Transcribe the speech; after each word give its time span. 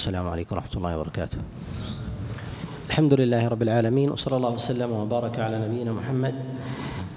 السلام 0.00 0.28
عليكم 0.28 0.56
ورحمة 0.56 0.74
الله 0.76 0.96
وبركاته. 0.96 1.38
الحمد 2.88 3.14
لله 3.20 3.48
رب 3.48 3.62
العالمين 3.62 4.10
وصلى 4.10 4.36
الله 4.36 4.50
وسلم 4.50 4.90
وبارك 4.92 5.36
على 5.36 5.60
نبينا 5.60 5.92
محمد 5.92 6.34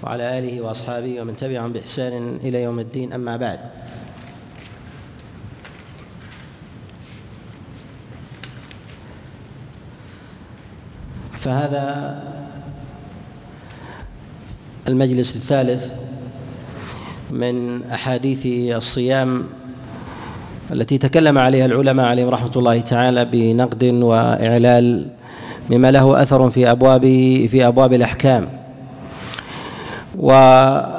وعلى 0.04 0.38
آله 0.38 0.60
وأصحابه 0.60 1.20
ومن 1.20 1.32
تبعهم 1.36 1.72
بإحسان 1.72 2.44
إلى 2.44 2.62
يوم 2.62 2.78
الدين. 2.78 3.12
أما 3.16 3.36
بعد 3.40 3.60
فهذا 11.40 11.84
المجلس 14.88 15.36
الثالث 15.36 15.82
من 17.32 17.84
أحاديث 17.88 18.76
الصيام 18.76 19.63
التي 20.72 20.98
تكلم 20.98 21.38
عليها 21.38 21.66
العلماء 21.66 22.06
عليهم 22.06 22.28
رحمة 22.28 22.50
الله 22.56 22.80
تعالى 22.80 23.24
بنقد 23.24 23.84
وإعلال 23.84 25.06
مما 25.70 25.90
له 25.90 26.22
أثر 26.22 26.50
في 26.50 26.70
أبواب 26.70 27.02
في 27.48 27.66
أبواب 27.66 27.92
الأحكام. 27.92 28.48
وأول 30.18 30.94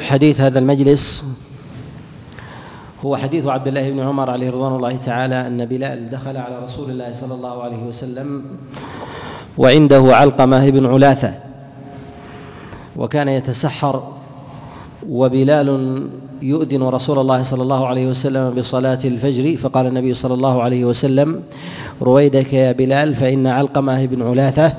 حديث 0.00 0.40
هذا 0.40 0.58
المجلس 0.58 1.24
هو 3.04 3.16
حديث 3.16 3.46
عبد 3.46 3.68
الله 3.68 3.90
بن 3.90 4.00
عمر 4.00 4.30
عليه 4.30 4.50
رضوان 4.50 4.76
الله 4.76 4.96
تعالى 4.96 5.46
أن 5.46 5.64
بلال 5.64 6.10
دخل 6.10 6.36
على 6.36 6.58
رسول 6.64 6.90
الله 6.90 7.14
صلى 7.14 7.34
الله 7.34 7.62
عليه 7.62 7.82
وسلم 7.82 8.44
وعنده 9.58 10.16
علقمة 10.16 10.70
بن 10.70 10.86
علاثة 10.86 11.34
وكان 12.96 13.28
يتسحر 13.28 14.12
وبلال 15.08 16.08
يؤذن 16.42 16.82
رسول 16.82 17.18
الله 17.18 17.42
صلى 17.42 17.62
الله 17.62 17.86
عليه 17.86 18.06
وسلم 18.06 18.50
بصلاة 18.50 18.98
الفجر 19.04 19.56
فقال 19.56 19.86
النبي 19.86 20.14
صلى 20.14 20.34
الله 20.34 20.62
عليه 20.62 20.84
وسلم 20.84 21.42
رويدك 22.02 22.52
يا 22.52 22.72
بلال 22.72 23.14
فإن 23.14 23.46
علقمة 23.46 24.06
بن 24.06 24.22
علاثة 24.22 24.72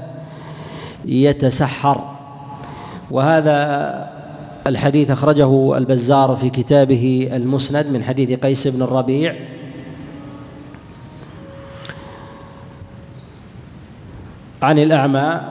يتسحر. 1.05 2.01
وهذا 3.11 3.57
الحديث 4.67 5.11
أخرجه 5.11 5.77
البزار 5.77 6.35
في 6.35 6.49
كتابه 6.49 7.29
المسند 7.33 7.87
من 7.87 8.03
حديث 8.03 8.39
قيس 8.39 8.67
بن 8.67 8.81
الربيع. 8.81 9.35
عن 14.61 14.79
الأعمى 14.79 15.41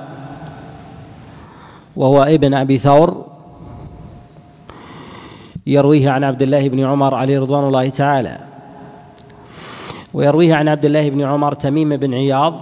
وهو 1.97 2.23
ابن 2.23 2.55
أبي 2.55 2.79
ثور 2.79 3.32
يرويه 5.67 6.11
عن 6.11 6.25
عبد 6.25 6.43
الله 6.43 6.69
بن 6.69 6.85
عمر 6.85 7.15
عليه 7.15 7.41
رضوان 7.41 7.65
الله 7.65 7.89
تعالى. 7.89 8.39
ويرويه 10.15 10.55
عن 10.55 10.69
عبد 10.69 10.85
الله 10.85 11.11
بن 11.11 11.23
عمر 11.23 11.55
تميم 11.55 11.97
بن 11.97 12.15
عياض 12.15 12.61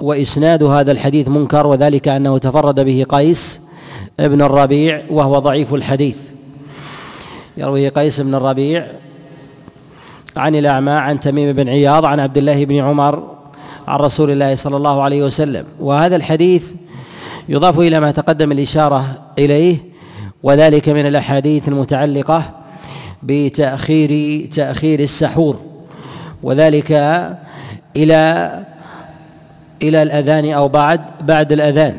وإسناد 0.00 0.62
هذا 0.62 0.92
الحديث 0.92 1.28
منكر 1.28 1.66
وذلك 1.66 2.08
أنه 2.08 2.38
تفرد 2.38 2.80
به 2.80 3.06
قيس 3.08 3.60
ابن 4.20 4.42
الربيع 4.42 5.02
وهو 5.10 5.38
ضعيف 5.38 5.74
الحديث. 5.74 6.16
يرويه 7.56 7.88
قيس 7.88 8.20
بن 8.20 8.34
الربيع 8.34 8.86
عن 10.36 10.54
الأعمى 10.54 10.90
عن 10.90 11.20
تميم 11.20 11.52
بن 11.52 11.68
عياض 11.68 12.04
عن 12.04 12.20
عبد 12.20 12.38
الله 12.38 12.64
بن 12.64 12.76
عمر 12.76 13.34
عن 13.88 13.98
رسول 13.98 14.30
الله 14.30 14.54
صلى 14.54 14.76
الله 14.76 15.02
عليه 15.02 15.24
وسلم. 15.24 15.64
وهذا 15.80 16.16
الحديث 16.16 16.72
يضاف 17.48 17.78
إلى 17.78 18.00
ما 18.00 18.10
تقدم 18.10 18.52
الإشارة 18.52 19.04
إليه 19.38 19.89
وذلك 20.42 20.88
من 20.88 21.06
الأحاديث 21.06 21.68
المتعلقة 21.68 22.50
بتأخير 23.22 24.44
تأخير 24.54 25.00
السحور 25.00 25.60
وذلك 26.42 26.92
إلى 27.96 28.50
إلى 29.82 30.02
الأذان 30.02 30.52
أو 30.52 30.68
بعد 30.68 31.00
بعد 31.20 31.52
الأذان. 31.52 31.96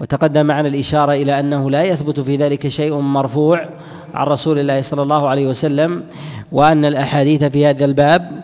وتقدم 0.00 0.46
معنا 0.46 0.68
الإشارة 0.68 1.12
إلى 1.12 1.40
أنه 1.40 1.70
لا 1.70 1.82
يثبت 1.84 2.20
في 2.20 2.36
ذلك 2.36 2.68
شيء 2.68 2.94
مرفوع 2.94 3.68
عن 4.14 4.26
رسول 4.26 4.58
الله 4.58 4.82
صلى 4.82 5.02
الله 5.02 5.28
عليه 5.28 5.46
وسلم 5.46 6.04
وأن 6.52 6.84
الأحاديث 6.84 7.44
في 7.44 7.66
هذا 7.66 7.84
الباب 7.84 8.42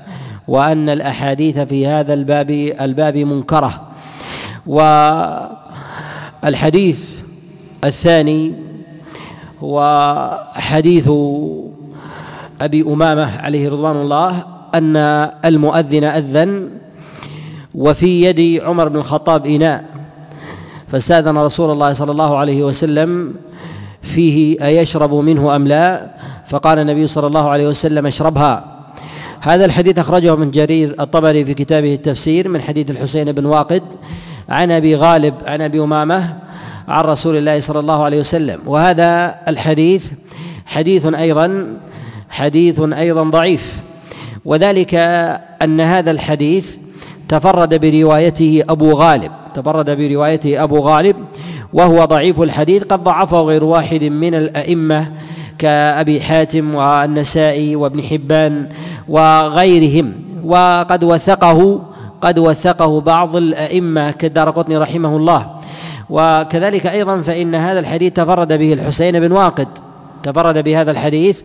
وأن 0.48 0.88
الأحاديث 0.88 1.58
في 1.58 1.86
هذا 1.86 2.14
الباب 2.14 2.50
الباب 2.80 3.16
منكرة. 3.16 3.82
والحديث 6.42 7.00
الثاني 7.84 8.67
هو 9.62 9.78
حديث 10.54 11.10
أبي 12.60 12.82
أمامة 12.82 13.38
عليه 13.40 13.68
رضوان 13.68 13.96
الله 13.96 14.44
أن 14.74 14.96
المؤذن 15.44 16.04
أذن 16.04 16.68
وفي 17.74 18.22
يد 18.22 18.62
عمر 18.62 18.88
بن 18.88 18.96
الخطاب 18.96 19.46
إناء 19.46 19.84
فاستأذن 20.88 21.38
رسول 21.38 21.70
الله 21.70 21.92
صلى 21.92 22.12
الله 22.12 22.36
عليه 22.36 22.64
وسلم 22.64 23.34
فيه 24.02 24.66
أيشرب 24.66 25.14
منه 25.14 25.56
أم 25.56 25.68
لا؟ 25.68 26.06
فقال 26.46 26.78
النبي 26.78 27.06
صلى 27.06 27.26
الله 27.26 27.48
عليه 27.48 27.68
وسلم 27.68 28.06
اشربها. 28.06 28.64
هذا 29.40 29.64
الحديث 29.64 29.98
أخرجه 29.98 30.36
من 30.36 30.50
جرير 30.50 30.94
الطبري 31.00 31.44
في 31.44 31.54
كتابه 31.54 31.94
التفسير 31.94 32.48
من 32.48 32.60
حديث 32.60 32.90
الحسين 32.90 33.32
بن 33.32 33.46
واقد 33.46 33.82
عن 34.48 34.70
أبي 34.70 34.96
غالب 34.96 35.34
عن 35.46 35.60
أبي 35.60 35.80
أمامة 35.80 36.36
عن 36.88 37.04
رسول 37.04 37.36
الله 37.36 37.60
صلى 37.60 37.80
الله 37.80 38.04
عليه 38.04 38.20
وسلم. 38.20 38.58
وهذا 38.66 39.34
الحديث 39.48 40.10
حديث 40.66 41.06
أيضا 41.06 41.66
حديث 42.30 42.80
أيضا 42.80 43.22
ضعيف. 43.22 43.82
وذلك 44.44 44.94
أن 45.62 45.80
هذا 45.80 46.10
الحديث 46.10 46.76
تفرد 47.28 47.74
بروايته 47.80 48.62
أبو 48.68 48.92
غالب. 48.92 49.32
تفرد 49.54 49.90
بروايته 49.90 50.62
أبو 50.62 50.78
غالب 50.78 51.16
وهو 51.72 52.04
ضعيف 52.04 52.40
الحديث. 52.40 52.82
قد 52.84 53.04
ضعفه 53.04 53.40
غير 53.40 53.64
واحد 53.64 54.04
من 54.04 54.34
الأئمة 54.34 55.12
كأبي 55.58 56.20
حاتم 56.20 56.74
والنسائي 56.74 57.76
وابن 57.76 58.02
حبان 58.02 58.68
وغيرهم. 59.08 60.12
وقد 60.44 61.04
وثقه 61.04 61.82
قد 62.20 62.38
وثقه 62.38 63.00
بعض 63.00 63.36
الأئمة 63.36 64.10
كالدار 64.10 64.50
قطني 64.50 64.76
رحمه 64.76 65.16
الله. 65.16 65.57
وكذلك 66.10 66.86
أيضا 66.86 67.20
فإن 67.20 67.54
هذا 67.54 67.80
الحديث 67.80 68.12
تفرد 68.12 68.52
به 68.52 68.72
الحسين 68.72 69.20
بن 69.20 69.32
واقد. 69.32 69.68
تفرد 70.22 70.64
بهذا 70.64 70.90
الحديث 70.90 71.40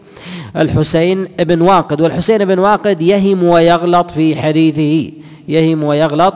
الحسين 0.58 1.28
بن 1.40 1.62
واقد. 1.62 2.02
والحسين 2.02 2.46
بن 2.46 2.60
واقد 2.60 3.02
يهم 3.02 3.44
ويغلط 3.44 4.12
في 4.12 4.36
حديثه 4.36 5.12
يهم 5.48 5.84
ويغلط 5.84 6.34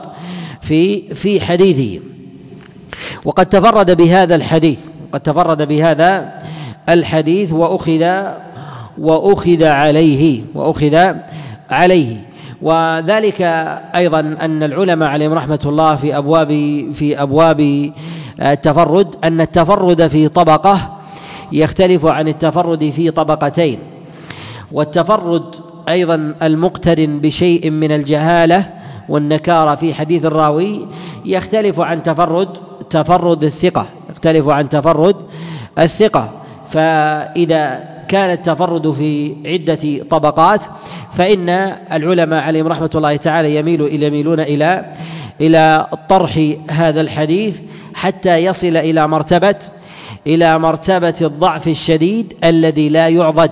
في 0.62 1.14
في 1.14 1.40
حديثه. 1.40 2.00
وقد 3.24 3.46
تفرد 3.46 3.96
بهذا 3.96 4.34
الحديث 4.34 4.80
قد 5.12 5.20
تفرد 5.20 5.68
بهذا 5.68 6.32
الحديث 6.88 7.52
وأخذ 7.52 8.22
وأخذ 8.98 9.64
عليه 9.64 10.42
وأخذ 10.54 11.14
عليه. 11.70 12.16
وذلك 12.62 13.42
أيضا 13.94 14.20
أن 14.40 14.62
العلماء 14.62 15.08
عليهم 15.08 15.32
رحمة 15.32 15.60
الله 15.66 15.96
في 15.96 16.16
أبواب 16.16 16.48
في 16.92 17.22
أبواب 17.22 17.92
التفرد 18.40 19.16
أن 19.24 19.40
التفرد 19.40 20.06
في 20.06 20.28
طبقة 20.28 20.98
يختلف 21.52 22.06
عن 22.06 22.28
التفرد 22.28 22.90
في 22.90 23.10
طبقتين. 23.10 23.78
والتفرد 24.72 25.54
أيضا 25.88 26.34
المقترن 26.42 27.18
بشيء 27.18 27.70
من 27.70 27.92
الجهالة 27.92 28.70
والنكارة 29.08 29.74
في 29.74 29.94
حديث 29.94 30.24
الراوي 30.24 30.86
يختلف 31.24 31.80
عن 31.80 32.02
تفرد 32.02 32.48
تفرد 32.90 33.44
الثقة 33.44 33.86
يختلف 34.10 34.48
عن 34.48 34.68
تفرد 34.68 35.16
الثقة. 35.78 36.30
فإذا 36.68 37.84
كان 38.08 38.30
التفرد 38.30 38.92
في 38.92 39.36
عدة 39.46 40.04
طبقات 40.10 40.62
فإن 41.12 41.48
العلماء 41.92 42.42
عليهم 42.42 42.66
رحمة 42.66 42.90
الله 42.94 43.16
تعالى 43.16 43.56
يميل 43.56 44.02
يميلون 44.02 44.40
إلى 44.40 44.92
إلى 45.40 45.86
طرح 46.08 46.52
هذا 46.70 47.00
الحديث 47.00 47.60
حتى 47.98 48.36
يصل 48.36 48.76
إلى 48.76 49.08
مرتبة 49.08 49.54
إلى 50.26 50.58
مرتبة 50.58 51.14
الضعف 51.20 51.68
الشديد 51.68 52.34
الذي 52.44 52.88
لا 52.88 53.08
يعضد 53.08 53.50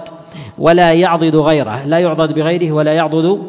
ولا 0.58 0.92
يعضد 0.92 1.36
غيره. 1.36 1.84
لا 1.86 1.98
يعضد 1.98 2.34
بغيره 2.34 2.72
ولا 2.72 2.92
يعضد 2.94 3.42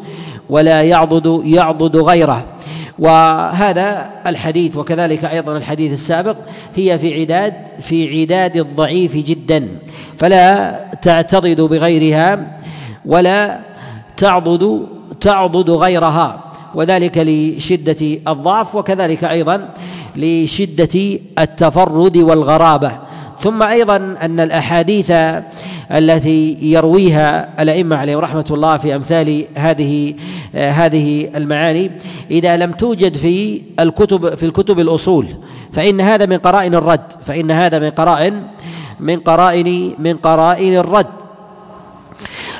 ولا 0.50 0.84
يعضد 0.84 1.42
يعضد 1.46 1.98
غيره. 1.98 2.46
وهذا 3.00 4.10
الحديث 4.28 4.76
وكذلك 4.78 5.26
أيضا 5.26 5.58
الحديث 5.58 5.94
السابق 5.94 6.36
هي 6.76 7.00
في 7.00 7.20
عداد 7.20 7.54
في 7.82 8.22
عداد 8.22 8.58
الضعيف 8.58 9.16
جدا. 9.16 9.68
فلا 10.18 10.80
تعتضد 11.02 11.62
بغيرها 11.62 12.60
ولا 13.06 13.60
تعضد 14.18 14.88
تعضد 15.22 15.70
غيرها. 15.70 16.44
وذلك 16.76 17.18
لشدة 17.18 18.20
الضعف 18.28 18.76
وكذلك 18.76 19.24
أيضا 19.24 19.70
لشدة 20.18 21.20
التفرد 21.40 22.18
والغرابة. 22.18 22.92
ثم 23.40 23.64
أيضا 23.64 23.96
أن 24.22 24.40
الأحاديث 24.40 25.12
التي 25.92 26.58
يرويها 26.62 27.50
الأئمة 27.60 27.96
عليهم 27.96 28.20
رحمة 28.20 28.46
الله 28.52 28.78
في 28.78 28.96
أمثال 28.96 29.46
هذه 29.56 30.14
هذه 30.54 31.30
المعاني 31.36 31.92
إذا 32.32 32.58
لم 32.58 32.72
توجد 32.72 33.18
في 33.18 33.62
الكتب 33.80 34.36
في 34.36 34.46
الكتب 34.46 34.80
الأصول 34.80 35.28
فإن 35.74 36.02
هذا 36.02 36.26
من 36.26 36.38
قرائن 36.38 36.76
الرد 36.76 37.12
فإن 37.22 37.52
هذا 37.52 37.80
من 37.80 37.90
قرائن 37.90 38.44
من 39.00 39.20
قرائن 39.20 39.94
من 40.00 40.18
قرائن 40.18 40.78
الرد. 40.78 41.08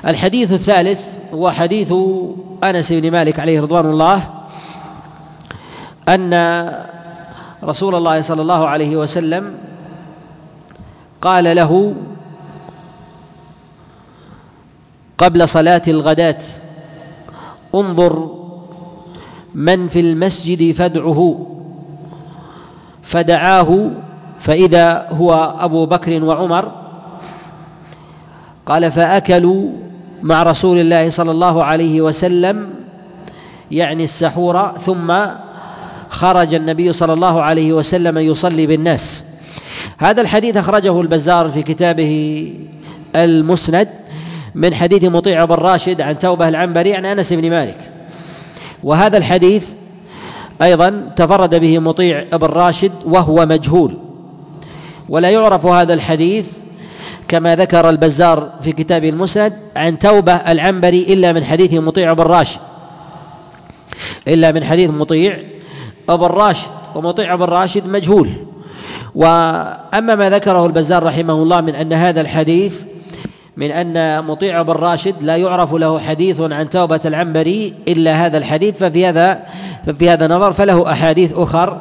الحديث 0.08 0.54
الثالث 0.54 1.00
هو 1.34 1.52
حديث 1.52 1.94
أنس 2.64 2.94
بن 2.94 3.12
مالك 3.12 3.40
عليه 3.40 3.62
رضوان 3.62 3.86
الله 3.86 4.24
أن 6.10 6.34
رسول 7.64 7.96
الله 7.96 8.22
صلى 8.22 8.42
الله 8.42 8.68
عليه 8.68 8.96
وسلم 8.98 9.54
قال 11.22 11.56
له 11.56 11.94
قبل 15.18 15.50
صلاة 15.50 15.82
الغداة 15.88 16.38
انظر 17.76 18.30
من 19.56 19.88
في 19.88 20.00
المسجد 20.00 20.72
فادعه. 20.72 21.48
فدعاه 23.04 23.90
فإذا 24.40 25.08
هو 25.12 25.56
أبو 25.60 25.86
بكر 25.86 26.24
وعمر 26.24 26.72
قال 28.66 28.92
فأكلوا 28.92 29.70
مع 30.24 30.44
رسول 30.44 30.78
الله 30.80 31.10
صلى 31.10 31.32
الله 31.32 31.64
عليه 31.64 32.02
وسلم 32.02 32.70
يعني 33.72 34.04
السحور 34.04 34.72
ثم 34.82 35.14
خرج 36.10 36.54
النبي 36.54 36.94
صلى 36.94 37.14
الله 37.14 37.42
عليه 37.42 37.74
وسلم 37.74 38.18
يصلي 38.18 38.68
بالناس. 38.68 39.24
هذا 39.98 40.22
الحديث 40.22 40.58
أخرجه 40.58 41.02
البزار 41.02 41.50
في 41.50 41.64
كتابه 41.64 42.54
المسند 43.16 43.90
من 44.56 44.74
حديث 44.74 45.04
مطيع 45.04 45.46
بن 45.46 45.56
راشد 45.56 46.02
عن 46.02 46.20
توبة 46.20 46.48
العنبري 46.48 46.94
عن 46.94 47.06
أنس 47.06 47.34
بن 47.34 47.50
مالك. 47.50 47.78
وهذا 48.84 49.18
الحديث 49.18 49.70
أيضا 50.62 51.12
تفرد 51.16 51.56
به 51.56 51.80
مطيع 51.80 52.24
بن 52.34 52.48
راشد 52.48 52.92
وهو 53.06 53.46
مجهول. 53.46 53.98
ولا 55.10 55.30
يعرف 55.30 55.66
هذا 55.66 55.94
الحديث 55.94 56.52
كما 57.28 57.56
ذكر 57.56 57.90
البزار 57.90 58.52
في 58.62 58.72
كتابه 58.72 59.10
المسند 59.10 59.54
عن 59.76 60.00
توبة 60.00 60.34
العنبري 60.34 61.02
إلا 61.02 61.34
من 61.34 61.44
حديث 61.44 61.74
مطيع 61.74 62.14
بن 62.14 62.24
راشد. 62.24 62.60
إلا 64.28 64.52
من 64.52 64.64
حديث 64.64 64.90
مطيع 64.90 65.40
بن 66.10 66.26
راشد 66.26 66.70
ومطيع 66.96 67.36
بن 67.36 67.44
راشد 67.44 67.88
مجهول. 67.88 68.30
وأما 69.16 70.16
ما 70.16 70.30
ذكره 70.30 70.66
البزار 70.66 71.04
رحمه 71.04 71.34
الله 71.34 71.62
من 71.62 71.76
أن 71.76 71.94
هذا 71.94 72.22
الحديث 72.22 72.82
من 73.58 73.72
أن 73.72 74.26
مطيع 74.26 74.62
بن 74.62 74.74
راشد 74.74 75.16
لا 75.22 75.38
يعرف 75.38 75.74
له 75.74 76.00
حديث 76.00 76.42
عن 76.42 76.70
توبة 76.70 77.00
العنبري 77.06 77.74
إلا 77.88 78.26
هذا 78.26 78.38
الحديث 78.38 78.78
ففي 78.78 79.06
هذا 79.06 79.44
ففي 79.86 80.10
هذا 80.10 80.28
نظر 80.28 80.54
فله 80.54 80.92
أحاديث 80.92 81.34
أخر 81.34 81.78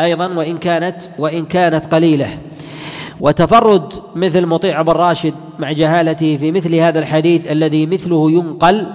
أيضا 0.00 0.26
وإن 0.26 0.58
كانت 0.58 0.96
وإن 1.18 1.44
كانت 1.44 1.94
قليلة. 1.94 2.28
وتفرد 3.20 3.92
مثل 4.16 4.46
مطيع 4.46 4.82
بن 4.82 4.92
راشد 4.92 5.34
مع 5.58 5.72
جهالته 5.72 6.36
في 6.36 6.52
مثل 6.52 6.74
هذا 6.74 6.98
الحديث 6.98 7.46
الذي 7.46 7.86
مثله 7.86 8.30
ينقل 8.30 8.86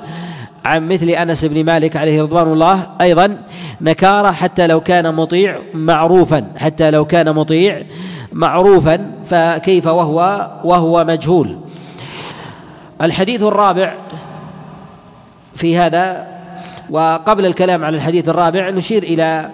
عن 0.65 0.87
مثل 0.87 1.09
أنس 1.09 1.45
بن 1.45 1.65
مالك 1.65 1.95
عليه 1.95 2.21
رضوان 2.21 2.47
الله 2.47 2.87
أيضا 3.01 3.37
نكاره 3.81 4.31
حتى 4.31 4.67
لو 4.67 4.81
كان 4.81 5.15
مطيع 5.15 5.57
معروفا 5.73 6.51
حتى 6.57 6.91
لو 6.91 7.05
كان 7.05 7.35
مطيع 7.35 7.83
معروفا 8.33 9.11
فكيف 9.25 9.87
وهو؟ 9.87 10.51
وهو 10.63 11.05
مجهول. 11.05 11.59
الحديث 13.01 13.41
الرابع 13.41 13.93
في 15.55 15.77
هذا 15.77 16.27
وقبل 16.89 17.45
الكلام 17.45 17.85
على 17.85 17.97
الحديث 17.97 18.29
الرابع 18.29 18.69
نشير 18.69 19.03
إلى 19.03 19.49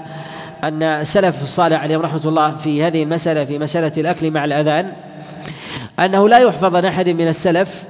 أن 0.63 0.83
السلف 0.83 1.43
الصالح 1.43 1.81
عليهم 1.83 2.01
رحمة 2.01 2.21
الله 2.25 2.55
في 2.55 2.83
هذه 2.83 3.03
المسألة 3.03 3.45
في 3.45 3.59
مسألة 3.59 3.91
الأكل 3.97 4.31
مع 4.31 4.45
الأذان 4.45 4.91
أنه 5.99 6.29
لا 6.29 6.39
يحفظ 6.39 6.75
عن 6.75 6.85
احد 6.85 7.09
من 7.09 7.27
السلف 7.27 7.83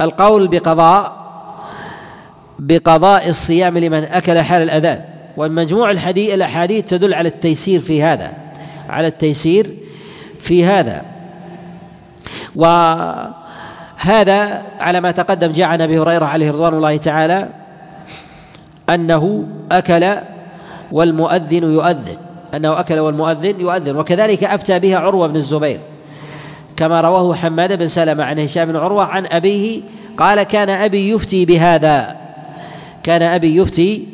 القول 0.00 0.48
بقضاء 0.48 1.19
بقضاء 2.60 3.28
الصيام 3.28 3.78
لمن 3.78 4.04
أكل 4.04 4.38
حال 4.38 4.62
الأذان. 4.62 5.00
والمجموع 5.36 5.90
الحديث 5.90 6.34
الأحاديث 6.34 6.86
تدل 6.86 7.14
على 7.14 7.28
التيسير 7.28 7.80
في 7.80 8.02
هذا 8.02 8.32
على 8.88 9.06
التيسير 9.06 9.70
في 10.40 10.64
هذا. 10.64 11.02
وهذا 12.56 13.32
على 14.80 15.00
ما 15.00 15.10
تقدم 15.10 15.52
جاء 15.52 15.68
عن 15.68 15.80
أبي 15.80 15.98
هريرة 15.98 16.24
عليه 16.24 16.50
رضوان 16.50 16.74
الله 16.74 16.96
تعالى 16.96 17.48
أنه 18.90 19.46
أكل 19.72 20.14
والمؤذن 20.92 21.72
يؤذن 21.72 22.16
أنه 22.54 22.80
أكل 22.80 22.98
والمؤذن 22.98 23.60
يؤذن. 23.60 23.96
وكذلك 23.96 24.44
أفتى 24.44 24.78
بها 24.78 24.98
عروة 24.98 25.26
بن 25.26 25.36
الزبير 25.36 25.80
كما 26.76 27.00
رواه 27.00 27.34
حماد 27.34 27.78
بن 27.78 27.88
سلمة 27.88 28.24
عن 28.24 28.38
هشام 28.38 28.68
بن 28.72 28.76
عروة 28.76 29.04
عن 29.04 29.26
أبيه 29.26 29.80
قال 30.16 30.42
كان 30.42 30.68
أبي 30.68 31.10
يفتي 31.10 31.44
بهذا. 31.44 32.19
كان 33.02 33.22
أبي 33.22 33.56
يفتي 33.56 34.06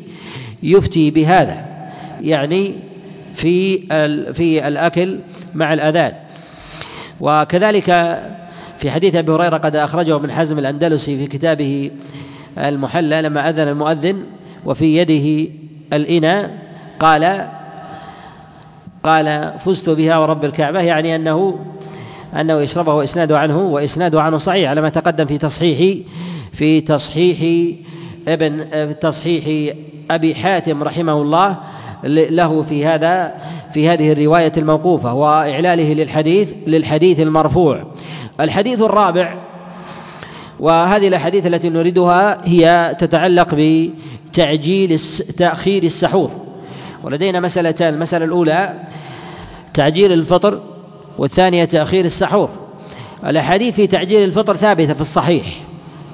يفتي 0.62 1.11
بهذا 1.11 1.67
يعني 2.23 2.75
في 3.35 3.79
في 4.33 4.69
الأكل 4.69 5.19
مع 5.55 5.73
الأذان. 5.73 6.12
وكذلك 7.21 7.85
في 8.79 8.91
حديث 8.91 9.15
أبي 9.15 9.33
هريرة 9.33 9.56
قد 9.56 9.77
أخرجه 9.77 10.17
ابن 10.17 10.33
حزم 10.33 10.59
الأندلسي 10.59 11.17
في 11.19 11.27
كتابه 11.27 11.91
المحلى 12.59 13.23
لما 13.23 13.49
أذن 13.49 13.69
المؤذن 13.69 14.23
وفي 14.65 14.97
يده 14.97 15.50
الإناء 15.93 16.59
قال 17.00 17.47
قال 19.03 19.53
فزت 19.59 19.91
بها 19.91 20.19
ورب 20.19 20.44
الكعبة. 20.44 20.81
يعني 20.81 21.17
أنه 21.17 21.59
أنه 22.41 22.61
يشربه 22.61 22.94
وإسناده 22.94 23.38
عنه 23.38 23.59
وإسناده 23.59 24.23
عنه 24.23 24.38
صحيح 24.38 24.71
على 24.71 24.81
ما 24.81 24.88
تقدم 24.88 25.27
في 25.27 25.38
تصحيح 25.38 25.99
في 26.53 26.81
تصحيح 26.81 27.38
ابن 28.28 28.67
تصحيح 29.00 29.75
أبي 30.11 30.34
حاتم 30.34 30.82
رحمه 30.82 31.23
الله 31.23 31.56
له 32.05 32.62
في 32.62 32.87
هذا 32.87 33.34
في 33.73 33.88
هذه 33.88 34.12
الرواية 34.12 34.52
الموقوفة 34.56 35.14
وإعلاله 35.14 35.94
للحديث 35.94 36.52
للحديث 36.67 37.20
المرفوع. 37.20 37.84
الحديث 38.40 38.81
الرابع 38.81 39.37
وهذه 40.61 41.08
الأحاديث 41.08 41.46
التي 41.46 41.69
نريدها 41.69 42.38
هي 42.44 42.96
تتعلق 42.99 43.49
بتعجيل 43.52 45.00
تأخير 45.37 45.82
السحور. 45.82 46.30
ولدينا 47.04 47.40
مسألتان 47.40 47.95
المسألة 47.95 48.25
الأولى 48.25 48.75
تعجيل 49.75 50.12
الفطر 50.12 50.61
والثانية 51.18 51.64
تأخير 51.64 52.04
السحور. 52.04 52.49
الأحاديث 53.26 53.75
في 53.75 53.87
تعجيل 53.87 54.25
الفطر 54.25 54.56
ثابتة 54.56 54.95
في 54.95 55.00
الصحيح 55.00 55.47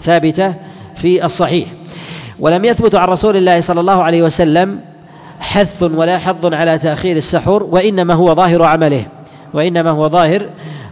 ثابتة 0.03 0.55
في 0.95 1.25
الصحيح. 1.25 1.69
ولم 2.43 2.65
يثبت 2.65 2.95
عن 2.95 3.09
رسول 3.09 3.37
الله 3.37 3.61
صلى 3.61 3.81
الله 3.81 4.03
عليه 4.03 4.23
وسلم 4.23 4.81
حث 5.41 5.83
ولا 5.83 6.19
حظ 6.19 6.55
على 6.55 6.79
تأخير 6.79 7.17
السحور 7.17 7.63
وإنما 7.63 8.15
هو 8.15 8.35
ظاهر 8.35 8.63
عمله 8.63 9.07
وإنما 9.55 9.91
هو 9.91 10.09
ظاهر 10.09 10.47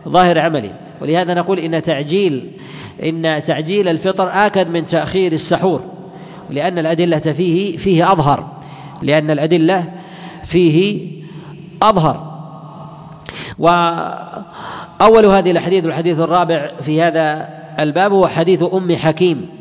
ظاهر 0.08 0.38
عمله. 0.38 0.72
ولهذا 1.00 1.34
نقول 1.34 1.58
إن 1.58 1.82
تعجيل 1.82 2.50
إن 3.02 3.42
تعجيل 3.46 3.88
الفطر 3.88 4.30
آكد 4.32 4.70
من 4.70 4.86
تأخير 4.86 5.32
السحور 5.32 5.82
لأن 6.50 6.78
الأدلة 6.78 7.18
فيه 7.18 7.76
فيه 7.76 8.12
أظهر 8.12 8.46
لأن 9.02 9.30
الأدلة 9.30 9.84
فيه 10.44 11.08
أظهر. 11.82 12.30
وأول 13.58 15.26
هذه 15.26 15.50
الحديث 15.50 15.84
الحديث 15.84 16.18
الرابع 16.18 16.70
في 16.82 17.02
هذا 17.02 17.48
الباب 17.80 18.12
هو 18.12 18.28
حديث 18.28 18.64
أم 18.74 18.96
حكيم. 18.96 19.59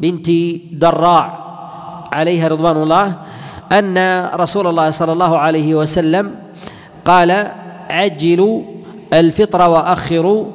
بنت 0.00 0.30
دراع 0.72 1.38
عليها 2.12 2.48
رضوان 2.48 2.76
الله 2.76 3.14
أن 3.72 4.28
رسول 4.34 4.66
الله 4.66 4.90
صلى 4.90 5.12
الله 5.12 5.38
عليه 5.38 5.74
وسلم 5.74 6.34
قال 7.04 7.48
عجلوا 7.90 8.62
الفطر 9.12 9.68
وأخروا 9.68 10.46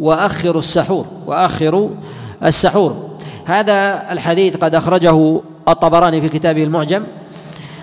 وأخروا 0.00 0.58
السحور 0.58 1.06
وأخروا 1.26 1.88
السحور. 2.44 3.08
هذا 3.44 4.12
الحديث 4.12 4.56
قد 4.56 4.74
أخرجه 4.74 5.40
الطبراني 5.68 6.20
في 6.20 6.28
كتابه 6.28 6.64
المعجم 6.64 7.02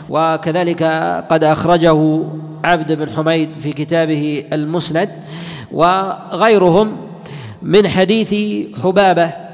وكذلك 0.10 0.84
قد 1.30 1.44
أخرجه 1.44 2.24
عبد 2.66 2.92
بن 2.92 3.10
حميد 3.10 3.50
في 3.54 3.74
كتابه 3.74 4.44
المسند 4.54 5.10
وغيرهم 5.72 6.98
من 7.62 7.88
حديث 7.88 8.36
حبابة 8.84 9.45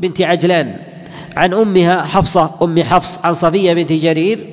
بنت 0.00 0.20
عجلان. 0.20 0.76
عن 1.36 1.54
أمها 1.54 2.02
حفصة 2.02 2.50
أم 2.62 2.82
حفص 2.82 3.18
عن 3.24 3.34
صفية 3.34 3.72
بنت 3.72 3.92
جرير 3.92 4.46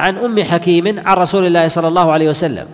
عن 0.00 0.16
أم 0.16 0.42
حكيم 0.42 1.00
عن 1.06 1.16
رسول 1.16 1.46
الله 1.46 1.68
صلى 1.68 1.88
الله 1.88 2.12
عليه 2.12 2.28
وسلم. 2.28 2.66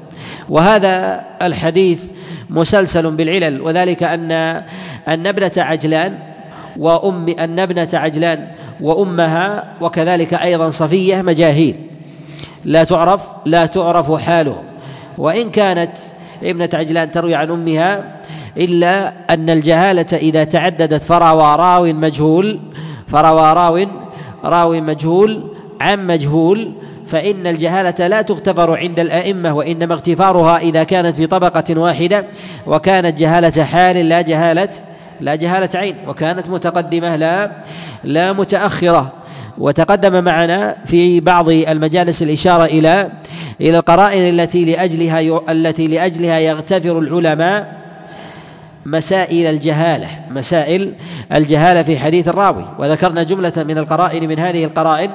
وهذا 0.48 1.24
الحديث 1.42 2.04
مسلسل 2.50 3.10
بالعلل 3.10 3.60
وذلك 3.60 4.02
أن 4.02 4.32
أن 5.08 5.26
ابنة 5.26 5.52
عجلان 5.56 6.18
وأم 6.76 7.28
أن 7.28 7.58
ابنة 7.58 7.88
عجلان 7.94 8.46
وأمها 8.80 9.64
وكذلك 9.80 10.34
أيضا 10.34 10.70
صفية 10.70 11.22
مجاهيل. 11.22 11.76
لا 12.64 12.84
تعرف 12.84 13.22
لا 13.46 13.66
تعرف 13.66 14.12
حاله 14.12 14.62
وإن 15.18 15.50
كانت 15.50 15.92
ابنة 16.42 16.68
عجلان 16.74 17.10
تروي 17.10 17.34
عن 17.34 17.50
أمها 17.50 18.16
إلا 18.58 19.12
أن 19.30 19.50
الجهالة 19.50 20.06
إذا 20.12 20.44
تعددت 20.44 21.02
فروى 21.02 21.56
راو 21.56 21.84
مجهول 21.84 22.58
فروى 23.08 23.52
راو 23.52 23.86
راو 24.44 24.80
مجهول 24.80 25.42
عن 25.80 26.06
مجهول 26.06 26.72
فإن 27.06 27.46
الجهالة 27.46 28.06
لا 28.06 28.22
تغتفر 28.22 28.78
عند 28.78 29.00
الأئمة 29.00 29.54
وإنما 29.54 29.94
اغتفارها 29.94 30.58
إذا 30.58 30.84
كانت 30.84 31.16
في 31.16 31.26
طبقة 31.26 31.80
واحدة 31.80 32.26
وكانت 32.66 33.18
جهالة 33.18 33.64
حال 33.64 34.08
لا 34.08 34.20
جهالة 34.20 34.68
لا 35.20 35.34
جهالة 35.34 35.68
عين 35.74 35.96
وكانت 36.08 36.48
متقدمة 36.48 37.16
لا 37.16 37.50
لا 38.04 38.32
متأخرة. 38.32 39.12
وتقدم 39.58 40.24
معنا 40.24 40.76
في 40.86 41.20
بعض 41.20 41.48
المجالس 41.48 42.22
الإشارة 42.22 42.64
إلى 42.64 43.08
إلى 43.60 43.78
القرائن 43.78 44.40
التي 44.40 44.64
لأجلها 44.64 45.40
التي 45.48 45.86
لأجلها 45.86 46.38
يغتفر 46.38 46.98
العلماء 46.98 47.85
مسائل 48.86 49.46
الجهالة 49.46 50.08
مسائل 50.30 50.92
الجهالة 51.32 51.82
في 51.82 51.98
حديث 51.98 52.28
الراوي. 52.28 52.64
وذكرنا 52.78 53.22
جملة 53.22 53.52
من 53.56 53.78
القرائن 53.78 54.28
من 54.28 54.38
هذه 54.38 54.64
القرائن 54.64 55.10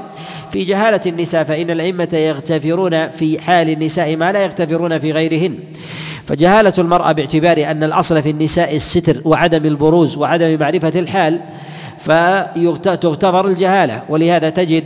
في 0.51 0.63
جهالة 0.63 1.01
النساء 1.05 1.43
فإن 1.43 1.71
الأئمة 1.71 2.09
يغتفرون 2.13 3.09
في 3.09 3.41
حال 3.41 3.69
النساء 3.69 4.15
ما 4.15 4.31
لا 4.31 4.43
يغتفرون 4.43 4.99
في 4.99 5.11
غيرهن. 5.11 5.55
فجهالة 6.27 6.73
المرأة 6.77 7.11
باعتبار 7.11 7.71
أن 7.71 7.83
الأصل 7.83 8.21
في 8.21 8.29
النساء 8.29 8.75
الستر 8.75 9.21
وعدم 9.25 9.65
البروز 9.65 10.17
وعدم 10.17 10.59
معرفة 10.59 10.99
الحال 10.99 11.39
فتغتفر 11.99 13.47
الجهالة. 13.47 14.03
ولهذا 14.09 14.49
تجد 14.49 14.83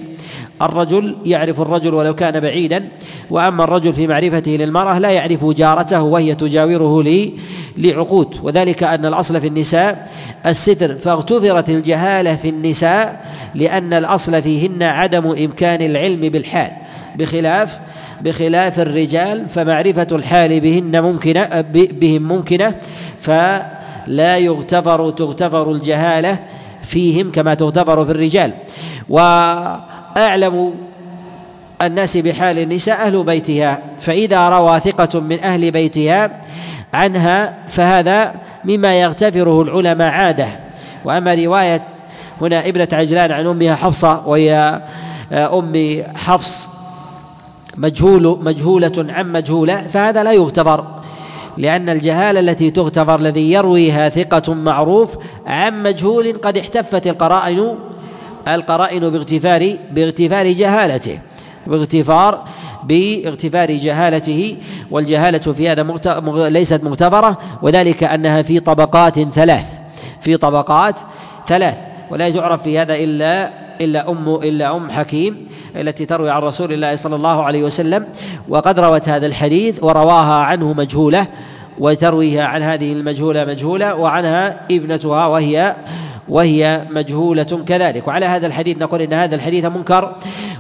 الرجل 0.62 1.16
يعرف 1.26 1.62
الرجل 1.62 1.94
ولو 1.94 2.16
كان 2.16 2.40
بعيدا 2.40 2.90
وأما 3.30 3.64
الرجل 3.64 3.94
في 3.94 4.08
معرفته 4.08 4.52
للمرأة 4.52 5.00
لا 5.00 5.10
يعرف 5.10 5.46
جارته 5.46 6.02
وهي 6.02 6.36
تجاوره 6.36 7.04
لي 7.04 7.34
لعقود. 7.78 8.36
وذلك 8.44 8.84
أن 8.84 9.06
الأصل 9.06 9.42
في 9.42 9.48
النساء 9.48 10.10
الستر. 10.46 10.96
فاغتفرت 10.96 11.70
الجهالة 11.70 12.36
في 12.36 12.50
النساء 12.50 13.26
لأن 13.56 13.94
الأصل 13.94 14.42
فيهن 14.42 14.84
عدم 14.84 15.28
إمكان 15.28 15.82
العلم 15.82 16.22
بالحال. 16.22 16.72
بخلاف 17.16 17.80
بخلاف 18.22 18.80
الرجال 18.80 19.46
فمعرفة 19.50 20.08
الحال 20.12 20.60
بهن 20.60 21.02
ممكنة 21.02 21.62
بهم 21.74 22.22
ممكنة 22.22 22.76
فلا 23.22 24.38
يغتفر 24.38 25.12
تغتفر 25.12 25.72
الجهالة 25.72 26.40
فيهم 26.84 27.32
كما 27.32 27.54
تغتفر 27.54 28.06
في 28.06 28.12
الرجال. 28.12 28.54
وأعلم 30.16 30.74
الناس 31.82 32.18
بحال 32.18 32.60
النساء 32.60 33.08
أهل 33.08 33.24
بيتها 33.24 33.82
فإذا 34.00 34.50
روى 34.50 34.80
ثقة 34.80 35.20
من 35.20 35.40
أهل 35.40 35.72
بيتها 35.72 36.42
عنها 36.94 37.54
فهذا 37.68 38.34
مما 38.66 39.02
يغتفره 39.02 39.62
العلماء 39.62 40.14
عادة. 40.14 40.48
وأما 41.06 41.34
رواية 41.34 41.82
هنا 42.42 42.68
ابنة 42.70 42.88
عجلان 42.94 43.32
عن 43.32 43.48
أمها 43.48 43.76
حفصة 43.76 44.28
وهي 44.28 44.82
أم 45.32 46.04
حفص 46.16 46.68
مجهول 47.78 48.40
مجهولة 48.42 49.06
عن 49.10 49.32
مجهولة 49.32 49.82
فهذا 49.82 50.24
لا 50.24 50.32
يغتفر 50.32 50.86
لأن 51.58 51.90
الجهالة 51.90 52.40
التي 52.40 52.72
تغتفر 52.72 53.16
الذي 53.16 53.52
يرويها 53.52 54.10
ثقة 54.10 54.54
معروف 54.54 55.18
عن 55.48 55.84
مجهول 55.84 56.34
قد 56.34 56.58
احتفت 56.58 57.08
القرائن 57.08 57.76
القرائن 58.48 59.10
باغتفار 59.10 59.76
باغتفار 59.92 60.52
جهالته. 60.52 61.20
باغتفار 61.68 62.44
باغتفار 62.84 63.72
جهالته 63.72 64.58
والجهالة 64.92 65.38
في 65.38 65.70
هذا 65.70 65.84
ليست 66.50 66.84
مغتفرة 66.84 67.38
وذلك 67.62 68.04
أنها 68.04 68.42
في 68.42 68.60
طبقات 68.60 69.20
ثلاث. 69.20 69.66
في 70.22 70.38
طبقات 70.38 70.96
ثلاث. 71.48 71.78
ولا 72.12 72.30
تعرف 72.30 72.64
في 72.64 72.80
هذا 72.80 72.96
إلا 72.96 73.50
إلا 73.82 74.10
أم 74.12 74.36
إلا 74.36 74.76
أم 74.76 74.90
حكيم 74.90 75.48
التي 75.76 76.06
تروي 76.06 76.30
عن 76.30 76.42
رسول 76.42 76.74
الله 76.74 76.96
صلى 76.96 77.16
الله 77.16 77.44
عليه 77.44 77.64
وسلم. 77.64 78.06
وقد 78.50 78.80
روت 78.80 79.10
هذا 79.10 79.26
الحديث 79.26 79.84
ورواها 79.84 80.44
عنه 80.44 80.74
مجهولة 80.74 81.28
وترويها 81.80 82.46
عن 82.46 82.62
هذه 82.62 82.94
المجهولة 82.94 83.46
مجهولة 83.46 83.96
وعنها 83.96 84.60
ابنتها 84.72 85.28
وهي 85.28 85.76
وهي 86.30 86.82
مجهولة 86.90 87.64
كذلك. 87.68 88.08
وعلى 88.08 88.26
هذا 88.26 88.48
الحديث 88.48 88.78
نقول 88.78 89.02
إن 89.02 89.14
هذا 89.14 89.36
الحديث 89.36 89.66
منكر 89.66 90.16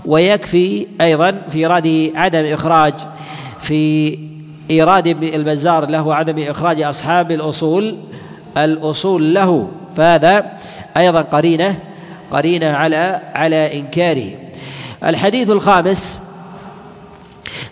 ويكفي 0.05 0.87
أيضا 1.01 1.41
في 1.49 1.57
إيراد 1.57 2.11
عدم 2.15 2.53
إخراج 2.53 2.93
في 3.61 4.19
إيراد 4.71 5.07
البزار 5.07 5.89
له 5.89 6.15
عدم 6.15 6.43
إخراج 6.49 6.81
أصحاب 6.81 7.31
الأصول 7.31 7.97
الأصول 8.57 9.33
له. 9.33 9.67
فهذا 9.97 10.51
أيضا 10.97 11.21
قرينة 11.21 11.79
قرينة 12.31 12.67
على 12.67 13.21
على 13.35 13.79
إنكاره. 13.79 14.31
الحديث 15.03 15.49
الخامس 15.49 16.21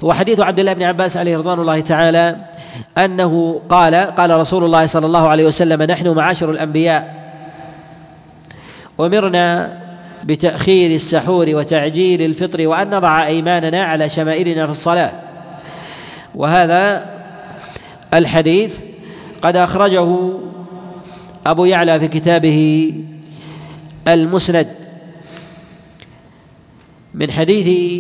هو 0.03 0.13
حديث 0.13 0.39
عبد 0.39 0.59
الله 0.59 0.73
بن 0.73 0.83
عباس 0.83 1.17
عليه 1.17 1.37
رضوان 1.37 1.59
الله 1.59 1.79
تعالى 1.79 2.35
أنه 2.97 3.61
قال 3.69 3.95
قال 3.95 4.39
رسول 4.39 4.63
الله 4.63 4.85
صلى 4.85 5.05
الله 5.05 5.27
عليه 5.27 5.45
وسلم 5.45 5.83
نحن 5.83 6.07
معاشر 6.07 6.51
الأنبياء. 6.51 7.22
أمرنا 8.99 9.79
بتأخير 10.23 10.95
السحور 10.95 11.45
وتعجيل 11.49 12.21
الفطر 12.21 12.67
وأن 12.67 12.89
نضع 12.89 13.25
أيماننا 13.25 13.83
على 13.83 14.09
شمائلنا 14.09 14.65
في 14.65 14.71
الصلاة. 14.71 15.11
وهذا 16.35 17.05
الحديث 18.13 18.77
قد 19.41 19.55
أخرجه 19.55 20.29
أبو 21.45 21.65
يعلى 21.65 21.99
في 21.99 22.07
كتابه 22.07 22.93
المسند 24.07 24.67
من 27.13 27.31
حديث 27.31 27.99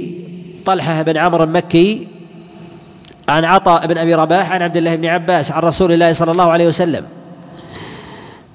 طلحة 0.65 1.01
بن 1.01 1.17
عمرو 1.17 1.43
المكي 1.43 2.07
عن 3.29 3.45
عطاء 3.45 3.87
بن 3.87 3.97
أبي 3.97 4.15
رباح 4.15 4.51
عن 4.51 4.61
عبد 4.61 4.77
الله 4.77 4.95
بن 4.95 5.05
عباس 5.05 5.51
عن 5.51 5.61
رسول 5.61 5.91
الله 5.91 6.13
صلى 6.13 6.31
الله 6.31 6.51
عليه 6.51 6.67
وسلم. 6.67 7.05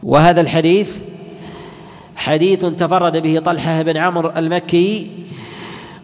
وهذا 0.02 0.40
الحديث 0.40 0.96
حديث 2.18 2.64
تفرد 2.64 3.16
به 3.16 3.42
طلحة 3.44 3.82
بن 3.82 3.96
عمرو 3.96 4.32
المكي 4.36 5.10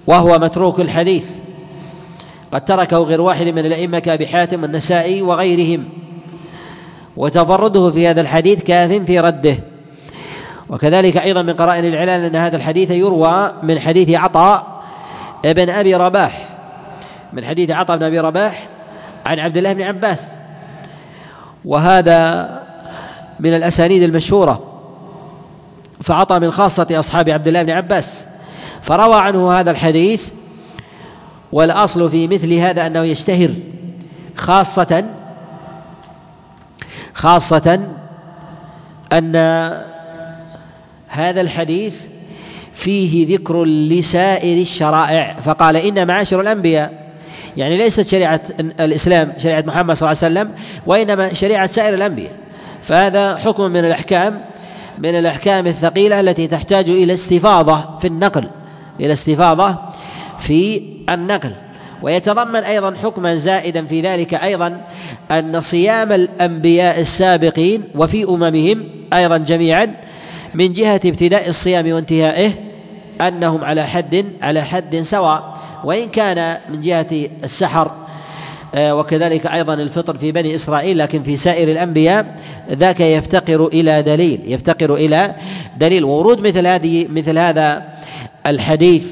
وهو 0.07 0.39
متروك 0.39 0.81
الحديث. 0.81 1.27
قد 2.53 2.65
تركه 2.65 2.99
غير 2.99 3.21
واحد 3.21 3.47
من 3.47 3.59
الأئمة 3.59 3.99
كأبي 3.99 4.27
حاتم 4.27 4.65
النسائي 4.65 5.23
وغيرهم. 5.23 5.85
وتفرده 7.17 7.91
في 7.91 8.09
هذا 8.09 8.21
الحديث 8.21 8.63
كاف 8.63 8.93
في 8.93 9.21
رده. 9.21 9.59
وكذلك 10.71 11.17
أيضا 11.17 11.43
من 11.43 11.53
قرائن 11.53 11.85
العلال 11.85 12.25
أن 12.25 12.37
هذا 12.37 12.57
الحديث 12.57 12.91
يروى 12.91 13.53
من 13.63 13.81
حديث 13.81 14.11
عطاء 14.11 14.83
ابن 15.45 15.71
أبي 15.71 15.95
رباح. 15.95 16.49
من 17.33 17.45
حديث 17.45 17.71
عطاء 17.71 17.97
بن 17.97 18.03
أبي 18.03 18.21
رباح 18.21 18.69
عن 19.27 19.39
عبد 19.39 19.57
الله 19.57 19.73
بن 19.73 19.83
عباس. 19.83 20.33
وهذا 21.65 22.51
من 23.41 23.57
الأسانيد 23.57 24.03
المشهورة. 24.03 24.74
فعطى 26.01 26.39
من 26.39 26.51
خاصة 26.51 26.87
أصحاب 26.91 27.29
عبد 27.29 27.49
الله 27.49 27.63
بن 27.63 27.71
عباس. 27.71 28.27
فروى 28.83 29.21
عنه 29.21 29.53
هذا 29.61 29.71
الحديث 29.71 30.29
والأصل 31.53 32.11
في 32.11 32.29
مثل 32.29 32.53
هذا 32.53 32.87
أنه 32.87 33.03
يشتهر 33.03 33.51
خاصة 34.37 35.05
خاصة 37.15 37.81
أن 39.13 39.37
هذا 41.09 41.41
الحديث 41.41 41.97
فيه 42.73 43.37
ذكر 43.37 43.65
لسائر 43.65 44.63
الشرائع. 44.63 45.37
فقال 45.45 45.77
إن 45.77 46.07
معاشر 46.07 46.41
الأنبياء 46.41 47.05
يعني 47.57 47.77
ليست 47.77 48.09
شريعة 48.09 48.41
الإسلام 48.61 49.33
شريعة 49.39 49.65
محمد 49.67 49.97
صلى 49.97 50.13
الله 50.13 50.25
عليه 50.25 50.33
وسلم 50.33 50.55
وإنما 50.87 51.35
شريعة 51.35 51.67
سائر 51.67 51.95
الأنبياء. 51.95 52.33
فهذا 52.83 53.37
حكم 53.37 53.71
من 53.71 53.85
الأحكام 53.85 54.45
من 54.99 55.15
الأحكام 55.15 55.67
الثقيلة 55.67 56.21
التي 56.21 56.47
تحتاج 56.47 56.91
إلى 56.91 57.13
استفاضة 57.13 57.99
في 57.99 58.07
النقل 58.07 58.45
إلى 59.01 59.13
استفاضة 59.13 59.77
في 60.39 60.83
النقل. 61.11 61.53
ويتضمن 62.03 62.57
أيضا 62.57 62.95
حكما 63.03 63.37
زائدا 63.37 63.87
في 63.87 64.01
ذلك 64.01 64.35
أيضا 64.35 64.81
أن 65.31 65.61
صيام 65.61 66.13
الأنبياء 66.13 67.01
السابقين 67.01 67.83
وفي 67.95 68.25
أممهم 68.25 68.85
أيضا 69.13 69.37
جميعا 69.37 69.95
من 70.55 70.73
جهة 70.73 71.01
ابتداء 71.05 71.49
الصيام 71.49 71.93
وانتهائه 71.93 72.53
أنهم 73.21 73.65
على 73.65 73.87
حد 73.87 74.25
على 74.43 74.63
حد 74.63 75.01
سواء 75.01 75.59
وإن 75.85 76.09
كان 76.09 76.59
من 76.69 76.81
جهة 76.81 77.07
السحر 77.45 77.91
وكذلك 78.77 79.47
أيضا 79.47 79.75
الفطر 79.75 80.19
في 80.19 80.33
بني 80.33 80.55
إسرائيل 80.55 80.99
لكن 80.99 81.23
في 81.23 81.37
سائر 81.37 81.71
الأنبياء 81.71 82.37
ذاك 82.71 83.01
يفتقر 83.01 83.67
إلى 83.67 84.03
دليل 84.03 84.41
يفتقر 84.47 84.95
إلى 84.95 85.35
دليل. 85.77 86.05
وورود 86.05 86.41
مثل 86.41 86.67
هذه 86.67 87.07
مثل 87.11 87.39
هذا 87.39 87.83
الحديث 88.47 89.09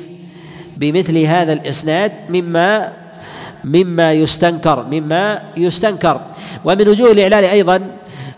بمثل 0.76 1.18
هذا 1.18 1.52
الإسناد 1.52 2.12
مما 2.30 2.88
مما 3.64 4.12
يستنكر 4.12 4.86
مما 4.90 5.42
يستنكر. 5.56 6.20
ومن 6.64 6.88
وجوه 6.88 7.12
الإعلال 7.12 7.44
أيضا 7.44 7.80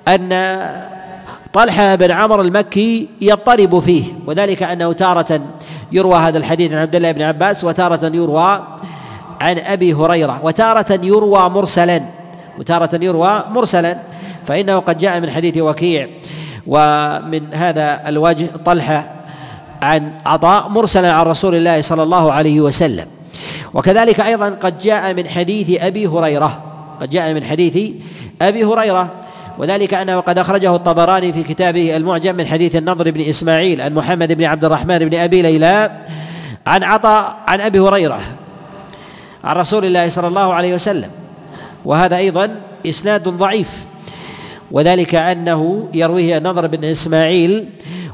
أن 0.08 0.60
طلحة 1.52 1.94
بن 1.94 2.10
عمر 2.10 2.40
المكي 2.40 3.08
يضطرب 3.20 3.78
فيه 3.78 4.04
وذلك 4.26 4.62
أنه 4.62 4.92
تارة 4.92 5.40
يروى 5.92 6.16
هذا 6.16 6.38
الحديث 6.38 6.72
عن 6.72 6.78
عبد 6.78 6.96
الله 6.96 7.12
بن 7.12 7.22
عباس 7.22 7.64
وتارة 7.64 8.10
يروى 8.14 8.62
عن 9.40 9.58
أبي 9.58 9.94
هريرة 9.94 10.40
وتارة 10.42 11.00
يروى 11.02 11.48
مرسلا 11.50 12.02
وتارة 12.58 13.04
يروى 13.04 13.44
مرسلا 13.50 13.98
فإنه 14.46 14.78
قد 14.78 14.98
جاء 14.98 15.20
من 15.20 15.30
حديث 15.30 15.56
وكيع 15.56 16.08
ومن 16.66 17.54
هذا 17.54 18.08
الوجه 18.08 18.46
طلحة 18.64 19.10
عن 19.82 20.12
عطاء 20.26 20.68
مرسلا 20.68 21.12
عن 21.12 21.26
رسول 21.26 21.54
الله 21.54 21.80
صلى 21.80 22.02
الله 22.02 22.32
عليه 22.32 22.60
وسلم. 22.60 23.06
وكذلك 23.74 24.20
أيضا 24.20 24.48
قد 24.48 24.78
جاء 24.78 25.14
من 25.14 25.28
حديث 25.28 25.82
أبي 25.82 26.06
هريرة 26.06 26.62
قد 27.00 27.10
جاء 27.10 27.34
من 27.34 27.44
حديث 27.44 27.92
أبي 28.42 28.64
هريرة 28.64 29.10
وذلك 29.58 29.94
أنه 29.94 30.20
قد 30.20 30.38
أخرجه 30.38 30.76
الطبراني 30.76 31.32
في 31.32 31.42
كتابه 31.42 31.96
المعجم 31.96 32.34
من 32.34 32.46
حديث 32.46 32.76
النضر 32.76 33.10
بن 33.10 33.20
إسماعيل 33.20 33.80
عن 33.80 33.94
محمد 33.94 34.32
بن 34.32 34.44
عبد 34.44 34.64
الرحمن 34.64 34.98
بن 34.98 35.18
أبي 35.18 35.42
ليلى 35.42 35.90
عن 36.66 36.82
عطاء 36.82 37.36
عن 37.46 37.60
أبي 37.60 37.80
هريرة. 37.80 38.20
عن 39.44 39.56
رسول 39.56 39.84
الله 39.84 40.08
صلى 40.08 40.28
الله 40.28 40.54
عليه 40.54 40.74
وسلم. 40.74 41.10
وهذا 41.84 42.16
أيضا 42.16 42.60
إسناد 42.86 43.28
ضعيف. 43.28 43.86
وذلك 44.70 45.14
أنه 45.14 45.88
يرويه 45.94 46.38
النضر 46.38 46.66
بن 46.66 46.84
إسماعيل 46.84 47.68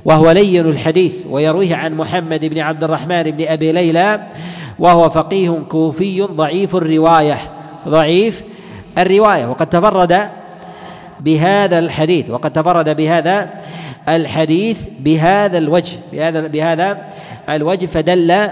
وهو 0.05 0.31
لين 0.31 0.67
الحديث 0.67 1.27
ويرويه 1.31 1.75
عن 1.75 1.95
محمد 1.95 2.45
بن 2.45 2.59
عبد 2.59 2.85
الرحمن 2.85 3.23
بن 3.23 3.45
أبي 3.49 3.73
ليلى 3.73 4.21
وهو 4.79 5.11
فقيه 5.11 5.59
كوفي 5.69 6.23
ضعيف 6.23 6.77
الرواية. 6.77 7.39
ضعيف 7.89 8.43
الرواية. 8.99 9.47
وقد 9.47 9.67
تفرد 9.67 10.31
بهذا 11.21 11.79
الحديث 11.79 12.31
وقد 12.31 12.51
تفرد 12.51 12.97
بهذا 12.97 13.51
الحديث 14.09 14.85
بهذا 15.01 15.59
الوجه 15.59 15.97
بهذا 16.13 16.41
بهذا 16.41 16.99
الوجه 17.49 17.87
فدل 17.87 18.49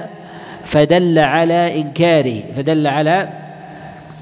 فدل 0.68 1.18
على 1.18 1.80
إنكاره 1.80 2.42
فدل 2.56 2.86
على 2.86 3.28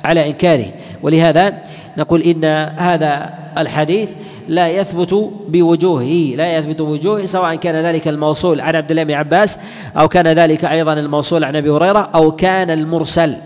على 0.04 0.28
إنكاره. 0.30 0.66
ولهذا 1.02 1.52
نقول 1.98 2.22
إن 2.22 2.44
هذا 2.78 3.34
الحديث 3.58 4.10
لا 4.48 4.68
يثبت 4.68 5.30
بوجوهه 5.48 6.36
لا 6.36 6.56
يثبت 6.56 6.82
بوجوهه 6.82 7.26
سواء 7.26 7.54
كان 7.54 7.74
ذلك 7.74 8.08
الموصول 8.08 8.60
عن 8.60 8.76
عبد 8.76 8.90
الله 8.90 9.02
بن 9.04 9.14
عباس 9.14 9.58
أو 9.96 10.08
كان 10.08 10.26
ذلك 10.26 10.64
أيضا 10.64 10.92
الموصول 10.92 11.44
عن 11.44 11.56
أبي 11.56 11.70
هريرة 11.70 12.10
أو 12.14 12.32
كان 12.32 12.70
المرسل. 12.70 13.36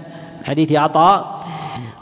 حديث 0.45 0.73
عطاء 0.73 1.41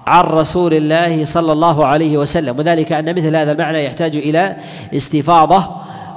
عن 0.07 0.25
رسول 0.25 0.75
الله 0.75 1.25
صلى 1.25 1.53
الله 1.53 1.87
عليه 1.87 2.19
وسلم. 2.19 2.59
وذلك 2.59 2.93
أن 2.93 3.15
مثل 3.15 3.37
هذا 3.37 3.53
المعنى 3.53 3.85
يحتاج 3.85 4.17
إلى 4.17 4.57
استفاضة 4.95 5.65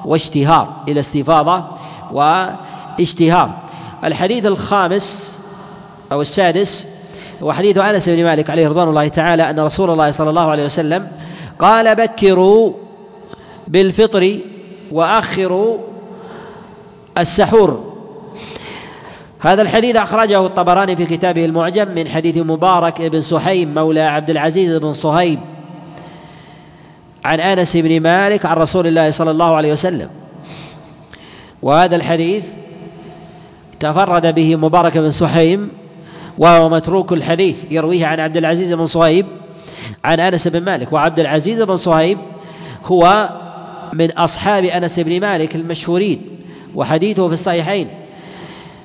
واشتهار 0.05 0.67
إلى 0.87 0.99
استفاضة 0.99 1.63
واشتهار. 2.11 3.49
الحديث 4.03 4.45
الخامس 4.45 5.39
أو 6.11 6.21
السادس 6.21 6.87
هو 7.43 7.53
حديث 7.53 7.77
أنس 7.77 8.09
بن 8.09 8.23
مالك 8.23 8.49
عليه 8.49 8.67
رضوان 8.67 8.87
الله 8.87 9.07
تعالى 9.07 9.49
أن 9.49 9.59
رسول 9.59 9.89
الله 9.89 10.11
صلى 10.11 10.29
الله 10.29 10.51
عليه 10.51 10.65
وسلم 10.65 11.07
قال 11.59 11.95
بكروا 11.95 12.73
بالفطر 13.67 14.37
وأخروا 14.91 15.77
السحور. 17.17 17.91
هذا 19.39 19.61
الحديث 19.61 19.95
أخرجه 19.95 20.45
الطبراني 20.45 20.95
في 20.95 21.05
كتابه 21.05 21.45
المعجم 21.45 21.87
من 21.87 22.07
حديث 22.07 22.37
مبارك 22.37 23.01
بن 23.01 23.21
سحيم 23.21 23.73
مولى 23.73 24.01
عبد 24.01 24.29
العزيز 24.29 24.77
بن 24.77 24.93
صهيب 24.93 25.39
عن 27.25 27.39
أنس 27.39 27.77
بن 27.77 27.99
مالك 27.99 28.45
عن 28.45 28.57
رسول 28.57 28.87
الله 28.87 29.11
صلى 29.11 29.31
الله 29.31 29.55
عليه 29.55 29.71
وسلم. 29.71 30.09
وهذا 31.61 31.95
الحديث 31.95 32.45
تفرد 33.81 34.35
به 34.35 34.55
مبارك 34.55 34.97
بن 34.97 35.11
سحيم 35.11 35.69
وهو 36.37 36.69
متروك 36.69 37.13
الحديث 37.13 37.63
يرويه 37.71 38.05
عن 38.05 38.19
عبد 38.19 38.37
العزيز 38.37 38.73
بن 38.73 38.85
صهيب 38.85 39.25
عن 40.03 40.19
أنس 40.19 40.47
بن 40.47 40.63
مالك. 40.63 40.93
وعبد 40.93 41.19
العزيز 41.19 41.61
بن 41.61 41.77
صهيب 41.77 42.17
هو 42.85 43.29
من 43.93 44.11
أصحاب 44.11 44.65
أنس 44.65 44.99
بن 44.99 45.19
مالك 45.19 45.55
المشهورين 45.55 46.21
وحديثه 46.75 47.27
في 47.27 47.33
الصحيحين. 47.33 47.87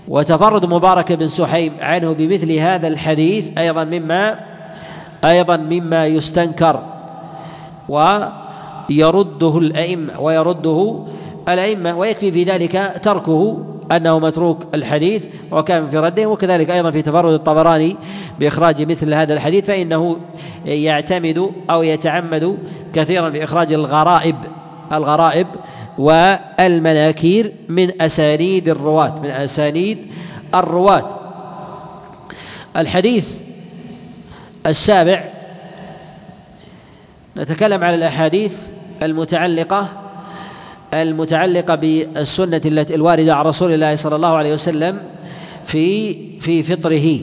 وتفرد 0.09 0.67
مبارك 0.67 1.13
بن 1.13 1.29
سحيم 1.29 1.73
عنه 1.81 2.13
بمثل 2.13 2.53
هذا 2.53 2.89
الحديث 2.89 3.59
أيضا 3.59 3.85
مما 3.85 4.41
أيضا 5.25 5.57
مما 5.57 6.07
يستنكر 6.07 6.83
ويرده 7.89 9.59
الأئمة 9.59 10.21
ويرده 10.21 11.05
الأئمة 11.49 11.97
ويكفي 11.99 12.33
في 12.33 12.45
ذلك 12.45 13.01
تركه. 13.03 13.67
أنه 13.93 14.19
متروك 14.19 14.63
الحديث 14.75 15.27
وكان 15.51 15.89
في 15.89 15.99
رده 15.99 16.27
وكذلك 16.27 16.71
أيضا 16.71 16.91
في 16.91 17.03
تفرد 17.03 17.33
الطبراني 17.33 17.97
بإخراج 18.41 18.91
مثل 18.93 19.15
هذا 19.15 19.35
الحديث 19.35 19.67
فإنه 19.67 20.17
يعتمد 20.65 21.51
أو 21.71 21.83
يتعمد 21.83 22.59
كثيرا 22.95 23.29
باخراج 23.29 23.73
الغرائب 23.73 24.37
الغرائب 24.93 25.47
والمناكير 25.99 27.53
من 27.69 28.03
أسانيد 28.03 28.69
الرواة 28.69 29.21
من 29.23 29.31
أسانيد 29.31 29.99
الرواة. 30.55 31.19
الحديث 32.77 33.41
السابع 34.67 35.25
نتكلم 37.37 37.85
على 37.85 37.95
الأحاديث 37.95 38.57
المتعلقة 39.03 39.89
المتعلقة 40.95 41.75
بالسنة 41.75 42.61
التي 42.65 42.95
الواردة 42.95 43.35
عن 43.35 43.45
رسول 43.45 43.73
الله 43.73 43.95
صلى 43.97 44.17
الله 44.17 44.37
عليه 44.37 44.53
وسلم 44.53 44.99
في 45.65 46.17
في 46.41 46.63
فطره. 46.63 47.19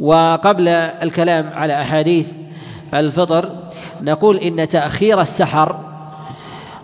وقبل 0.00 0.68
الكلام 0.68 1.50
على 1.54 1.80
أحاديث 1.80 2.26
الفطر 2.94 3.50
نقول 4.02 4.36
إن 4.36 4.68
تأخير 4.68 5.20
السحر 5.20 5.80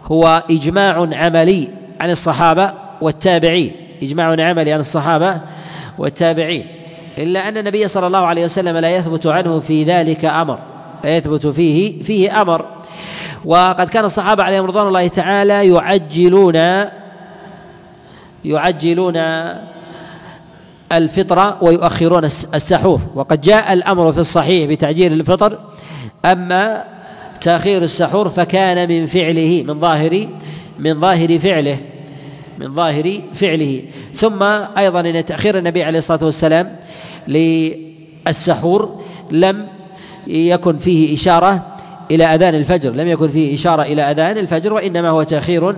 هو 0.04 0.42
إجماع 0.50 1.08
عملي 1.12 1.68
عن 2.00 2.10
الصحابة 2.10 2.72
والتابعين. 3.00 3.72
إجماع 4.02 4.26
عملي 4.48 4.72
عن 4.72 4.80
الصحابة 4.80 5.40
والتابعين. 5.98 6.66
إلا 7.18 7.48
أن 7.48 7.58
النبي 7.58 7.88
صلى 7.88 8.06
الله 8.06 8.26
عليه 8.26 8.44
وسلم 8.44 8.76
لا 8.76 8.96
يثبت 8.96 9.26
عنه 9.26 9.60
في 9.60 9.84
ذلك 9.84 10.24
أمر. 10.24 10.58
لا 11.04 11.16
يثبت 11.16 11.46
فيه 11.46 12.02
فيه 12.02 12.42
أمر. 12.42 12.64
وقد 13.44 13.88
كان 13.88 14.04
الصحابة 14.04 14.42
عليهم 14.42 14.64
رضوان 14.64 14.86
الله 14.86 15.08
تعالى 15.08 15.68
يعجلون 15.68 16.84
يعجلون 18.44 19.16
الفطر 20.92 21.56
ويؤخرون 21.60 22.24
السحور. 22.24 23.00
وقد 23.14 23.40
جاء 23.40 23.72
الأمر 23.72 24.12
في 24.12 24.18
الصحيح 24.18 24.70
بتعجيل 24.70 25.12
الفطر 25.12 25.58
أما 26.24 26.84
تأخير 27.40 27.82
السحور 27.82 28.28
فكان 28.28 28.88
من 28.88 29.06
فعله 29.06 29.64
من 29.66 29.80
ظاهر 29.80 30.28
من 30.78 31.00
ظاهر 31.00 31.38
فعله 31.38 31.78
من 32.58 32.74
ظاهر 32.74 33.20
فعله. 33.34 33.82
ثم 34.14 34.42
أيضا 34.78 35.00
أن 35.00 35.24
تأخير 35.24 35.58
النبي 35.58 35.84
عليه 35.84 35.98
الصلاة 35.98 36.24
والسلام 36.24 36.76
للسحور 37.28 39.00
لم 39.30 39.66
يكن 40.26 40.76
فيه 40.76 41.14
إشارة 41.14 41.76
إلى 42.10 42.24
أذان 42.24 42.54
الفجر. 42.54 42.90
لم 42.90 43.08
يكن 43.08 43.28
فيه 43.28 43.54
إشارة 43.54 43.82
إلى 43.82 44.02
أذان 44.02 44.38
الفجر 44.38 44.72
وإنما 44.72 45.08
هو 45.08 45.22
تأخير 45.22 45.76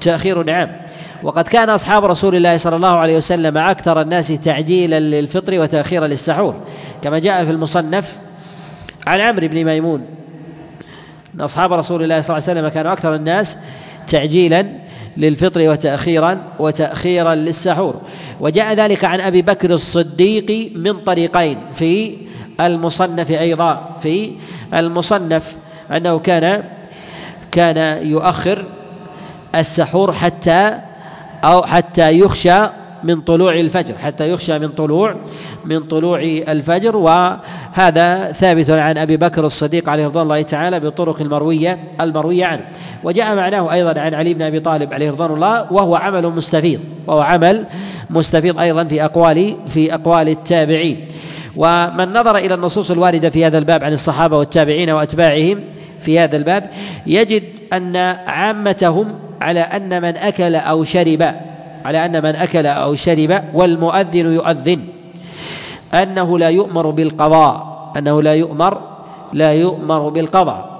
تأخير 0.00 0.50
عام. 0.50 0.76
وقد 1.22 1.44
كان 1.44 1.70
أصحاب 1.70 2.04
رسول 2.04 2.36
الله 2.36 2.56
صلى 2.56 2.76
الله 2.76 2.96
عليه 2.96 3.16
وسلم 3.16 3.58
أكثر 3.58 4.00
الناس 4.00 4.28
تعجيلا 4.28 5.00
للفطر 5.00 5.60
وتأخيرا 5.60 6.06
للسحور 6.06 6.54
كما 7.02 7.18
جاء 7.18 7.44
في 7.44 7.50
المصنف 7.50 8.12
عن 9.06 9.20
عمرو 9.20 9.48
بن 9.48 9.64
ميمون. 9.64 10.04
أن 11.34 11.40
أصحاب 11.40 11.72
رسول 11.72 12.02
الله 12.02 12.20
صلى 12.20 12.36
الله 12.36 12.48
عليه 12.48 12.60
وسلم 12.60 12.68
كانوا 12.68 12.92
أكثر 12.92 13.14
الناس 13.14 13.56
تعجيلا 14.06 14.66
للفطر 15.16 15.68
وتأخيرا 15.70 16.38
وتأخيرا 16.58 17.34
للسحور. 17.34 18.00
وجاء 18.40 18.74
ذلك 18.74 19.04
عن 19.04 19.20
أبي 19.20 19.42
بكر 19.42 19.70
الصديق 19.70 20.72
من 20.76 20.92
طريقين 20.92 21.58
في 21.74 22.16
المصنف 22.60 23.30
أيضا 23.30 23.96
في 24.02 24.32
المصنف 24.74 25.56
أنه 25.94 26.18
كان 26.18 26.62
كان 27.52 28.06
يؤخر 28.06 28.64
السحور 29.54 30.12
حتى 30.12 30.78
أو 31.44 31.62
حتى 31.62 32.18
يخشى 32.18 32.58
من 33.04 33.20
طلوع 33.20 33.54
الفجر 33.54 33.94
حتى 33.98 34.30
يخشى 34.30 34.58
من 34.58 34.68
طلوع 34.68 35.14
من 35.64 35.80
طلوع 35.80 36.20
الفجر. 36.22 36.96
وهذا 36.96 38.32
ثابت 38.32 38.70
عن 38.70 38.98
أبي 38.98 39.16
بكر 39.16 39.46
الصديق 39.46 39.88
عليه 39.88 40.06
رضوان 40.06 40.22
الله 40.22 40.42
تعالى 40.42 40.80
بالطرق 40.80 41.20
المروية 41.20 41.78
المروية 42.00 42.46
عنه. 42.46 42.64
وجاء 43.04 43.36
معناه 43.36 43.72
أيضا 43.72 44.00
عن 44.00 44.14
علي 44.14 44.34
بن 44.34 44.42
أبي 44.42 44.60
طالب 44.60 44.94
عليه 44.94 45.10
رضوان 45.10 45.30
الله 45.30 45.72
وهو 45.72 45.96
عمل 45.96 46.28
مستفيض 46.28 46.80
وهو 47.06 47.20
عمل 47.20 47.66
مستفيض 48.10 48.60
أيضا 48.60 48.84
في 48.84 49.04
أقوال 49.04 49.56
في 49.68 49.94
أقوال 49.94 50.28
التابعين. 50.28 51.08
ومن 51.56 52.12
نظر 52.12 52.36
إلى 52.36 52.54
النصوص 52.54 52.90
الواردة 52.90 53.30
في 53.30 53.46
هذا 53.46 53.58
الباب 53.58 53.84
عن 53.84 53.92
الصحابة 53.92 54.38
والتابعين 54.38 54.90
وأتباعهم 54.90 55.60
في 56.04 56.18
هذا 56.18 56.36
الباب 56.36 56.70
يجد 57.06 57.42
أن 57.72 57.96
عامتهم 58.26 59.14
على 59.40 59.60
أن 59.60 60.02
من 60.02 60.16
أكل 60.16 60.54
أو 60.54 60.84
شرب 60.84 61.34
على 61.84 62.04
أن 62.04 62.22
من 62.22 62.36
أكل 62.36 62.66
أو 62.66 62.94
شرب 62.94 63.44
والمؤذن 63.54 64.34
يؤذن. 64.34 64.80
أنه 65.94 66.38
لا 66.38 66.48
يؤمر 66.48 66.90
بالقضاء 66.90 67.74
أنه 67.96 68.22
لا 68.22 68.34
يؤمر 68.34 68.80
لا 69.32 69.52
يؤمر 69.52 70.08
بالقضاء. 70.08 70.74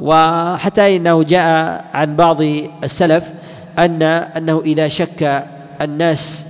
وحتى 0.00 0.96
إنه 0.96 1.22
جاء 1.22 1.84
عن 1.94 2.16
بعض 2.16 2.42
السلف 2.84 3.24
ان 3.78 4.02
أنه 4.02 4.62
إذا 4.64 4.88
شك 4.88 5.44
الناس 5.80 6.46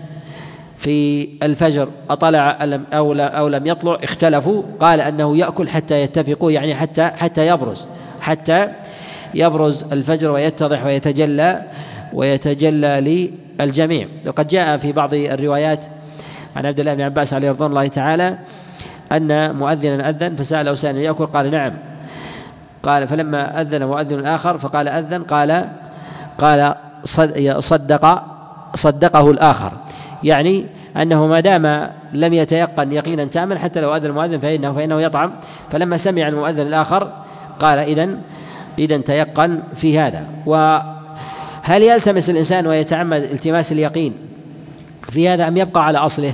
في 0.79 1.29
الفجر 1.43 1.89
أطلع 2.11 2.59
أو 2.93 3.13
أو 3.13 3.49
لم 3.49 3.67
يطلع 3.67 3.99
اختلفوا 4.05 4.63
قال 4.81 5.01
أنه 5.01 5.37
يأكل 5.37 5.69
حتى 5.69 6.03
يتفقوا 6.03 6.51
يعني 6.51 6.75
حتى 6.75 7.03
حتى 7.03 7.47
يبرز. 7.47 7.87
حتى 8.21 8.69
يبرز 9.35 9.85
الفجر 9.93 10.31
ويتضح 10.31 10.85
ويتجلى 10.85 11.63
ويتجلى 12.13 13.23
للجميع. 13.61 14.09
وقد 14.27 14.49
جاء 14.49 14.77
في 14.77 14.93
بعض 14.93 15.15
الروايات 15.15 15.85
عن 16.57 16.67
عبد 16.67 16.81
الله 16.81 16.95
بن 16.95 17.01
عباس 17.01 17.35
عليه 17.35 17.51
رضوان 17.51 17.71
الله 17.71 17.89
تعالى 17.89 18.39
أن 19.13 19.57
مؤذنا 19.57 20.09
أذن 20.09 20.37
فسأله 20.37 20.75
سائل 20.75 20.97
يأكل 20.97 21.27
قال 21.27 21.51
نعم. 21.51 21.73
قال 22.83 23.09
فلما 23.09 23.61
أذن 23.61 23.85
مؤذن 23.85 24.27
آخر 24.27 24.59
فقال 24.59 24.89
أذن 24.89 25.23
قال 25.23 25.69
قال 26.39 26.75
صدق 27.59 28.25
صدقه 28.75 29.31
الآخر. 29.31 29.73
يعني 30.23 30.67
أنه 30.97 31.27
ما 31.27 31.41
دام 31.41 31.91
لم 32.13 32.33
يتيقن 32.35 32.93
يقينا 32.93 33.25
تاما 33.25 33.59
حتى 33.59 33.81
لو 33.81 33.97
أذن 33.97 34.07
المؤذن 34.07 34.39
فإنه 34.39 34.73
فإنه 34.73 35.01
يطعم. 35.01 35.33
فلما 35.73 35.97
سمع 35.97 36.29
المؤذن 36.29 36.67
الآخر 36.67 37.13
قال 37.61 37.79
إذا 37.79 38.09
إذا 38.79 38.97
تيقن 38.97 39.63
في 39.75 39.99
هذا. 39.99 40.27
وهل 40.47 41.83
يلتمس 41.83 42.31
الإنسان 42.31 42.67
ويتعمد 42.67 43.23
التماس 43.23 43.73
اليقين 43.73 44.15
في 45.11 45.29
هذا 45.29 45.49
أم 45.49 45.57
يبقى 45.57 45.87
على 45.87 45.99
أصله؟ 45.99 46.33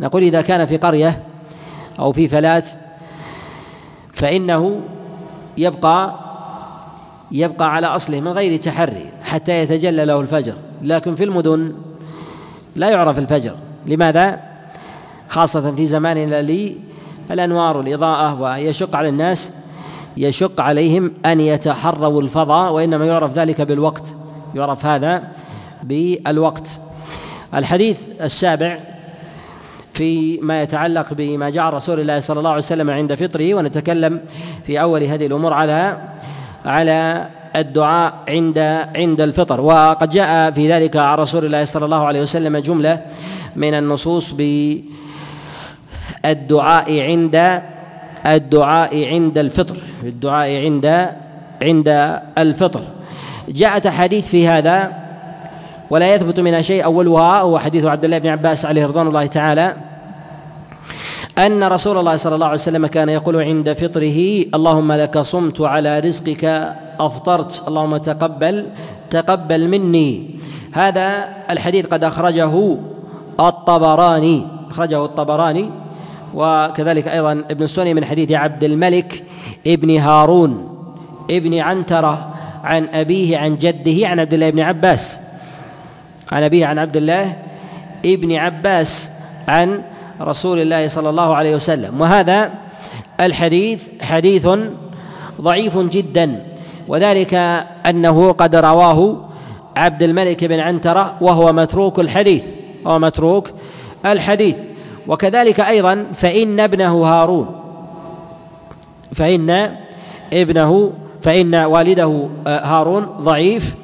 نقول 0.00 0.22
إذا 0.22 0.40
كان 0.40 0.66
في 0.66 0.76
قرية 0.76 1.22
أو 1.98 2.12
في 2.12 2.28
فلاة 2.28 2.62
فإنه 4.12 4.80
يبقى 5.58 6.14
يبقى 7.32 7.74
على 7.74 7.86
أصله 7.86 8.20
من 8.20 8.28
غير 8.28 8.60
تحري 8.60 9.10
حتى 9.22 9.62
يتجلى 9.62 10.04
له 10.04 10.20
الفجر. 10.20 10.54
لكن 10.82 11.14
في 11.14 11.24
المدن 11.24 11.72
لا 12.76 12.88
يعرف 12.90 13.18
الفجر. 13.18 13.54
لماذا؟ 13.86 14.40
خاصة 15.28 15.74
في 15.74 15.86
زماننا 15.86 16.42
لي 16.42 16.76
الأنوار 17.30 17.76
والإضاءة 17.76 18.40
ويشق 18.40 18.96
على 18.96 19.08
الناس 19.08 19.50
يشق 20.16 20.60
عليهم 20.60 21.12
أن 21.26 21.40
يتحروا 21.40 22.22
الفضاء 22.22 22.72
وإنما 22.72 23.06
يعرف 23.06 23.38
ذلك 23.38 23.60
بالوقت 23.60 24.14
يعرف 24.54 24.86
هذا 24.86 25.22
بالوقت. 25.82 26.68
الحديث 27.54 28.00
السابع 28.20 28.78
فيما 29.94 30.62
يتعلق 30.62 31.06
بما 31.12 31.50
جاء 31.50 31.64
رسول 31.64 32.00
الله 32.00 32.20
صلى 32.20 32.38
الله 32.38 32.50
عليه 32.50 32.58
وسلم 32.58 32.90
عند 32.90 33.14
فطره 33.14 33.54
ونتكلم 33.54 34.20
في 34.66 34.80
أول 34.80 35.02
هذه 35.02 35.26
الأمور 35.26 35.52
على 35.52 35.98
على 36.64 37.26
الدعاء 37.56 38.14
عند 38.28 38.58
عند 38.96 39.20
الفطر. 39.20 39.60
وقد 39.60 40.10
جاء 40.10 40.50
في 40.50 40.72
ذلك 40.72 40.96
عن 40.96 41.18
رسول 41.18 41.44
الله 41.44 41.64
صلى 41.64 41.84
الله 41.84 42.06
عليه 42.06 42.22
وسلم 42.22 42.56
جملة 42.56 43.02
من 43.56 43.74
النصوص 43.74 44.32
بالدعاء 46.24 47.00
عند 47.00 47.62
الدعاء 48.26 49.06
عند 49.06 49.38
الفطر. 49.38 49.76
الدعاء 50.02 50.64
عند 50.64 51.08
عند 51.62 51.88
الفطر. 52.38 52.80
جاءت 53.48 53.86
احاديث 53.86 54.28
في 54.28 54.48
هذا 54.48 54.92
ولا 55.90 56.14
يثبت 56.14 56.40
منها 56.40 56.62
شيء. 56.62 56.84
أولها 56.84 57.40
هو 57.40 57.58
حديث 57.58 57.84
عبد 57.84 58.04
الله 58.04 58.18
بن 58.18 58.28
عباس 58.28 58.66
عليه 58.66 58.86
رضوان 58.86 59.06
الله 59.06 59.26
تعالى 59.26 59.74
أن 61.38 61.64
رسول 61.64 61.98
الله 61.98 62.16
صلى 62.16 62.34
الله 62.34 62.46
عليه 62.46 62.64
وسلم 62.64 62.86
كان 62.86 63.08
يقول 63.08 63.36
عند 63.36 63.72
فطره 63.72 64.44
اللهم 64.54 64.92
لك 64.92 65.18
صمت 65.18 65.60
على 65.60 66.00
رزقك 66.00 66.44
أفطرت. 67.00 67.68
اللهم 67.68 67.96
تقبل 67.96 68.66
تقبل 69.10 69.68
مني. 69.68 70.30
هذا 70.72 71.28
الحديث 71.50 71.86
قد 71.86 72.04
أخرجه 72.04 72.76
الطبراني 73.40 74.46
أخرجه 74.70 75.04
الطبراني 75.04 75.70
وكذلك 76.36 77.08
أيضا 77.08 77.32
ابن 77.32 77.62
السني 77.64 77.94
من 77.94 78.04
حديث 78.04 78.32
عبد 78.32 78.64
الملك 78.64 79.24
ابن 79.66 79.98
هارون 79.98 80.76
ابن 81.30 81.58
عنترة 81.58 82.34
عن 82.64 82.88
أبيه 82.92 83.38
عن 83.38 83.56
جده 83.56 84.08
عن 84.08 84.20
عبد 84.20 84.34
الله 84.34 84.50
بن 84.50 84.60
عباس. 84.60 85.20
عن 86.32 86.42
أبيه 86.42 86.66
عن 86.66 86.78
عبد 86.78 86.96
الله 86.96 87.36
ابن 88.04 88.32
عباس 88.32 89.10
عن 89.48 89.82
رسول 90.20 90.58
الله 90.58 90.88
صلى 90.88 91.10
الله 91.10 91.36
عليه 91.36 91.54
وسلم. 91.54 92.00
وهذا 92.00 92.50
الحديث 93.20 93.88
حديث 94.02 94.48
ضعيف 95.40 95.78
جدا. 95.78 96.46
وذلك 96.88 97.34
أنه 97.86 98.32
قد 98.32 98.56
رواه 98.56 99.28
عبد 99.76 100.02
الملك 100.02 100.44
بن 100.44 100.60
عنترة 100.60 101.16
وهو 101.20 101.52
متروك 101.52 102.00
الحديث. 102.00 102.44
وهو 102.84 102.98
متروك 102.98 103.50
الحديث. 104.06 104.56
وكذلك 105.08 105.60
أيضا 105.60 106.06
فإن 106.14 106.60
ابنه 106.60 107.04
هارون 107.04 107.46
فإن 109.14 109.76
ابنه 110.32 110.92
فإن 111.22 111.54
والده 111.54 112.28
آه، 112.46 112.64
هارون 112.64 113.06
ضعيف 113.20 113.74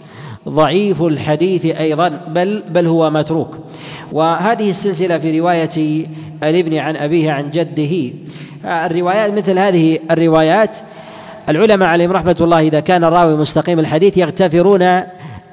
ضعيف 0.49 1.03
الحديث 1.03 1.67
أيضا 1.67 2.09
بل 2.09 2.63
بل 2.71 2.87
هو 2.87 3.11
متروك. 3.11 3.59
وهذه 4.13 4.71
السلسلة 4.71 5.19
في 5.19 5.41
رواية 5.41 6.07
الابن 6.43 6.77
عن 6.77 6.97
أبيه 6.97 7.33
عن 7.33 7.51
جده 7.51 8.15
آه، 8.65 8.87
الروايات 8.87 9.33
مثل 9.33 9.59
هذه 9.59 9.99
الروايات 10.11 10.79
العلماء 11.49 11.89
عليهم 11.89 12.13
رحمة 12.13 12.37
الله 12.41 12.61
إذا 12.61 12.81
كان 12.81 13.05
الراوي 13.05 13.37
مستقيم 13.37 13.79
الحديث 13.79 14.17
يغتفرون 14.17 15.03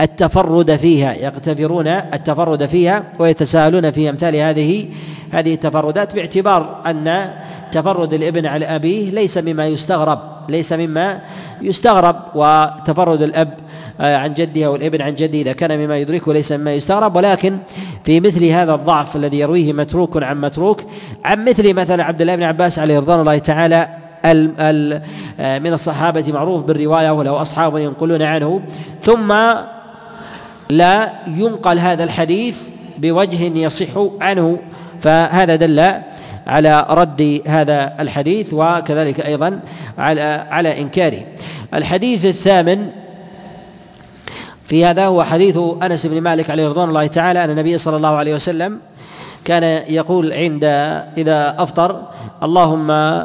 التفرد 0.02 0.76
فيها 0.76 1.14
يغتفرون 1.14 1.88
التفرد 1.88 2.66
فيها 2.66 3.04
ويتساءلون 3.20 3.92
في 3.92 4.10
أمثال 4.10 4.36
هذه 4.36 4.86
هذه 5.32 5.54
التفردات 5.54 6.16
باعتبار 6.16 6.82
أن 6.86 7.32
تفرد 7.72 8.14
الابن 8.14 8.46
على 8.46 8.66
أبيه 8.66 9.12
ليس 9.12 9.38
مما 9.38 9.68
يستغرب 9.68 10.20
ليس 10.50 10.74
مما 10.74 11.22
يستغرب 11.62 12.16
وتفرد 12.36 13.22
الأب 13.22 13.54
آه، 14.02 14.18
عن 14.18 14.34
جده 14.34 14.66
أو 14.66 14.76
الابن 14.76 15.02
عن 15.02 15.16
جده 15.16 15.38
إذا 15.38 15.54
كان 15.54 15.80
مما 15.80 15.98
يدركه 15.98 16.34
ليس 16.34 16.52
مما 16.52 16.74
يستغرب. 16.74 17.16
ولكن 17.16 17.58
في 18.04 18.20
مثل 18.20 18.46
هذا 18.46 18.74
الضعف 18.74 19.16
الذي 19.16 19.40
يرويه 19.40 19.74
متروك 19.74 20.24
عن 20.24 20.42
متروك 20.42 20.82
عن 21.26 21.46
مثل 21.46 21.74
مثلا 21.74 22.04
عبد 22.04 22.22
الله 22.22 22.36
بن 22.36 22.44
عباس 22.44 22.80
عليه 22.80 23.00
رضوان 23.00 23.20
الله 23.20 23.38
تعالى 23.38 23.88
ال 24.26 24.52
ال 24.60 25.02
آه، 25.40 25.60
من 25.60 25.74
الصحابة 25.74 26.32
معروف 26.32 26.64
بالرواية 26.64 27.12
وله 27.12 27.42
أصحاب 27.42 27.78
ينقلون 27.78 28.22
عنه. 28.22 28.62
ثم 29.02 29.34
لا 30.70 31.12
ينقل 31.28 31.80
هذا 31.80 32.04
الحديث 32.04 32.58
بوجه 32.98 33.44
يصح 33.44 33.88
عنه 34.22 34.60
فهذا 35.02 35.56
دل 35.56 35.94
على 36.48 36.86
رد 36.90 37.42
هذا 37.48 37.94
الحديث 38.00 38.54
وكذلك 38.54 39.20
أيضا 39.20 39.60
على 39.98 40.46
على 40.52 40.82
إنكاره. 40.82 41.22
الحديث 41.74 42.26
الثامن 42.26 42.90
في 44.66 44.86
هذا 44.86 45.06
هو 45.06 45.24
حديث 45.24 45.58
أنس 45.84 46.06
بن 46.06 46.22
مالك 46.22 46.50
عليه 46.50 46.68
رضوان 46.70 46.90
الله 46.90 47.08
تعالى 47.08 47.44
أن 47.44 47.50
النبي 47.50 47.78
صلى 47.78 47.98
الله 47.98 48.16
عليه 48.16 48.36
وسلم 48.36 48.80
كان 49.46 49.64
يقول 49.90 50.34
عند 50.34 50.64
إذا 51.18 51.56
أفطر 51.58 52.02
اللهم 52.44 53.20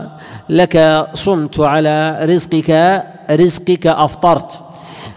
لك 0.48 1.06
صمت 1.14 1.60
على 1.60 2.18
رزقك 2.22 3.02
رزقك 3.30 3.86
أفطرت. 3.86 4.60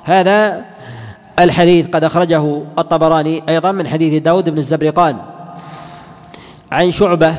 هذا 0.04 0.66
الحديث 1.40 1.88
قد 1.88 2.04
أخرجه 2.04 2.62
الطبراني 2.80 3.44
أيضا 3.50 3.72
من 3.72 3.88
حديث 3.88 4.22
داود 4.22 4.50
بن 4.50 4.58
الزبرقان 4.58 5.18
عن 6.72 6.92
شعبة 6.92 7.36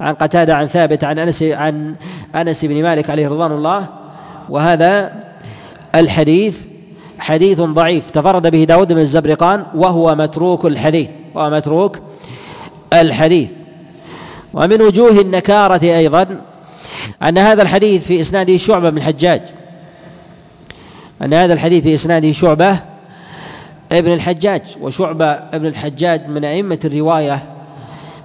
عن 0.00 0.14
قتادة 0.14 0.56
عن 0.56 0.66
ثابت 0.66 1.04
عن 1.04 1.18
أنس 1.18 1.42
عن 1.42 1.94
أنس 2.34 2.64
بن 2.64 2.82
مالك 2.82 3.10
عليه 3.10 3.28
رضوان 3.28 3.52
الله 3.52 3.86
وهذا 4.48 5.12
الحديث 5.94 6.60
حديث 7.18 7.60
ضعيف 7.60 8.10
تفرد 8.10 8.46
به 8.46 8.64
داود 8.64 8.92
بن 8.92 9.00
الزبرقان 9.00 9.64
وهو 9.74 10.14
متروك 10.14 10.64
الحديث 10.64 11.08
وهو 11.34 11.50
متروك 11.50 11.98
الحديث. 12.92 13.48
ومن 14.54 14.82
وجوه 14.82 15.10
النكارة 15.10 15.84
أيضا 15.84 16.40
أن 17.22 17.38
هذا 17.38 17.62
الحديث 17.62 18.04
في 18.04 18.20
إسناده 18.20 18.56
شعبة 18.56 18.90
بن 18.90 18.98
الحجاج 18.98 19.42
أن 21.22 21.34
هذا 21.34 21.52
الحديث 21.52 21.82
في 21.82 21.94
إسناده 21.94 22.32
شعبة 22.32 22.78
ابن 23.92 24.12
الحجاج 24.12 24.62
وشعبة 24.80 25.26
ابن 25.26 25.66
الحجاج 25.66 26.28
من 26.28 26.44
أئمة 26.44 26.78
الرواية 26.84 27.42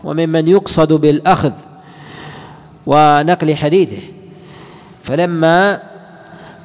وممن 0.03 0.47
يقصد 0.47 0.93
بالأخذ 0.93 1.51
ونقل 2.85 3.55
حديثه. 3.55 4.01
فلما 5.03 5.81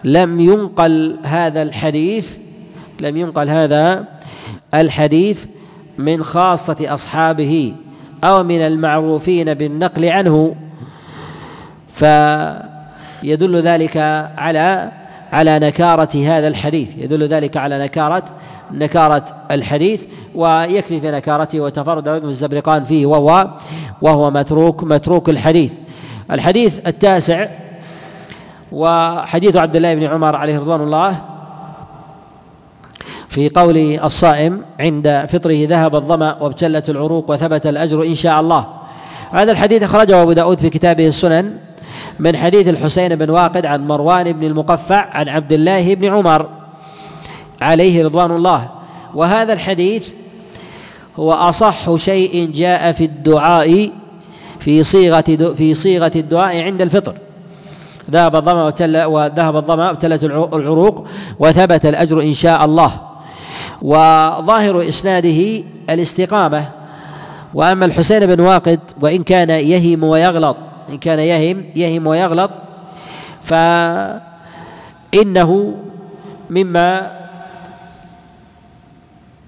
لم 0.05 0.40
ينقل 0.40 1.16
هذا 1.23 1.62
الحديث 1.62 2.37
لم 3.01 3.16
ينقل 3.16 3.49
هذا 3.49 4.05
الحديث 4.75 5.45
من 5.99 6.25
خاصة 6.25 6.77
أصحابه 6.81 7.75
أو 8.25 8.43
من 8.43 8.61
المعروفين 8.61 9.55
بالنقل 9.55 10.05
عنه 10.05 10.55
فيدل 11.88 13.57
ذلك 13.57 13.97
على 14.38 14.93
على 15.33 15.59
نكارة 15.59 16.27
هذا 16.27 16.49
الحديث. 16.49 16.88
يدل 16.99 17.29
ذلك 17.29 17.57
على 17.57 17.79
نكارة 17.79 18.25
نكارة 18.73 19.25
الحديث 19.51 20.05
ويكفي 20.35 21.01
في 21.01 21.11
نكارته 21.11 21.61
وتفرد 21.61 22.09
ابن 22.09 22.29
الزبرقان 22.29 22.85
فيه 22.85 23.07
وهو 23.07 23.49
وهو 24.03 24.31
متروك 24.31 24.85
متروك 24.85 25.29
الحديث. 25.29 25.73
الحديث 26.31 26.79
التاسع 26.87 27.47
وحديث 28.73 29.57
عبد 29.57 29.77
الله 29.77 29.95
بن 29.95 30.05
عمر 30.05 30.37
عليه 30.37 30.59
رضوان 30.59 30.81
الله 30.81 31.16
في 33.29 33.49
قول 33.49 33.77
الصائم 34.05 34.62
عند 34.81 35.27
فطره 35.29 35.66
ذهب 35.69 35.95
الظمأ 35.95 36.37
وابتلت 36.40 36.90
العروق 36.90 37.31
وثبت 37.31 37.66
الأجر 37.66 38.03
إن 38.03 38.14
شاء 38.14 38.40
الله. 38.40 38.66
هذا 39.33 39.53
الحديث 39.53 39.83
أخرجه 39.83 40.23
أبو 40.23 40.33
داود 40.33 40.59
في 40.59 40.71
كتابه 40.71 41.07
السنن 41.07 41.57
من 42.18 42.37
حديث 42.37 42.68
الحسين 42.68 43.16
بن 43.16 43.31
واقد 43.31 43.66
عن 43.66 43.87
مروان 43.87 44.33
بن 44.33 44.46
المقفع 44.46 45.09
عن 45.12 45.29
عبد 45.29 45.53
الله 45.53 45.94
بن 45.94 46.05
عمر 46.05 46.49
عليه 47.62 48.05
رضوان 48.05 48.31
الله. 48.31 48.68
وهذا 49.14 49.53
الحديث 49.53 50.09
هو 51.16 51.33
أصح 51.33 51.96
شيء 51.96 52.51
جاء 52.55 52.92
في 52.92 53.05
الدعاء 53.05 53.90
في 54.61 54.83
صيغة 54.83 55.55
في 55.57 55.75
صيغة 55.75 56.12
الدعاء 56.16 56.62
عند 56.62 56.83
الفطر. 56.83 57.14
ذهب 58.11 58.37
الظمأ 58.37 58.73
وذهب 59.07 59.57
الظمأ 59.57 59.87
وابتلت 59.88 60.25
العروق 60.25 61.07
وثبت 61.38 61.87
الأجر 61.87 62.20
إن 62.20 62.35
شاء 62.35 62.64
الله. 62.64 62.92
وظاهر 63.83 64.88
إسناده 64.88 65.62
الاستقامة. 65.90 66.64
وأما 67.55 67.87
الحسين 67.87 68.27
بن 68.27 68.40
واقد 68.40 68.81
وإن 69.01 69.23
كان 69.23 69.51
يهم 69.51 70.05
ويغلط 70.05 70.57
إن 70.90 70.98
كان 70.98 71.18
يهم 71.18 71.64
يهم 71.76 72.07
ويغلط 72.07 72.50
فإنه 73.42 74.20
مما 76.50 77.20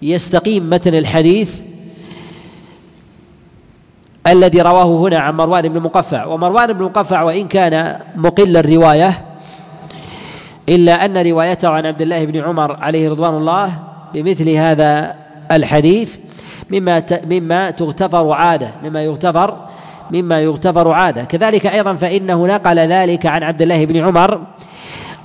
يستقيم 0.02 0.70
متن 0.70 0.94
الحديث 0.94 1.61
الذي 4.26 4.61
رواه 4.62 4.85
هنا 4.85 5.18
عن 5.18 5.37
مروان 5.37 5.68
بن 5.68 5.81
مقفع. 5.81 6.26
ومروان 6.26 6.72
بن 6.72 6.85
مقفع 6.85 7.22
وإن 7.22 7.48
كان 7.48 7.98
مقل 8.16 8.57
الرواية 8.57 9.24
إلا 10.68 11.05
أن 11.05 11.26
روايته 11.26 11.68
عن 11.68 11.87
عبد 11.87 12.02
الله 12.02 12.24
بن 12.24 12.40
عمر 12.40 12.76
عليه 12.76 13.11
رضوان 13.11 13.35
الله 13.35 13.72
بمثل 14.14 14.48
هذا 14.48 15.14
الحديث 15.52 16.16
مما 16.70 17.02
مما 17.31 17.70
تغتفر 17.70 18.33
عادة 18.33 18.70
مما 18.85 19.02
يغتفر 19.02 19.71
مما 20.12 20.40
يغتفر 20.40 20.92
عاده. 20.92 21.25
كذلك 21.25 21.66
أيضا 21.66 21.94
فإنه 21.94 22.46
نقل 22.46 22.79
ذلك 22.79 23.27
عن 23.27 23.42
عبد 23.42 23.62
الله 23.62 23.85
بن 23.85 23.96
عمر 23.96 24.40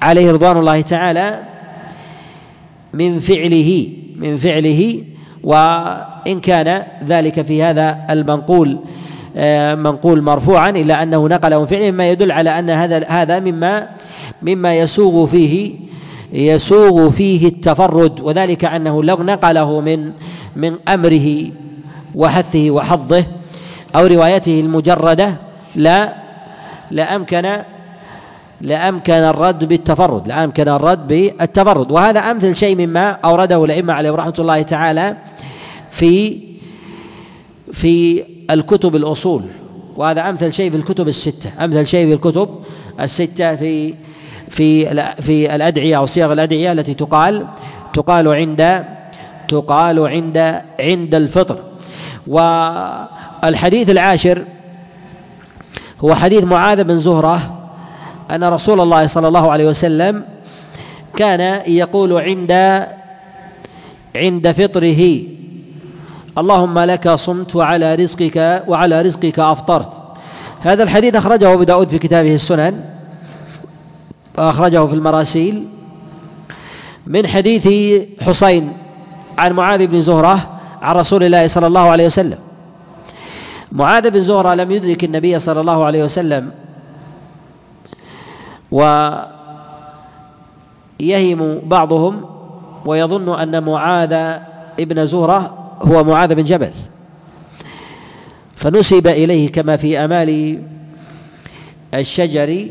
عليه 0.02 0.32
رضوان 0.32 0.58
الله 0.58 0.82
تعالى 0.82 1.39
من 2.93 3.19
فعله 3.19 3.89
من 4.15 4.38
فعله 4.38 5.04
وإن 5.43 6.39
كان 6.39 6.84
ذلك 7.08 7.41
في 7.41 7.63
هذا 7.63 7.97
المنقول 8.10 8.78
آه، 9.38 9.76
منقول 9.76 10.21
مرفوعا 10.21 10.69
إلا 10.69 11.04
أنه 11.04 11.28
نقله 11.28 11.60
من 11.60 11.65
فعله 11.65 11.91
مما 11.91 12.10
يدل 12.10 12.32
على 12.32 12.60
أن 12.60 12.69
هذا 12.69 13.06
هذا 13.08 13.39
مما 13.39 13.88
مما 14.41 14.76
يسوغ 14.76 15.26
فيه 15.28 15.73
يسوغ 16.34 17.10
فيه 17.10 17.47
التفرد 17.47 18.19
وذلك 18.21 18.65
أنه 18.65 19.04
لو 19.04 19.17
نقله 19.23 19.82
من 19.82 20.12
من 20.56 20.76
أمره 20.88 21.45
وحثه 22.15 22.71
وحظه 22.71 23.26
أو 23.95 24.06
روايته 24.06 24.60
المجردة 24.60 25.36
لا 25.76 26.13
لامكن 26.91 27.47
لامكن 28.62 29.13
الرد 29.13 29.65
بالتفرد 29.65 30.28
لامكن 30.28 30.67
الرد 30.67 31.08
بالتفرد. 31.08 31.91
وهذا 31.91 32.19
أمثل 32.19 32.56
شيء 32.56 32.76
مما 32.88 33.12
أورده 33.12 33.65
الأئمة 33.65 33.93
عليه 33.93 34.12
رحمة 34.12 34.34
الله 34.39 34.62
تعالى 34.62 35.17
في 35.91 36.39
في 37.73 38.23
الكتب 38.52 38.95
الأصول. 38.95 39.43
وهذا 39.95 40.30
أمثل 40.30 40.54
شيء 40.54 40.71
في 40.71 40.78
الكتب 40.78 41.08
الستة. 41.08 41.52
أمثل 41.63 41.88
شيء 41.88 42.08
في 42.08 42.13
الكتب 42.13 42.50
الستة 43.00 43.56
في 43.56 43.93
في 44.50 44.86
في 45.21 45.56
الأدعية 45.56 45.97
أو 45.97 46.06
صيغ 46.06 46.34
الأدعية 46.34 46.71
التي 46.71 46.93
تقال 46.93 47.47
تقال 47.93 48.28
عند 48.28 48.86
تقال 49.47 50.08
عند 50.08 50.62
عند 50.80 51.15
الفطر. 51.15 51.58
والحديث 53.43 53.89
العاشر 53.89 54.43
هو 56.04 56.15
حديث 56.15 56.43
معاذ 56.43 56.84
بن 56.84 57.00
زهرة 57.00 57.69
أن 58.32 58.43
رسول 58.43 58.80
الله 58.80 59.08
صلى 59.08 59.28
الله 59.28 59.52
عليه 59.52 59.67
وسلم 59.67 60.23
كان 61.15 61.62
يقول 61.67 62.13
عند 62.13 62.52
عند 64.15 64.52
فطره 64.52 65.21
اللهم 66.38 66.80
لك 66.80 67.10
صمت 67.10 67.56
وعلى 67.56 67.95
رزقك 67.95 68.63
وعلى 68.67 69.02
رزقك 69.02 69.39
أفطرت. 69.39 69.89
هذا 70.62 70.84
الحديث 70.84 71.15
أخرجه 71.15 71.54
أبو 71.54 71.63
داود 71.63 71.89
في 71.89 71.97
كتابه 71.97 72.36
السنن 72.36 72.86
وأخرجه 74.38 74.86
في 74.86 74.93
المراسيل. 74.93 75.65
من 77.08 77.28
حديث 77.28 77.67
حسين 78.21 78.73
عن 79.38 79.54
معاذ 79.54 79.88
بن 79.88 80.02
زهرة 80.02 80.60
عن 80.82 80.95
رسول 80.95 81.23
الله 81.23 81.47
صلى 81.47 81.67
الله 81.67 81.89
عليه 81.89 82.06
وسلم. 82.06 82.46
معاذ 83.71 84.10
بن 84.10 84.21
زهرة 84.21 84.53
لم 84.53 84.71
يدرك 84.71 85.03
النبي 85.03 85.39
صلى 85.39 85.62
الله 85.62 85.86
عليه 85.86 86.03
وسلم 86.03 86.51
ويهم 91.01 91.60
بعضهم 91.63 92.25
ويظن 92.86 93.39
أن 93.39 93.63
معاذ 93.63 94.13
ابن 94.80 95.06
زهرة 95.06 95.73
هو 95.82 96.03
معاذ 96.03 96.36
بن 96.36 96.43
جبل. 96.43 96.71
فنسب 98.56 99.08
إليه 99.08 99.51
كما 99.51 99.77
في 99.77 99.99
أمال 99.99 100.63
الشجر 101.93 102.67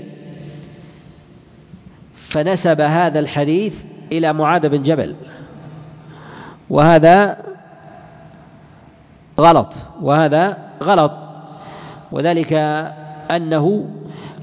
فنسب 2.17 2.81
هذا 2.81 3.19
الحديث 3.19 3.85
إلى 4.13 4.33
معاذ 4.33 4.69
بن 4.69 4.83
جبل. 4.83 5.15
وهذا 6.71 7.39
غلط. 9.41 9.75
وهذا 10.03 10.66
غلط. 10.83 11.13
وذلك 12.13 12.53
أنه 13.31 13.85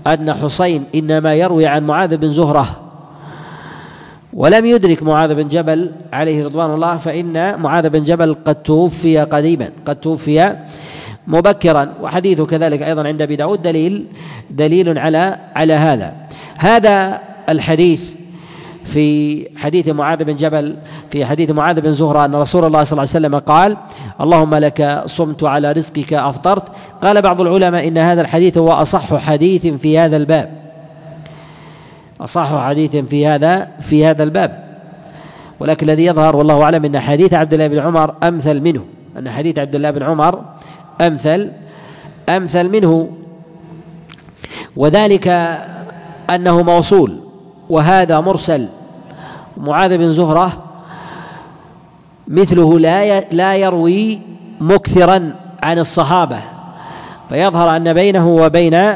أن 0.07 0.33
حسين 0.33 0.83
إنما 0.95 1.33
يروي 1.35 1.65
عن 1.65 1.85
معاذ 1.85 2.17
بن 2.17 2.29
زهرة 2.33 2.65
ولم 4.33 4.65
يدرك 4.65 5.03
معاذ 5.03 5.35
بن 5.35 5.49
جبل 5.49 5.91
عليه 6.13 6.45
رضوان 6.45 6.73
الله 6.73 6.97
فإن 6.97 7.59
معاذ 7.59 7.89
بن 7.89 8.03
جبل 8.03 8.35
قد 8.45 8.63
توفي 8.63 9.17
قديما 9.17 9.69
قد 9.85 9.95
توفي 9.95 10.55
مبكرا. 11.27 11.93
وحديثه 12.01 12.45
كذلك 12.45 12.81
أيضا 12.81 13.07
عند 13.07 13.21
أبي 13.21 13.35
داود 13.35 13.61
دليل 13.61 14.05
دليل 14.51 14.99
على 14.99 15.37
على 15.55 15.73
هذا. 15.73 16.13
هذا 16.57 17.19
الحديث 17.49 18.13
في 18.83 19.47
حديث 19.57 19.87
معاذ 19.87 20.23
بن 20.23 20.35
جبل 20.35 20.75
في 21.11 21.25
حديث 21.25 21.51
معاذ 21.51 21.81
بن 21.81 21.93
زهرة 21.93 22.25
أن 22.25 22.35
رسول 22.35 22.65
الله 22.65 22.83
صلى 22.83 22.91
الله 22.91 23.09
عليه 23.15 23.27
وسلم 23.27 23.39
قال 23.39 23.77
اللهم 24.21 24.55
لك 24.55 25.03
صمت 25.05 25.43
على 25.43 25.71
رزقك 25.71 26.13
أفطرت. 26.13 26.63
قال 27.01 27.21
بعض 27.21 27.41
العلماء 27.41 27.87
إن 27.87 27.97
هذا 27.97 28.21
الحديث 28.21 28.57
هو 28.57 28.71
أصح 28.71 29.15
حديث 29.15 29.67
في 29.67 29.99
هذا 29.99 30.17
الباب. 30.17 30.51
أصح 32.21 32.67
حديث 32.67 32.95
في 32.95 33.27
هذا 33.27 33.67
في 33.81 34.05
هذا 34.05 34.23
الباب. 34.23 34.63
ولكن 35.59 35.89
الذي 35.89 36.05
يظهر 36.05 36.35
والله 36.35 36.63
أعلم 36.63 36.85
أن 36.85 36.99
حديث 36.99 37.33
عبد 37.33 37.53
الله 37.53 37.67
بن 37.67 37.79
عمر 37.79 38.15
أمثل 38.23 38.61
منه. 38.61 38.81
أن 39.17 39.29
حديث 39.29 39.59
عبد 39.59 39.75
الله 39.75 39.91
بن 39.91 40.03
عمر 40.03 40.43
أمثل 41.01 41.51
أمثل 42.29 42.69
منه. 42.69 43.09
وذلك 44.75 45.27
أنه 46.29 46.61
موصول. 46.61 47.22
وهذا 47.69 48.19
مرسل. 48.19 48.67
معاذ 49.57 49.97
بن 49.97 50.11
زهرة 50.11 50.63
مثله 52.27 52.79
لا 52.79 53.19
لا 53.19 53.55
يروي 53.55 54.19
مكثرا 54.61 55.35
عن 55.63 55.79
الصحابة. 55.79 56.39
فيظهر 57.29 57.75
أن 57.75 57.93
بينه 57.93 58.27
وبين 58.27 58.93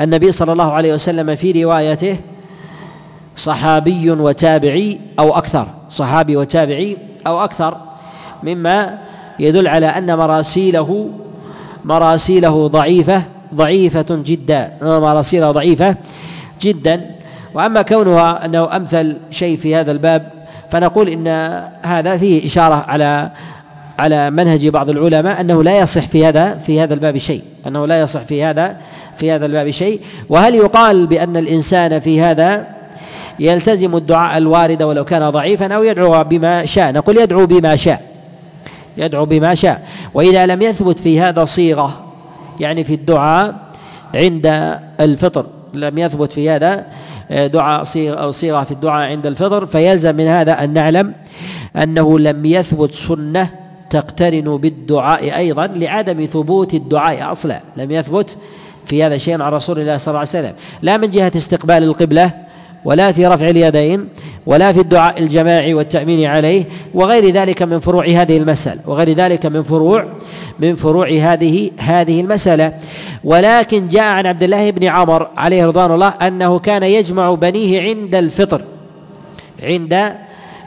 النبي 0.00 0.32
صلى 0.32 0.52
الله 0.52 0.72
عليه 0.72 0.94
وسلم 0.94 1.36
في 1.36 1.64
روايته 1.64 2.16
صحابي 3.36 4.10
وتابعي 4.10 5.00
أو 5.18 5.36
أكثر. 5.36 5.66
صحابي 5.90 6.36
وتابعي 6.36 6.96
أو 7.26 7.44
أكثر. 7.44 7.76
مما 8.42 8.98
يدل 9.38 9.68
على 9.68 9.86
أن 9.86 10.16
مراسيله 10.16 11.10
مراسيله 11.84 12.66
ضعيفة 12.66 13.22
ضعيفة 13.54 14.06
جدا 14.10 14.72
مراسيله 14.82 15.50
ضعيفة 15.50 15.96
جدا. 16.60 17.21
وأما 17.54 17.82
كونها 17.82 18.44
أنه 18.44 18.76
أمثل 18.76 19.16
شيء 19.30 19.56
في 19.56 19.76
هذا 19.76 19.92
الباب 19.92 20.28
فنقول 20.70 21.08
إن 21.08 21.28
هذا 21.82 22.16
فيه 22.16 22.46
إشارة 22.46 22.84
على 22.88 23.30
على 23.98 24.30
منهج 24.30 24.68
بعض 24.68 24.90
العلماء 24.90 25.40
أنه 25.40 25.62
لا 25.62 25.78
يصح 25.78 26.06
في 26.06 26.26
هذا 26.26 26.54
في 26.54 26.80
هذا 26.80 26.94
الباب 26.94 27.18
شيء 27.18 27.42
أنه 27.66 27.86
لا 27.86 28.00
يصح 28.00 28.20
في 28.20 28.44
هذا 28.44 28.76
في 29.16 29.32
هذا 29.32 29.46
الباب 29.46 29.70
شيء. 29.70 30.00
وهل 30.28 30.54
يقال 30.54 31.06
بأن 31.06 31.36
الإنسان 31.36 32.00
في 32.00 32.20
هذا 32.22 32.66
يلتزم 33.38 33.96
الدعاء 33.96 34.38
الوارد 34.38 34.82
ولو 34.82 35.04
كان 35.04 35.30
ضعيفا 35.30 35.74
أو 35.74 35.82
يدعو 35.82 36.24
بما 36.24 36.66
شاء؟ 36.66 36.92
نقول 36.92 37.18
يدعو 37.18 37.46
بما 37.46 37.76
شاء 37.76 38.02
يدعو 38.96 39.24
بما 39.24 39.54
شاء. 39.54 39.82
وإذا 40.14 40.46
لم 40.46 40.62
يثبت 40.62 41.00
في 41.00 41.20
هذا 41.20 41.44
صيغة 41.44 42.00
يعني 42.60 42.84
في 42.84 42.94
الدعاء 42.94 43.54
عند 44.14 44.76
الفطر 45.00 45.46
لم 45.74 45.98
يثبت 45.98 46.32
في 46.32 46.50
هذا 46.50 46.86
دعاء 47.30 47.84
صيغة 47.84 48.14
أو 48.14 48.30
صيغة 48.30 48.64
في 48.64 48.70
الدعاء 48.70 49.10
عند 49.10 49.26
الفطر 49.26 49.66
فيلزم 49.66 50.16
من 50.16 50.26
هذا 50.26 50.64
أن 50.64 50.72
نعلم 50.72 51.14
أنه 51.76 52.18
لم 52.18 52.46
يثبت 52.46 52.94
سنة 52.94 53.48
تقترن 53.90 54.56
بالدعاء 54.56 55.36
أيضا 55.36 55.66
لعدم 55.66 56.26
ثبوت 56.26 56.74
الدعاء 56.74 57.32
أصلا 57.32 57.60
لم 57.76 57.90
يثبت 57.90 58.36
في 58.86 59.04
هذا 59.04 59.18
شيء 59.18 59.42
عن 59.42 59.52
رسول 59.52 59.78
الله 59.78 59.96
صلى 59.96 60.08
الله 60.08 60.18
عليه 60.18 60.28
وسلم. 60.28 60.52
لا 60.82 60.96
من 60.96 61.10
جهة 61.10 61.32
استقبال 61.36 61.82
القبلة 61.82 62.30
ولا 62.84 63.12
في 63.12 63.26
رفع 63.26 63.50
اليدين 63.50 64.08
ولا 64.46 64.72
في 64.72 64.80
الدعاء 64.80 65.20
الجماعي 65.20 65.74
والتأمين 65.74 66.26
عليه 66.26 66.64
وغير 66.94 67.30
ذلك 67.30 67.62
من 67.62 67.80
فروع 67.80 68.06
هذه 68.06 68.36
المسألة 68.36 68.80
وغير 68.86 69.10
ذلك 69.10 69.46
من 69.46 69.62
فروع 69.62 70.06
من 70.60 70.74
فروع 70.74 71.08
هذه 71.08 71.70
هذه 71.78 72.20
المسألة. 72.20 72.72
ولكن 73.24 73.88
جاء 73.88 74.04
عن 74.04 74.26
عبد 74.26 74.42
الله 74.42 74.70
بن 74.70 74.84
عمر 74.84 75.28
عليه 75.36 75.66
رضوان 75.66 75.90
الله 75.90 76.08
أنه 76.08 76.58
كان 76.58 76.82
يجمع 76.82 77.34
بنيه 77.34 77.82
عند 77.82 78.14
الفطر 78.14 78.62
عند 79.62 80.12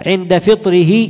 عند 0.06 0.38
فطره 0.38 1.10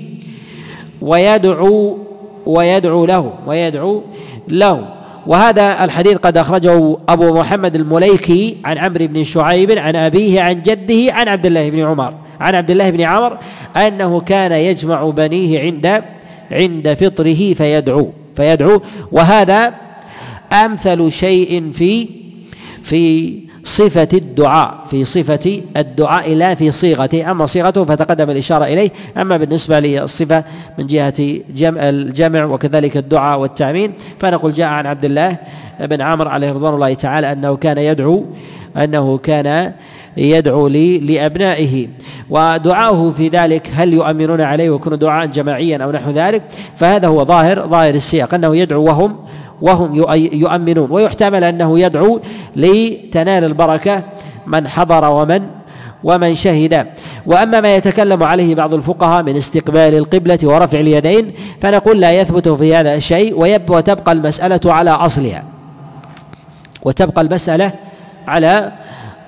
ويدعو 1.02 1.98
ويدعو 2.46 3.06
له 3.06 3.34
ويدعو 3.48 4.04
له. 4.48 4.88
وهذا 5.28 5.84
الحديث 5.86 6.18
قد 6.18 6.38
أخرجه 6.38 6.98
أبو 7.10 7.40
محمد 7.40 7.76
المليكي 7.76 8.58
عن 8.66 8.78
عمرو 8.78 9.08
بن 9.08 9.24
شعيب 9.24 9.72
عن 9.72 9.96
أبيه 9.96 10.42
عن 10.42 10.62
جده 10.62 11.14
عن 11.14 11.28
عبد 11.28 11.46
الله 11.46 11.70
بن 11.70 11.80
عمر 11.80 12.14
عن 12.40 12.56
عبد 12.56 12.72
الله 12.72 12.90
بن 12.90 13.02
عمر 13.02 13.38
أنه 13.78 14.20
كان 14.22 14.52
يجمع 14.52 15.10
بنيه 15.10 15.62
عند 15.62 16.04
عند 16.52 16.94
فطره 16.94 17.54
فيدعو 17.54 18.12
فيدعو. 18.36 18.82
وهذا 19.12 19.74
أمثل 20.54 21.12
شيء 21.12 21.72
في 21.72 22.08
في 22.84 23.40
صفة 23.66 24.08
الدعاء 24.14 24.78
في 24.90 25.06
صفة 25.06 25.62
الدعاء 25.78 26.34
لا 26.34 26.56
في 26.56 26.72
صيغته. 26.72 27.32
أما 27.32 27.46
صيغته 27.46 27.86
فتقدم 27.86 28.30
الإشارة 28.30 28.66
إليه. 28.66 28.90
أما 29.18 29.38
بالنسبة 29.38 29.80
للصفة 29.80 30.44
من 30.78 30.88
جهة 30.88 31.14
جمع 31.56 31.90
الجمع 31.90 32.46
وكذلك 32.46 32.98
الدعاء 32.98 33.40
والتأمين 33.40 33.94
فنقول 34.20 34.54
جاء 34.54 34.68
عن 34.68 34.86
عبد 34.86 35.06
الله 35.06 35.38
بن 35.80 36.02
عامر 36.02 36.28
عليه 36.28 36.52
رضوان 36.52 36.74
الله 36.74 36.94
تعالى 36.94 37.32
أنه 37.32 37.56
كان 37.56 37.78
يدعو 37.78 38.26
أنه 38.78 39.18
كان 39.18 39.72
يدعو 40.18 40.68
لي 40.68 40.98
لأبنائه. 40.98 41.88
ودعاؤه 42.30 43.12
في 43.12 43.28
ذلك 43.28 43.72
هل 43.74 43.94
يؤمنون 43.94 44.42
عليه 44.42 44.70
ويكون 44.70 45.00
دعاء 45.00 45.26
جماعيا 45.26 45.78
أو 45.78 45.92
نحو 45.92 46.12
ذلك؟ 46.12 46.42
فهذا 46.76 47.08
هو 47.08 47.26
ظاهر 47.26 47.68
ظاهر 47.68 47.96
السياق 47.96 48.34
أنه 48.34 48.56
يدعو 48.56 48.84
وهم 48.84 49.16
وهم 49.62 49.96
يؤمنون. 50.34 50.92
ويحتمل 50.92 51.44
أنه 51.44 51.80
يدعو 51.80 52.20
لتنال 52.56 53.44
البركة 53.44 54.04
من 54.48 54.68
حضر 54.68 55.10
ومن 55.10 55.42
ومن 56.04 56.36
شهد. 56.36 56.88
وأما 57.26 57.62
ما 57.62 57.76
يتكلم 57.76 58.24
عليه 58.24 58.56
بعض 58.56 58.74
الفقهاء 58.74 59.24
من 59.24 59.38
استقبال 59.38 59.98
القبلة 59.98 60.40
ورفع 60.44 60.80
اليدين 60.80 61.32
فنقول 61.62 62.02
لا 62.02 62.12
يثبت 62.12 62.50
في 62.50 62.76
هذا 62.76 62.96
الشيء 62.96 63.34
وتبقى 63.68 64.12
المسألة 64.12 64.74
على 64.74 64.92
أصلها. 64.92 65.44
وتبقى 66.84 67.22
المسألة 67.22 67.72
على 68.28 68.72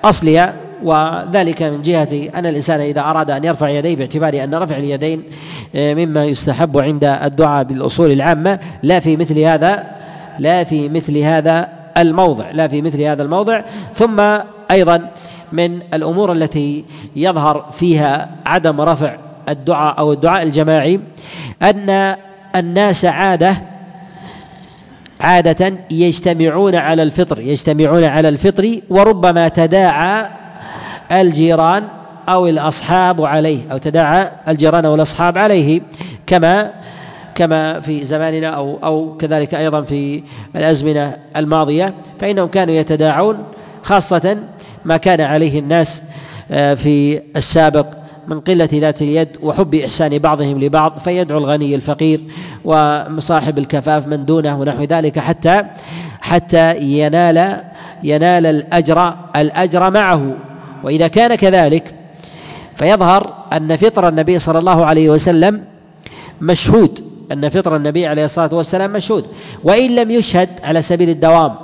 أصلها. 0.04 0.54
وذلك 0.82 1.62
من 1.62 1.82
جهة 1.82 2.28
أن 2.34 2.46
الإنسان 2.46 2.80
إذا 2.80 3.00
أراد 3.00 3.30
أن 3.30 3.44
يرفع 3.44 3.68
يديه 3.68 3.96
باعتبار 3.96 4.44
أن 4.44 4.54
رفع 4.54 4.76
اليدين 4.76 5.22
مما 5.74 6.24
يستحب 6.24 6.78
عند 6.78 7.04
الدعاء 7.04 7.64
بالأصول 7.64 8.12
العامة 8.12 8.58
لا 8.82 9.00
في 9.00 9.16
مثل 9.16 9.38
هذا 9.38 9.97
لا 10.38 10.64
في 10.64 10.88
مثل 10.88 11.18
هذا 11.18 11.68
الموضع 11.96 12.50
لا 12.50 12.68
في 12.68 12.82
مثل 12.82 13.02
هذا 13.02 13.22
الموضع. 13.22 13.62
ثم 13.94 14.20
أيضا 14.70 15.10
من 15.52 15.80
الأمور 15.94 16.32
التي 16.32 16.84
يظهر 17.16 17.66
فيها 17.72 18.28
عدم 18.46 18.80
رفع 18.80 19.16
الدعاء 19.48 19.98
أو 19.98 20.12
الدعاء 20.12 20.42
الجماعي 20.42 21.00
أن 21.62 22.16
الناس 22.56 23.04
عادة 23.04 23.56
عادة 25.20 25.72
يجتمعون 25.90 26.74
على 26.74 27.02
الفطر 27.02 27.40
يجتمعون 27.40 28.04
على 28.04 28.28
الفطر 28.28 28.80
وربما 28.90 29.48
تداعى 29.48 30.26
الجيران 31.12 31.84
أو 32.28 32.46
الأصحاب 32.46 33.24
عليه 33.24 33.58
أو 33.72 33.78
تداعى 33.78 34.30
الجيران 34.48 34.84
أو 34.84 34.94
الأصحاب 34.94 35.38
عليه 35.38 35.80
كما 36.26 36.72
كما 37.38 37.80
في 37.80 38.04
زماننا 38.04 38.46
أو 38.46 38.78
أو 38.84 39.16
كذلك 39.16 39.54
أيضا 39.54 39.82
في 39.82 40.22
الأزمنة 40.56 41.16
الماضية 41.36 41.94
فإنهم 42.20 42.48
كانوا 42.48 42.74
يتداعون 42.74 43.44
خاصة 43.82 44.38
ما 44.84 44.96
كان 44.96 45.20
عليه 45.20 45.58
الناس 45.58 46.02
آه، 46.50 46.74
في 46.74 47.20
السابق 47.36 47.86
من 48.28 48.40
قلة 48.40 48.68
ذات 48.72 49.02
اليد 49.02 49.28
وحب 49.42 49.74
إحسان 49.74 50.18
بعضهم 50.18 50.60
لبعض 50.60 50.98
فيدعو 50.98 51.38
الغني 51.38 51.74
الفقير 51.74 52.20
وصاحب 52.64 53.58
الكفاف 53.58 54.06
من 54.06 54.24
دونه 54.24 54.60
ونحو 54.60 54.82
ذلك 54.82 55.18
حتى 55.18 55.62
حتى 56.20 56.78
ينال 56.78 57.62
ينال 58.02 58.46
الأجر 58.46 59.14
الأجر 59.36 59.90
معه. 59.90 60.36
وإذا 60.84 61.08
كان 61.08 61.34
كذلك 61.34 61.94
فيظهر 62.76 63.34
أن 63.52 63.76
فطر 63.76 64.08
النبي 64.08 64.38
صلى 64.38 64.58
الله 64.58 64.84
عليه 64.86 65.10
وسلم 65.10 65.64
مشهود 66.40 67.07
أن 67.32 67.48
فطر 67.48 67.76
النبي 67.76 68.06
عليه 68.06 68.24
الصلاة 68.24 68.54
والسلام 68.54 68.92
مشهود 68.92 69.24
وإن 69.64 69.94
لم 69.94 70.10
يشهد 70.10 70.48
على 70.64 70.82
سبيل 70.82 71.08
الدوام. 71.08 71.54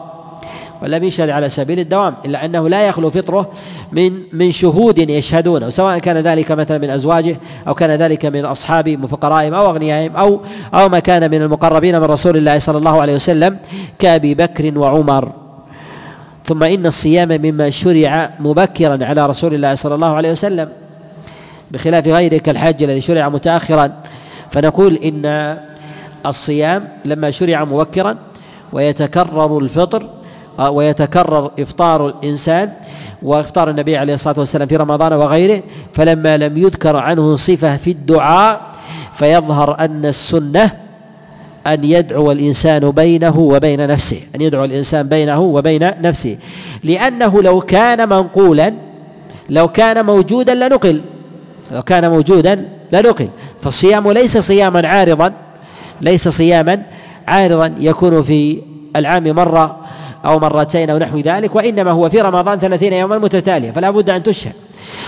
ولم 0.83 1.05
يشهد 1.05 1.31
على 1.31 1.48
سبيل 1.48 1.79
الدوام 1.79 2.14
إلا 2.24 2.44
أنه 2.44 2.68
لا 2.68 2.87
يخلو 2.87 3.11
فطره 3.11 3.50
من 3.92 4.12
من 4.33 4.53
شهود 4.53 4.98
يشهدونه 4.98 5.68
سواء 5.68 5.98
كان 5.98 6.16
ذلك 6.16 6.53
مثلا 6.53 6.79
من 6.79 6.90
أزواجه 6.90 7.37
أو 7.68 7.74
كان 7.74 7.90
ذلك 7.90 8.27
من 8.27 8.44
أصحابه 8.44 8.96
من 8.96 9.07
فقرائهم 9.07 9.55
أو 9.55 9.70
أغنيائهم 9.70 10.16
أو 10.16 10.40
أو 10.74 10.88
ما 10.88 10.98
كان 10.98 11.31
من 11.31 11.42
المقربين 11.42 12.00
من 12.00 12.05
رسول 12.05 12.37
الله 12.37 12.59
صلى 12.59 12.79
الله 12.79 13.00
عليه 13.00 13.14
وسلم 13.14 13.59
كأبي 13.98 14.35
بكر 14.35 14.79
وعمر. 14.79 15.33
ثم 16.44 16.62
إن 16.62 16.87
الصيام 16.87 17.29
مما 17.29 17.70
شرع 17.70 18.31
مبكرا 18.40 18.98
على 19.05 19.27
رسول 19.27 19.55
الله 19.55 19.74
صلى 19.74 19.94
الله 19.94 20.14
عليه 20.14 20.31
وسلم 20.31 20.68
بخلاف 21.70 22.07
غيره 22.07 22.38
كالحج 22.38 22.83
الذي 22.83 23.00
شرع 23.00 23.29
متأخرا. 23.29 23.92
فنقول 24.54 24.94
إن 24.94 25.56
الصيام 26.26 26.88
لما 27.04 27.30
شرع 27.30 27.64
مبكرا 27.64 28.16
ويتكرر 28.72 29.58
الفطر 29.58 30.08
آه، 30.58 30.70
ويتكرر 30.70 31.50
إفطار 31.58 32.08
الإنسان 32.08 32.72
وإفطار 33.22 33.70
النبي 33.70 33.96
عليه 33.96 34.14
الصلاة 34.14 34.38
والسلام 34.38 34.68
في 34.68 34.76
رمضان 34.76 35.12
وغيره 35.12 35.62
فلما 35.92 36.36
لم 36.36 36.59
يذكر 36.59 36.96
عنه 36.96 37.36
صفة 37.36 37.76
في 37.76 37.90
الدعاء 37.90 38.61
فيظهر 39.14 39.76
أن 39.80 40.07
السنة 40.07 40.70
أن 41.66 41.84
يدعو 41.84 42.32
الإنسان 42.32 42.90
بينه 42.90 43.38
وبين 43.38 43.86
نفسه 43.86 44.20
أن 44.34 44.40
يدعو 44.40 44.64
الإنسان 44.64 45.09
بينه 45.09 45.40
وبين 45.40 45.90
نفسه. 46.02 46.38
لأنه 46.84 47.42
لو 47.42 47.61
كان 47.61 48.09
منقولا 48.09 48.74
لو 49.50 49.68
كان 49.68 50.07
موجودا 50.07 50.55
لنقل 50.55 51.00
لو 51.72 51.82
كان 51.82 52.11
موجودا 52.11 52.68
لنقل 52.95 53.28
فالصيام 53.62 54.12
ليس 54.12 54.38
صياما 54.38 54.88
عارضا 54.88 55.32
ليس 56.01 56.28
صياما 56.28 56.82
عارضا 57.28 57.74
يكون 57.78 58.22
في 58.22 58.59
العام 58.97 59.24
مرة 59.24 59.76
أو 60.24 60.38
مرتين 60.38 60.90
أو 60.90 60.99
نحو 60.99 61.18
ذلك 61.18 61.55
وإنما 61.55 61.90
هو 61.90 62.11
في 62.11 62.20
رمضان 62.20 62.59
ثلاثين 62.59 62.92
يوما 62.92 63.18
متتالية 63.18 63.70
فلا 63.70 63.90
بد 63.90 64.11
أن 64.11 64.22
تشهد. 64.22 64.53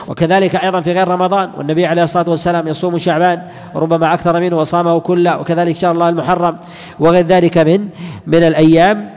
وكذلك 0.08 0.56
أيضا 0.56 0.80
في 0.80 0.92
غير 0.92 1.08
رمضان 1.08 1.50
والنبي 1.58 1.86
عليه 1.86 2.02
الصلاة 2.02 2.30
والسلام 2.30 2.68
يصوم 2.68 2.98
شعبان 2.98 3.42
وربما 3.74 4.14
أكثر 4.14 4.40
منه 4.40 4.58
وصامه 4.58 5.00
كله 5.00 5.40
وكذلك 5.40 5.76
شهر 5.76 5.92
الله 5.92 6.08
المحرم 6.08 6.56
وغير 7.00 7.26
ذلك 7.26 7.58
من 7.58 7.88
من 8.26 8.42
الأيام 8.42 9.10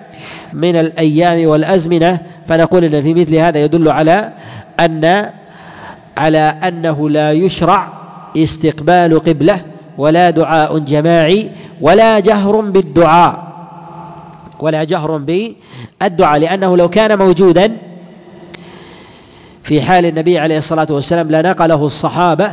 من 0.54 0.76
الأيام 0.76 1.48
والأزمنة. 1.50 2.20
فنقول 2.48 2.84
إن 2.84 3.02
في 3.02 3.14
مثل 3.14 3.36
هذا 3.36 3.64
يدل 3.64 3.90
على 3.90 4.34
أن 4.80 5.30
على 6.18 6.56
أنه 6.64 7.10
لا 7.10 7.32
يشرع 7.32 7.99
استقبال 8.38 9.20
قبلة 9.20 9.62
ولا 9.98 10.30
دعاء 10.30 10.78
جماعي 10.80 11.52
ولا 11.82 12.20
جهر 12.20 12.62
بالدعاء. 12.62 13.50
ولا 14.60 14.84
جهر 14.84 15.18
بالدعاء 15.18 16.40
لأنه 16.40 16.78
لو 16.78 16.90
كان 16.90 17.18
موجودا 17.18 17.78
في 19.64 19.82
حال 19.82 20.06
النبي 20.06 20.40
عليه 20.40 20.58
الصلاة 20.58 20.88
والسلام 20.90 21.32
لنقله 21.32 21.86
الصحابة 21.86 22.52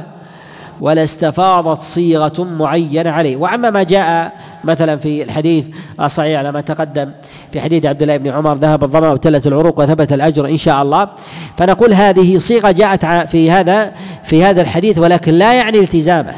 ولا 0.81 1.05
استفاضت 1.05 1.83
صيغة 1.83 2.45
معينة 2.45 3.11
عليه. 3.11 3.37
وأما 3.37 3.71
ما 3.71 3.83
جاء 3.83 4.33
مثلا 4.65 4.97
في 4.97 5.23
الحديث 5.23 5.67
الصحيح 6.01 6.39
على 6.39 6.53
ما 6.53 6.61
تقدم 6.61 7.11
في 7.53 7.61
حديث 7.61 7.87
عبد 7.87 8.03
الله 8.03 8.17
بن 8.17 8.31
عمر 8.31 8.55
ذهب 8.55 8.85
الظمأ 8.85 9.09
وابتلت 9.09 9.47
العروق 9.47 9.81
وثبت 9.81 10.13
الأجر 10.13 10.49
إن 10.49 10.57
شاء 10.57 10.83
الله 10.83 11.09
فنقول 11.57 11.95
هذه 11.95 12.39
صيغة 12.39 12.71
جاءت 12.71 13.07
في 13.29 13.51
هذا 13.51 13.93
في 14.25 14.45
هذا 14.45 14.63
الحديث 14.63 14.99
ولكن 14.99 15.33
لا 15.33 15.53
يعني 15.53 15.79
التزامه 15.79 16.35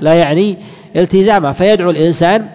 لا 0.00 0.14
يعني 0.14 0.56
التزامه 0.96 1.52
فيدعو 1.52 1.90
الإنسان 1.90 2.46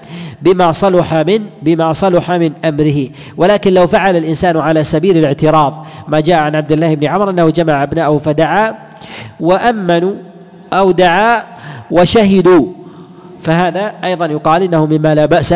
بما 0.42 0.72
صلح 0.72 1.14
من 1.14 1.40
بما 1.62 1.94
صلح 1.94 2.32
من 2.32 2.52
أمره. 2.66 3.08
ولكن 3.38 3.74
لو 3.74 3.88
فعل 3.88 4.16
الإنسان 4.16 4.58
على 4.58 4.84
سبيل 4.84 5.18
الاعتراض 5.18 5.86
ما 6.08 6.20
جاء 6.20 6.40
عن 6.40 6.56
عبد 6.56 6.72
الله 6.72 6.96
بن 6.96 7.08
عمر 7.08 7.30
أنه 7.30 7.50
جمع 7.50 7.84
ابنائه 7.84 8.18
فدعا 8.18 8.76
وأمنوا 9.40 10.14
أو 10.74 10.92
دعا 10.92 11.44
وشهدوا. 11.92 12.68
فهذا 13.42 13.94
أيضا 14.04 14.26
يقال 14.26 14.64
إنه 14.64 14.86
مما 14.86 15.16
لا 15.16 15.26
بأس 15.26 15.56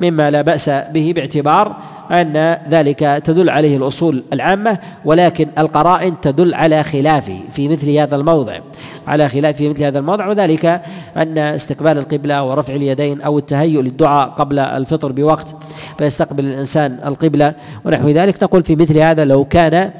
مما 0.00 0.30
لا 0.30 0.42
بأس 0.42 0.68
به 0.68 1.12
باعتبار 1.16 1.76
أن 2.10 2.58
ذلك 2.70 2.98
تدل 2.98 3.50
عليه 3.50 3.76
الأصول 3.76 4.24
العامة 4.32 4.78
ولكن 5.04 5.48
القرائن 5.58 6.14
تدل 6.22 6.54
على 6.54 6.82
خلافه 6.82 7.38
في 7.52 7.68
مثل 7.68 7.90
هذا 7.90 8.16
الموضع. 8.16 8.58
على 9.06 9.28
خلاف 9.28 9.56
في 9.56 9.68
مثل 9.68 9.82
هذا 9.82 9.98
الموضع 9.98 10.28
وذلك 10.28 10.82
أن 11.16 11.38
استقبال 11.38 11.98
القبلة 11.98 12.44
ورفع 12.44 12.74
اليدين 12.74 13.20
أو 13.20 13.38
التهيؤ 13.38 13.80
للدعاء 13.80 14.28
قبل 14.28 14.58
الفطر 14.58 15.12
بوقت 15.12 15.54
فيستقبل 15.98 16.44
الإنسان 16.44 16.98
القبلة 17.06 17.54
ونحو 17.84 18.08
ذلك. 18.08 18.42
نقول 18.42 18.62
في 18.62 18.76
مثل 18.76 18.98
هذا 18.98 19.24
لو 19.24 19.44
كان 19.44 19.90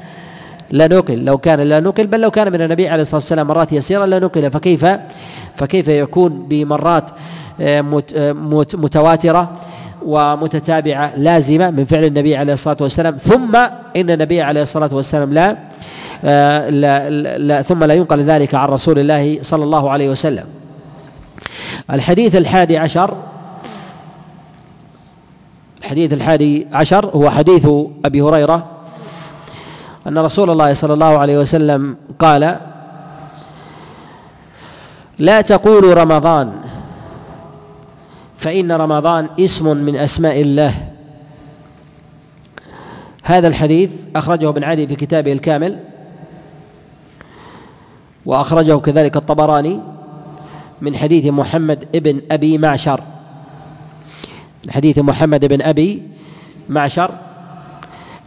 لا 0.71 0.87
نقل 0.87 1.25
لو 1.25 1.37
كان 1.37 1.59
لا 1.59 1.79
نقل 1.79 2.07
بل 2.07 2.21
لو 2.21 2.31
كان 2.31 2.51
من 2.51 2.61
النبي 2.61 2.89
عليه 2.89 3.01
الصلاة 3.01 3.21
والسلام 3.21 3.47
مرات 3.47 3.73
يسيره 3.73 4.05
لا 4.05 4.19
نقل 4.19 4.51
فكيف 4.51 4.85
فكيف 5.55 5.87
يكون 5.87 6.45
بمرات 6.49 7.11
آه، 7.61 8.03
آه، 8.15 8.31
متواترة 8.73 9.51
ومتتابعة 10.05 11.13
لازمة 11.17 11.69
من 11.69 11.85
فعل 11.85 12.03
النبي 12.03 12.35
عليه 12.35 12.53
الصلاة 12.53 12.77
والسلام 12.81 13.17
ثم 13.17 13.55
إن 13.95 14.09
النبي 14.09 14.41
عليه 14.41 14.61
الصلاة 14.61 14.89
والسلام 14.95 15.33
لا 15.33 15.57
آه، 16.25 16.69
لا, 16.69 17.09
لا 17.37 17.61
ثم 17.61 17.83
لا 17.83 17.93
ينقل 17.93 18.23
ذلك 18.23 18.55
عن 18.55 18.69
رسول 18.69 18.99
الله 18.99 19.37
صلى 19.41 19.63
الله 19.63 19.89
عليه 19.91 20.09
وسلم. 20.09 20.45
الحديث 21.91 22.35
الحادي 22.35 22.77
عشر 22.77 23.13
الحديث 25.81 26.13
الحادي 26.13 26.67
عشر 26.73 27.05
هو 27.05 27.29
حديث 27.29 27.67
أبي 28.05 28.21
هريرة 28.21 28.74
أن 30.07 30.17
رسول 30.17 30.49
الله 30.49 30.73
صلى 30.73 30.93
الله 30.93 31.17
عليه 31.17 31.37
وسلم 31.39 31.97
قال 32.19 32.59
لا 35.19 35.41
تقولوا 35.41 35.93
رمضان 35.93 36.53
فإن 38.37 38.71
رمضان 38.71 39.29
اسم 39.39 39.77
من 39.77 39.95
أسماء 39.95 40.41
الله. 40.41 40.73
هذا 43.23 43.47
الحديث 43.47 43.93
أخرجه 44.15 44.49
ابن 44.49 44.63
عدي 44.63 44.87
في 44.87 44.95
كتابه 44.95 45.31
الكامل 45.33 45.79
وأخرجه 48.25 48.77
كذلك 48.79 49.17
الطبراني 49.17 49.79
من 50.81 50.95
حديث 50.97 51.25
محمد 51.25 51.87
ابن 51.95 52.21
أبي 52.31 52.57
معشر. 52.57 53.01
حديث 54.69 54.99
محمد 54.99 55.45
بن 55.45 55.61
أبي 55.61 56.01
معشر 56.69 57.11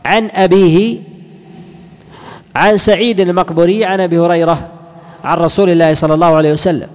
عن 0.05 0.31
أبيه 0.35 1.08
عن 2.57 2.77
سعيد 2.77 3.21
المقبري 3.21 3.85
عن 3.85 4.01
أبي 4.01 4.19
هريرة 4.19 4.69
عن 5.25 5.39
رسول 5.39 5.71
الله 5.71 5.95
صلى 5.95 6.15
الله 6.15 6.37
عليه 6.37 6.53
وسلم. 6.53 6.89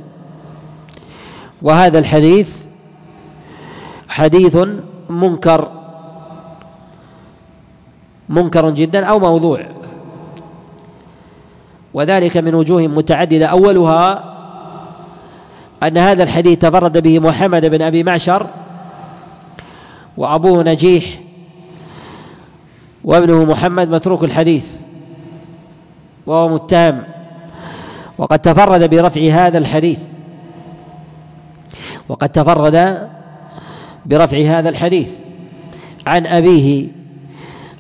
وهذا 1.62 2.00
الحديث 2.00 2.58
حديث 4.10 4.58
منكر 5.10 5.72
منكر 8.30 8.70
جدا 8.70 9.06
أو 9.06 9.20
موضوع. 9.20 9.60
وذلك 11.94 12.38
من 12.38 12.56
وجوه 12.56 12.88
متعددة. 12.88 13.46
أولها 13.46 14.34
أن 15.84 15.98
هذا 15.98 16.24
الحديث 16.24 16.60
تفرد 16.60 16.98
به 16.98 17.20
محمد 17.20 17.66
بن 17.66 17.82
أبي 17.82 18.04
معشر 18.04 18.48
وابوه 20.18 20.64
نجيح 20.64 21.06
وابنه 23.04 23.46
محمد 23.46 23.90
متروك 23.90 24.24
الحديث. 24.24 24.66
وهو 26.26 26.50
متهم. 26.50 27.04
وقد 28.18 28.40
تفرد 28.40 28.90
برفع 28.90 29.22
هذا 29.22 29.58
الحديث. 29.58 30.00
وقد 32.10 32.30
تفرد 32.30 33.08
برفع 34.06 34.38
هذا 34.38 34.70
الحديث. 34.70 35.10
عن 36.08 36.26
أبيه 36.26 36.88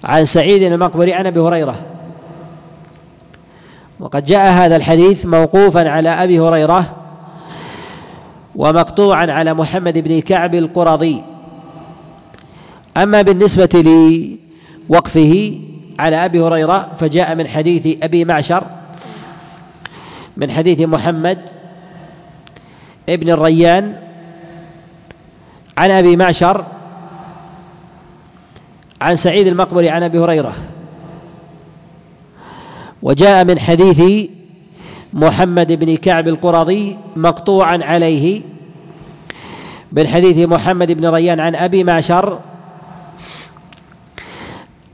عن 0.03 0.25
سعيد 0.25 0.63
المقبري 0.63 1.13
عن 1.13 1.25
أبي 1.25 1.39
هريرة. 1.39 1.75
وقد 3.99 4.25
جاء 4.25 4.51
هذا 4.51 4.75
الحديث 4.75 5.25
موقوفا 5.25 5.89
على 5.89 6.09
أبي 6.09 6.39
هريرة 6.39 6.95
ومقطوعا 8.55 9.31
على 9.31 9.53
محمد 9.53 9.97
بن 9.97 10.19
كعب 10.19 10.55
القرظي 10.55 11.23
أما 12.97 13.21
بالنسبة 13.21 13.83
لوقفه 14.89 15.59
على 15.99 16.25
أبي 16.25 16.39
هريرة 16.39 16.91
فجاء 16.99 17.35
من 17.35 17.47
حديث 17.47 17.97
أبي 18.03 18.25
معشر 18.25 18.63
من 20.37 20.51
حديث 20.51 20.79
محمد 20.81 21.49
ابن 23.09 23.29
الريان 23.29 23.95
عن 25.77 25.91
أبي 25.91 26.15
معشر 26.15 26.65
عن 29.01 29.15
سعيد 29.15 29.47
المقبري 29.47 29.89
عن 29.89 30.03
أبي 30.03 30.19
هريرة. 30.19 30.53
وجاء 33.01 33.45
من 33.45 33.59
حديث 33.59 34.29
محمد 35.13 35.71
بن 35.71 35.95
كعب 35.95 36.27
القرظي 36.27 36.97
مقطوعا 37.15 37.79
عليه 37.83 38.41
من 39.91 40.07
حديث 40.07 40.47
محمد 40.47 40.91
بن 40.91 41.05
ريان 41.07 41.39
عن 41.39 41.55
أبي 41.55 41.83
معشر 41.83 42.39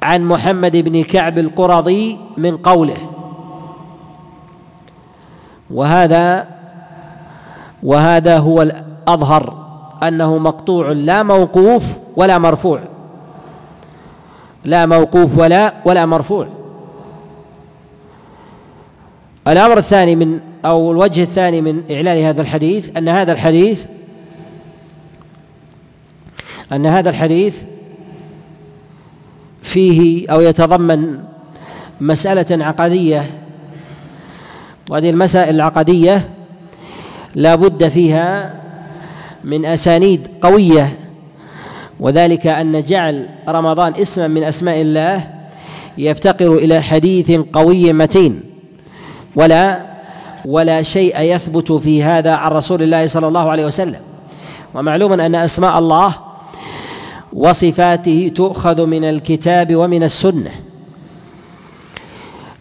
عن 0.04 0.26
محمد 0.26 0.78
بن 0.78 1.04
كعب 1.04 1.40
القرظي 1.40 2.18
من 2.38 2.58
قوله. 2.58 2.98
وهذا 5.72 6.48
وهذا 7.84 8.38
هو 8.38 8.62
الأظهر 8.62 9.54
أنه 10.04 10.38
مقطوع 10.38 10.92
لا 10.92 11.24
موقوف 11.24 11.84
ولا 12.16 12.38
مرفوع. 12.38 12.80
لا 14.66 14.86
موقوف 14.86 15.38
ولا 15.38 15.74
ولا 15.86 16.06
مرفوع. 16.06 16.48
الأمر 19.48 19.78
الثاني 19.78 20.16
من 20.16 20.40
أو 20.66 20.92
الوجه 20.92 21.24
الثاني 21.24 21.62
من 21.62 21.84
إعلان 21.92 22.24
هذا 22.24 22.42
الحديث 22.42 22.98
أن 22.98 23.10
هذا 23.10 23.32
الحديث 23.32 23.86
أن 26.72 26.86
هذا 26.86 27.10
الحديث 27.10 27.62
فيه 29.70 30.30
أو 30.30 30.42
يتضمن 30.42 31.20
مسألة 32.02 32.66
عقدية. 32.66 33.24
وهذه 34.90 35.10
المسائل 35.10 35.56
العقدية 35.56 36.30
لا 37.36 37.56
بد 37.56 37.88
فيها 37.88 38.54
من 39.44 39.66
أسانيد 39.66 40.28
قوية 40.42 40.90
وذلك 42.00 42.48
أن 42.48 42.84
جعل 42.84 43.30
رمضان 43.50 43.94
اسما 44.02 44.28
من 44.28 44.44
أسماء 44.44 44.82
الله 44.82 45.28
يفتقر 45.98 46.58
إلى 46.58 46.82
حديث 46.82 47.32
قوي 47.54 47.94
متين. 47.94 48.42
ولا 49.36 49.80
ولا 50.46 50.82
شيء 50.82 51.22
يثبت 51.22 51.72
في 51.72 52.04
هذا 52.04 52.34
عن 52.34 52.52
رسول 52.52 52.82
الله 52.82 53.08
صلى 53.08 53.28
الله 53.28 53.50
عليه 53.50 53.66
وسلم. 53.66 54.02
ومعلوم 54.74 55.14
أن 55.14 55.36
أسماء 55.36 55.80
الله 55.80 56.29
وصفاته 57.34 58.32
تؤخذ 58.36 58.86
من 58.86 59.04
الكتاب 59.04 59.76
ومن 59.76 60.04
السنة 60.04 60.52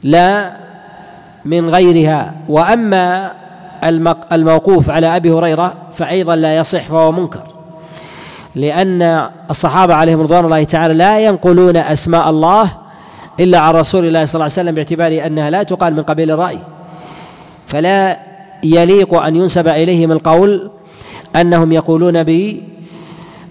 لا 0.03 0.53
من 1.45 1.71
غيرها. 1.71 2.35
وأما 2.49 3.33
الموقوف 4.33 4.91
على 4.91 5.17
أبي 5.17 5.31
هريرة 5.31 5.75
فايضا 5.93 6.37
لا 6.37 6.57
يصح 6.57 6.83
فهو 6.83 7.13
منكر 7.13 7.43
لأن 8.55 9.29
الصحابة 9.51 9.95
عليهم 9.95 10.21
رضوان 10.21 10.45
الله 10.45 10.65
تعالى 10.65 10.95
لا 10.95 11.21
ينقلون 11.21 11.77
أسماء 11.77 12.31
الله 12.31 12.71
إلا 13.41 13.59
عن 13.59 13.75
رسول 13.75 14.07
الله 14.07 14.25
صلى 14.25 14.35
الله 14.35 14.45
عليه 14.45 14.53
وسلم 14.53 14.75
باعتبار 14.75 15.27
أنها 15.27 15.51
لا 15.51 15.63
تقال 15.63 15.95
من 15.95 16.03
قبيل 16.03 16.31
الرأي. 16.31 16.59
فلا 17.67 18.19
يليق 18.65 19.15
أن 19.15 19.37
ينسب 19.37 19.69
إليهم 19.69 20.13
القول 20.13 20.71
أنهم 21.37 21.73
يقولون 21.73 22.23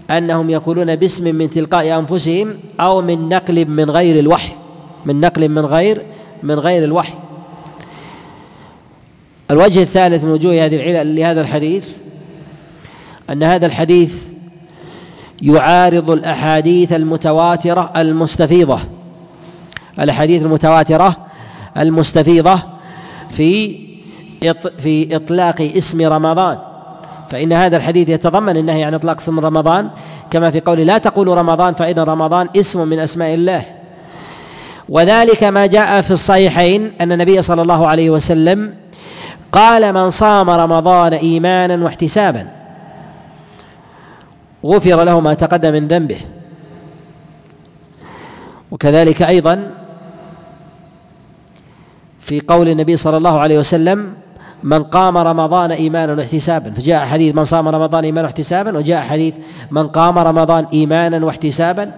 أنهم 0.09 0.49
يقولون 0.49 0.95
باسم 0.95 1.35
من 1.35 1.49
تلقاء 1.49 1.99
أنفسهم 1.99 2.59
أو 2.79 3.01
من 3.01 3.29
نقل 3.29 3.65
من 3.65 3.91
غير 3.91 4.19
الوحي 4.19 4.51
من 5.05 5.21
نقل 5.21 5.49
من 5.49 5.65
غير 5.65 6.01
من 6.43 6.59
غير 6.59 6.83
الوحي. 6.83 7.13
الوجه 9.51 9.81
الثالث 9.81 10.23
من 10.23 10.31
وجوه 10.31 10.65
هذه 10.65 10.75
العلل 10.75 11.15
لهذا 11.15 11.41
الحديث 11.41 11.89
أن 13.29 13.43
هذا 13.43 13.65
الحديث 13.65 14.23
يعارض 15.41 16.11
الأحاديث 16.11 16.93
المتواترة 16.93 17.91
المستفيضة 17.97 18.79
الأحاديث 19.99 20.41
المتواترة 20.41 21.17
المستفيضة 21.77 22.59
في 23.29 23.87
في 24.79 25.15
إطلاق 25.15 25.71
اسم 25.77 26.01
رمضان. 26.01 26.57
فإن 27.29 27.53
هذا 27.53 27.77
الحديث 27.77 28.09
يتضمن 28.09 28.57
النهي 28.57 28.83
عن 28.83 28.93
إطلاق 28.93 29.17
اسم 29.17 29.39
رمضان 29.39 29.89
كما 30.31 30.51
في 30.51 30.59
قوله 30.59 30.83
لا 30.83 30.97
تقولوا 30.97 31.35
رمضان 31.35 31.73
فإن 31.73 31.99
رمضان 31.99 32.49
اسم 32.55 32.87
من 32.87 32.99
أسماء 32.99 33.33
الله. 33.33 33.63
وذلك 34.89 35.43
ما 35.43 35.65
جاء 35.65 36.01
في 36.01 36.11
الصحيحين 36.11 36.91
أن 37.01 37.11
النبي 37.11 37.41
صلى 37.41 37.61
الله 37.61 37.87
عليه 37.87 38.09
وسلم 38.09 38.73
قال 39.51 39.93
من 39.93 40.09
صام 40.09 40.49
رمضان 40.49 41.13
إيمانا 41.13 41.83
واحتسابا 41.83 42.47
غفر 44.65 45.03
له 45.03 45.19
ما 45.19 45.33
تقدم 45.33 45.73
من 45.73 45.87
ذنبه. 45.87 46.19
وكذلك 48.71 49.21
أيضا 49.21 49.71
في 52.19 52.41
قول 52.41 52.69
النبي 52.69 52.97
صلى 52.97 53.17
الله 53.17 53.39
عليه 53.39 53.59
وسلم 53.59 54.13
من 54.63 54.83
قام 54.83 55.17
رمضان 55.17 55.71
إيمانا 55.71 56.13
واحتسابا. 56.13 56.71
فجاء 56.71 57.05
حديث 57.05 57.35
من 57.35 57.45
صام 57.45 57.67
رمضان 57.67 58.03
إيمانا 58.03 58.27
واحتسابا 58.27 58.77
وجاء 58.77 59.01
حديث 59.01 59.35
من 59.71 59.87
قام 59.87 60.17
رمضان 60.19 60.65
إيمانا 60.73 61.25
واحتسابا. 61.25 61.91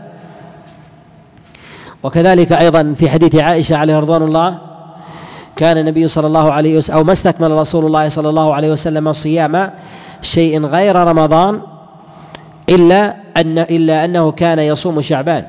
وكذلك 2.03 2.51
أيضا 2.51 2.93
في 2.97 3.09
حديث 3.09 3.35
عائشة 3.35 3.77
عليه 3.77 3.99
رضوان 3.99 4.23
الله 4.23 4.57
كان 5.55 5.77
النبي 5.77 6.07
صلى 6.07 6.27
الله 6.27 6.51
عليه 6.51 6.77
وسلم 6.77 6.97
أو 6.97 7.03
ما 7.03 7.11
استكمل 7.11 7.51
رسول 7.51 7.85
الله 7.85 8.09
صلى 8.09 8.29
الله 8.29 8.53
عليه 8.53 8.71
وسلم 8.71 9.13
صيام 9.13 9.71
شيء 10.21 10.65
غير 10.65 10.95
رمضان 10.95 11.61
إلا 12.69 13.15
أن 13.37 13.59
إلا 13.59 14.05
أنه 14.05 14.31
كان 14.31 14.59
يصوم 14.59 15.01
شعبان. 15.01 15.43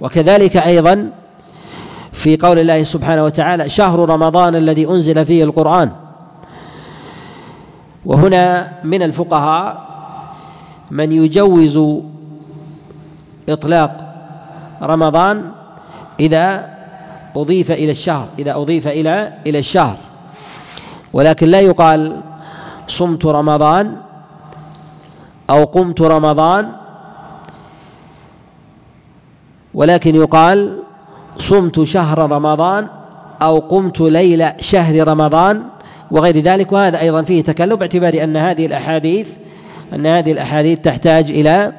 وكذلك 0.00 0.56
أيضا 0.56 1.10
في 2.12 2.36
قول 2.36 2.58
الله 2.58 2.82
سبحانه 2.82 3.24
وتعالى 3.24 3.68
شهر 3.68 4.08
رمضان 4.08 4.54
الذي 4.54 4.88
أنزل 4.88 5.26
فيه 5.26 5.44
القرآن. 5.44 5.90
وهنا 8.06 8.72
من 8.84 9.02
الفقهاء 9.02 9.86
من 10.90 11.12
يجوز 11.12 12.02
إطلاق 13.48 14.14
رمضان 14.82 15.50
إذا 16.20 16.68
أضيف 17.36 17.70
إلى 17.70 17.90
الشهر 17.90 18.28
إذا 18.38 18.54
أضيف 18.54 18.88
إلى 18.88 19.32
إلى 19.46 19.58
الشهر. 19.58 19.96
ولكن 21.12 21.48
لا 21.48 21.60
يقال 21.60 22.20
صمت 22.88 23.26
رمضان 23.26 23.96
أو 25.50 25.64
قمت 25.64 26.00
رمضان 26.00 26.72
ولكن 29.74 30.14
يقال 30.14 30.82
صمت 31.40 31.82
شهر 31.82 32.18
رمضان 32.18 32.86
أو 33.42 33.58
قمت 33.58 34.00
ليل 34.00 34.46
شهر 34.60 35.08
رمضان 35.08 35.62
وغير 36.10 36.38
ذلك 36.38 36.72
وهذا 36.72 37.00
أيضا 37.00 37.22
فيه 37.22 37.42
تكلم 37.42 37.76
باعتبار 37.76 38.24
أن 38.24 38.36
هذه 38.36 38.66
الأحاديث 38.66 39.30
أن 39.94 40.06
هذه 40.06 40.32
الأحاديث 40.32 40.78
تحتاج 40.78 41.30
إلى 41.30 41.72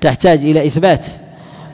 تحتاج 0.00 0.44
إلى 0.44 0.66
إثبات 0.66 1.06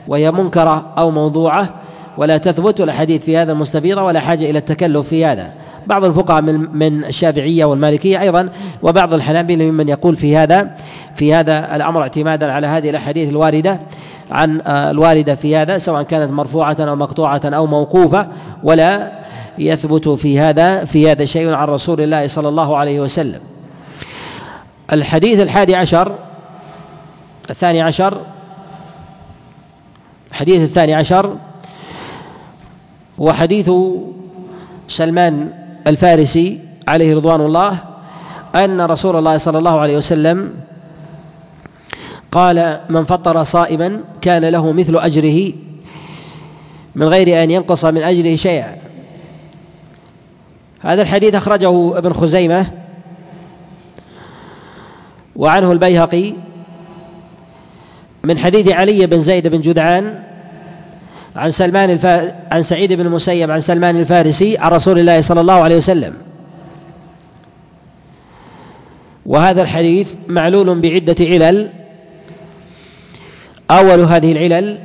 وهي 0.07 0.31
منكرة 0.31 0.93
أو 0.97 1.11
موضوعة 1.11 1.69
ولا 2.17 2.37
تثبت 2.37 2.81
الأحاديث 2.81 3.21
في 3.23 3.37
هذا 3.37 3.51
المستفيضه 3.51 4.03
ولا 4.03 4.19
حاجة 4.19 4.49
إلى 4.49 4.59
التكلف 4.59 5.07
في 5.07 5.25
هذا. 5.25 5.51
بعض 5.87 6.03
الفقهاء 6.03 6.41
من 6.41 6.77
من 6.77 7.05
الشافعية 7.05 7.65
والمالكية 7.65 8.21
أيضا 8.21 8.49
وبعض 8.83 9.13
الحنابلة 9.13 9.65
ممن 9.65 9.89
يقول 9.89 10.15
في 10.15 10.37
هذا 10.37 10.75
في 11.15 11.33
هذا 11.33 11.75
الأمر 11.75 12.01
اعتمادا 12.01 12.51
على 12.51 12.67
هذه 12.67 12.89
الأحاديث 12.89 13.29
الواردة 13.29 13.79
عن 14.31 14.61
آه، 14.61 14.91
الوارده 14.91 15.35
في 15.35 15.55
هذا 15.55 15.77
سواء 15.77 16.03
كانت 16.03 16.31
مرفوعة 16.31 16.77
أو 16.79 16.95
مقطوعة 16.95 17.41
أو 17.45 17.67
موقوفة 17.67 18.27
ولا 18.63 19.11
يثبت 19.57 20.09
في 20.09 20.39
هذا 20.39 20.85
في 20.85 21.11
هذا 21.11 21.25
شيء 21.25 21.53
عن 21.53 21.67
رسول 21.67 22.01
الله 22.01 22.27
صلى 22.27 22.49
الله 22.49 22.77
عليه 22.77 22.99
وسلم. 22.99 23.39
الحديث 24.93 25.39
الحادي 25.39 25.75
عشر 25.75 26.15
الثاني 27.49 27.81
عشر 27.81 28.17
الحديث 30.31 30.61
الثاني 30.61 30.93
عشر 30.93 31.35
هو 33.21 33.33
حديث 33.33 33.71
سلمان 34.87 35.49
الفارسي 35.87 36.59
عليه 36.87 37.15
رضوان 37.15 37.41
الله 37.41 37.77
أن 38.55 38.81
رسول 38.81 39.15
الله 39.15 39.37
صلى 39.37 39.57
الله 39.57 39.79
عليه 39.79 39.97
وسلم 39.97 40.53
قال 42.31 42.79
من 42.89 43.05
فطر 43.05 43.43
صائما 43.43 43.99
كان 44.21 44.45
له 44.45 44.71
مثل 44.71 44.97
أجره 44.97 45.53
من 46.95 47.07
غير 47.07 47.43
أن 47.43 47.51
ينقص 47.51 47.85
من 47.85 48.03
أجره 48.03 48.35
شيئا. 48.35 48.75
هذا 50.81 51.01
الحديث 51.01 51.35
أخرجه 51.35 51.97
ابن 51.97 52.13
خزيمة 52.13 52.65
وعنه 55.35 55.71
البيهقي 55.71 56.33
من 58.23 58.37
حديث 58.37 58.71
علي 58.71 59.05
بن 59.07 59.19
زيد 59.19 59.47
بن 59.47 59.61
جدعان 59.61 60.23
عن 61.35 61.51
سلمان 61.51 61.89
الف... 61.89 62.05
عن 62.51 62.63
سعيد 62.63 62.93
بن 62.93 63.05
المسيب 63.05 63.51
عن 63.51 63.61
سلمان 63.61 63.99
الفارسي 63.99 64.57
عن 64.57 64.71
رسول 64.71 64.99
الله 64.99 65.21
صلى 65.21 65.41
الله 65.41 65.53
عليه 65.53 65.77
وسلم. 65.77 66.13
وهذا 69.25 69.61
الحديث 69.61 70.13
معلول 70.27 70.79
بعدة 70.79 71.15
علل 71.19 71.69
أول 73.71 73.99
هذه 73.99 74.31
العلل 74.31 74.77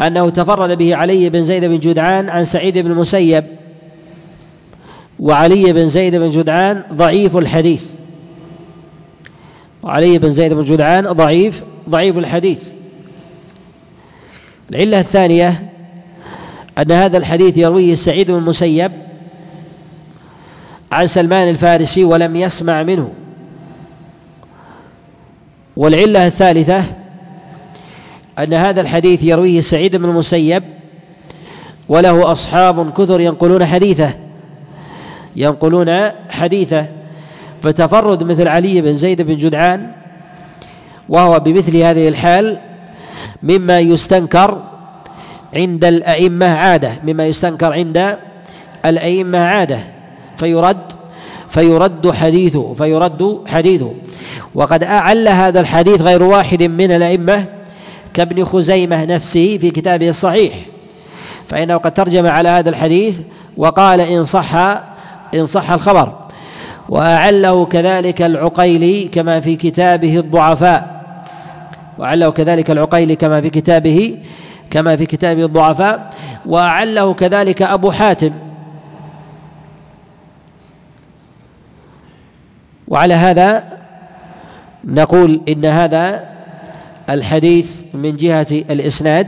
أنه 0.00 0.30
تفرد 0.30 0.78
به 0.78 0.96
علي 0.96 1.30
بن 1.30 1.44
زيد 1.44 1.64
بن 1.64 1.78
جدعان 1.78 2.28
عن 2.28 2.44
سعيد 2.44 2.78
بن 2.78 2.90
المسيب 2.90 3.44
وعلي 5.18 5.72
بن 5.72 5.88
زيد 5.88 6.16
بن 6.16 6.30
جدعان 6.30 6.82
ضعيف 6.92 7.36
الحديث. 7.36 7.84
وعلي 9.82 10.18
بن 10.18 10.30
زيد 10.30 10.52
بن 10.52 10.64
جدعان 10.64 11.06
ضعيف 11.06 11.62
ضعيف 11.88 12.18
الحديث. 12.18 12.58
العلة 14.70 15.00
الثانية 15.00 15.70
أن 16.78 16.92
هذا 16.92 17.18
الحديث 17.18 17.56
يرويه 17.56 17.94
سعيد 17.94 18.30
بن 18.30 18.38
المسيب 18.38 18.92
عن 20.92 21.06
سلمان 21.06 21.48
الفارسي 21.48 22.04
ولم 22.04 22.36
يسمع 22.36 22.82
منه. 22.82 23.12
والعلة 25.76 26.26
الثالثة 26.26 26.84
أن 28.38 28.54
هذا 28.54 28.80
الحديث 28.80 29.22
يرويه 29.22 29.60
سعيد 29.60 29.96
بن 29.96 30.04
المسيب 30.04 30.62
وله 31.88 32.32
أصحاب 32.32 32.92
كثر 32.92 33.20
ينقلون 33.20 33.64
حديثه 33.66 34.14
ينقلون 35.36 36.10
حديثه 36.30 36.86
فتفرد 37.62 38.22
مثل 38.22 38.48
علي 38.48 38.80
بن 38.80 38.94
زيد 38.94 39.22
بن 39.22 39.36
جدعان 39.36 39.90
وهو 41.08 41.40
بمثل 41.40 41.76
هذه 41.76 42.08
الحال 42.08 42.58
مما 43.42 43.80
يستنكر 43.80 44.62
عند 45.54 45.84
الأئمة 45.84 46.46
عادة 46.46 46.92
مما 47.06 47.26
يستنكر 47.26 47.72
عند 47.72 48.16
الأئمة 48.84 49.38
عادة 49.38 49.78
فيرد 50.36 50.92
فيرد 51.48 52.10
حديثه 52.10 52.74
فيرد 52.74 53.40
حديثه. 53.46 53.92
وقد 54.54 54.84
أعل 54.84 55.28
هذا 55.28 55.60
الحديث 55.60 56.02
غير 56.02 56.22
واحد 56.22 56.62
من 56.62 56.90
الأئمة 56.92 57.55
كابن 58.16 58.44
خزيمة 58.44 59.04
نفسه 59.04 59.58
في 59.58 59.70
كتابه 59.70 60.08
الصحيح 60.08 60.54
فإنه 61.48 61.76
قد 61.76 61.94
ترجم 61.94 62.26
على 62.26 62.48
هذا 62.48 62.70
الحديث 62.70 63.18
وقال 63.56 64.00
إن 64.00 64.24
صح 64.24 64.54
إن 65.34 65.46
صح 65.46 65.70
الخبر. 65.70 66.12
وأعله 66.88 67.64
كذلك 67.64 68.22
العقيلي 68.22 69.08
كما 69.08 69.40
في 69.40 69.56
كتابه 69.56 70.18
الضعفاء 70.18 71.04
وعله 71.98 72.30
كذلك 72.30 72.70
العقيلي 72.70 73.16
كما 73.16 73.40
في 73.40 73.50
كتابه 73.50 74.18
كما 74.70 74.96
في 74.96 75.06
كتاب 75.06 75.38
الضعفاء 75.38 76.10
وأعله 76.46 77.14
كذلك 77.14 77.62
أبو 77.62 77.90
حاتم. 77.90 78.32
وعلى 82.88 83.14
هذا 83.14 83.64
نقول 84.84 85.40
إن 85.48 85.64
هذا 85.64 86.24
الحديث 87.10 87.85
من 87.96 88.16
جهة 88.16 88.46
الإسناد 88.50 89.26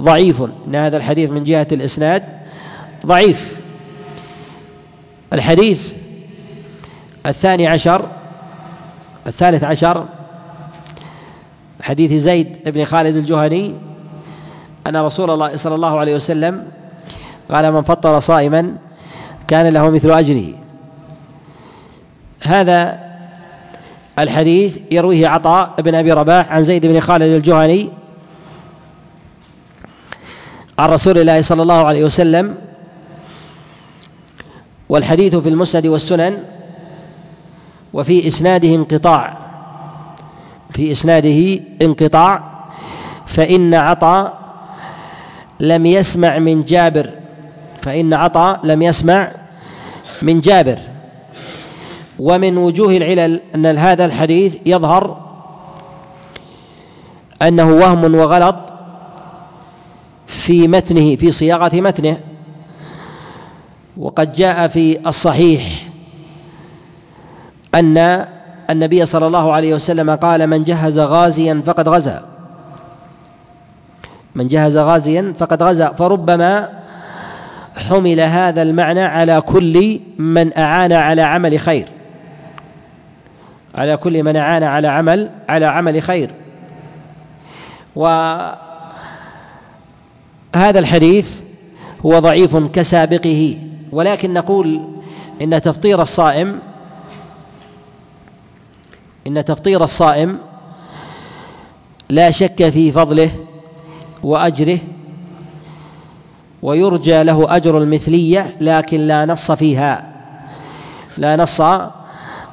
ضعيف. 0.00 0.42
إن 0.66 0.74
هذا 0.74 0.96
الحديث 0.96 1.30
من 1.30 1.44
جهة 1.44 1.66
الإسناد 1.72 2.22
ضعيف. 3.06 3.56
الحديث 5.32 5.92
الثاني 7.26 7.66
عشر 7.66 8.08
الثالث 9.26 9.64
عشر 9.64 10.06
حديث 11.82 12.12
زيد 12.12 12.56
بن 12.66 12.84
خالد 12.84 13.16
الجهني 13.16 13.74
أن 14.86 14.96
رسول 14.96 15.30
الله 15.30 15.56
صلى 15.56 15.74
الله 15.74 15.98
عليه 15.98 16.14
وسلم 16.14 16.64
قال 17.50 17.72
من 17.72 17.82
فطر 17.82 18.20
صائما 18.20 18.76
كان 19.48 19.72
له 19.72 19.90
مثل 19.90 20.10
أجره. 20.10 20.52
هذا 22.42 23.05
الحديث 24.18 24.78
يرويه 24.90 25.28
عطاء 25.28 25.74
بن 25.78 25.94
أبي 25.94 26.12
رباح 26.12 26.52
عن 26.52 26.62
زيد 26.62 26.86
بن 26.86 27.00
خالد 27.00 27.22
الجهني 27.22 27.88
عن 30.78 30.88
رسول 30.90 31.18
الله 31.18 31.40
صلى 31.40 31.62
الله 31.62 31.86
عليه 31.86 32.04
وسلم 32.04 32.54
والحديث 34.88 35.34
في 35.36 35.48
المسند 35.48 35.86
والسنن 35.86 36.42
وفي 37.92 38.28
إسناده 38.28 38.74
انقطاع 38.74 39.36
في 40.70 40.92
إسناده 40.92 41.60
انقطاع 41.82 42.42
فإن 43.26 43.74
عطاء 43.74 44.38
لم 45.60 45.86
يسمع 45.86 46.38
من 46.38 46.64
جابر 46.64 47.10
فإن 47.82 48.14
عطاء 48.14 48.60
لم 48.64 48.82
يسمع 48.82 49.32
من 50.22 50.40
جابر. 50.40 50.78
ومن 52.18 52.56
وجوه 52.56 52.96
العلل 52.96 53.40
أن 53.54 53.66
هذا 53.66 54.04
الحديث 54.04 54.56
يظهر 54.66 55.16
أنه 57.42 57.70
وهم 57.72 58.14
وغلط 58.14 58.56
في 60.26 60.68
متنه 60.68 61.16
في 61.16 61.30
صياغة 61.30 61.80
متنه 61.80 62.18
وقد 63.96 64.32
جاء 64.32 64.68
في 64.68 65.08
الصحيح 65.08 65.86
أن 67.74 68.26
النبي 68.70 69.06
صلى 69.06 69.26
الله 69.26 69.52
عليه 69.52 69.74
وسلم 69.74 70.10
قال 70.10 70.46
من 70.46 70.64
جهز 70.64 70.98
غازيا 70.98 71.62
فقد 71.66 71.88
غزا. 71.88 72.24
من 74.34 74.48
جهز 74.48 74.76
غازيا 74.76 75.34
فقد 75.38 75.62
غزا. 75.62 75.92
فربما 75.92 76.68
حمل 77.76 78.20
هذا 78.20 78.62
المعنى 78.62 79.02
على 79.02 79.40
كل 79.40 80.00
من 80.18 80.58
أعان 80.58 80.92
على 80.92 81.22
عمل 81.22 81.60
خير. 81.60 81.88
على 83.76 83.96
كل 83.96 84.22
من 84.22 84.36
أعان 84.36 84.62
على 84.62 84.88
عمل 84.88 85.30
على 85.48 85.66
عمل 85.66 86.02
خير. 86.02 86.30
وهذا 87.96 88.58
الحديث 90.54 91.40
هو 92.06 92.18
ضعيف 92.18 92.56
كسابقه 92.56 93.58
ولكن 93.92 94.34
نقول 94.34 94.80
إن 95.42 95.60
تفطير 95.60 96.02
الصائم 96.02 96.58
إن 99.26 99.44
تفطير 99.44 99.84
الصائم 99.84 100.38
لا 102.08 102.30
شك 102.30 102.68
في 102.68 102.92
فضله 102.92 103.30
وأجره 104.22 104.78
ويرجى 106.62 107.22
له 107.22 107.56
أجر 107.56 107.78
المثلية 107.78 108.56
لكن 108.60 109.00
لا 109.00 109.26
نص 109.26 109.50
فيها. 109.52 110.12
لا 111.18 111.36
نص 111.36 111.62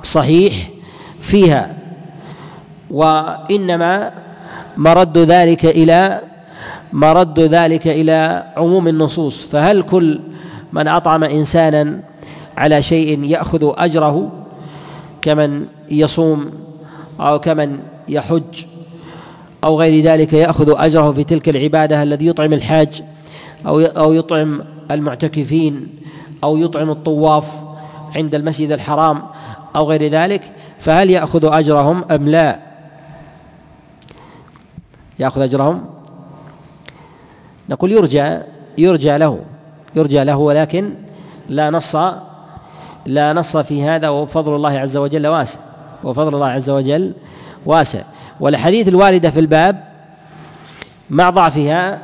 صحيح 0.04 0.54
فيها. 1.24 1.74
وإنما 2.92 4.12
مرد 4.78 5.18
ذلك 5.18 5.66
إلى 5.66 6.22
مرد 6.94 7.40
ذلك 7.40 7.88
إلى 7.88 8.44
عموم 8.58 8.88
النصوص. 8.88 9.42
فهل 9.42 9.82
كل 9.82 10.20
من 10.74 10.88
أطعم 10.88 11.24
إنسانا 11.24 12.00
على 12.58 12.84
شيء 12.84 13.24
يأخذ 13.24 13.74
أجره؟ 13.78 14.32
كمن 15.22 15.66
يصوم 15.92 16.52
أو 17.20 17.40
كمن 17.40 17.80
يحج 18.10 18.66
أو 19.64 19.80
غير 19.80 20.04
ذلك 20.04 20.34
يأخذ 20.34 20.74
أجره 20.78 21.12
في 21.12 21.24
تلك 21.24 21.50
العبادة 21.50 22.04
الذي 22.04 22.28
يطعم 22.28 22.54
الحاج 22.54 23.04
أو 23.68 23.80
أو 23.80 24.14
يطعم 24.14 24.62
المعتكفين 24.92 25.88
أو 26.44 26.58
يطعم 26.58 26.90
الطواف 26.90 27.48
عند 28.16 28.36
المسجد 28.36 28.72
الحرام 28.72 29.22
أو 29.76 29.90
غير 29.90 30.08
ذلك؟ 30.08 30.42
فهل 30.84 31.10
يأخذ 31.10 31.54
أجرهم 31.54 32.04
أم 32.12 32.30
لا؟ 32.30 32.60
يأخذ 35.20 35.42
أجرهم؟ 35.42 35.86
نقول 37.70 37.92
يرجى 37.92 38.38
يرجى 38.78 39.18
له 39.18 39.40
يرجى 39.96 40.24
له 40.24 40.38
ولكن 40.38 40.94
لا 41.50 41.70
نص 41.70 41.96
لا 43.06 43.34
نص 43.34 43.58
في 43.58 43.84
هذا 43.84 44.10
وفضل 44.10 44.56
الله 44.56 44.80
عز 44.80 44.98
وجل 44.98 45.28
واسع 45.28 45.60
وفضل 46.04 46.36
الله 46.36 46.48
عز 46.48 46.70
وجل 46.70 47.14
واسع. 47.66 48.02
والاحاديث 48.40 48.88
الوارده 48.88 49.32
في 49.32 49.40
الباب 49.40 49.84
مع 51.10 51.30
ضعفها 51.30 52.00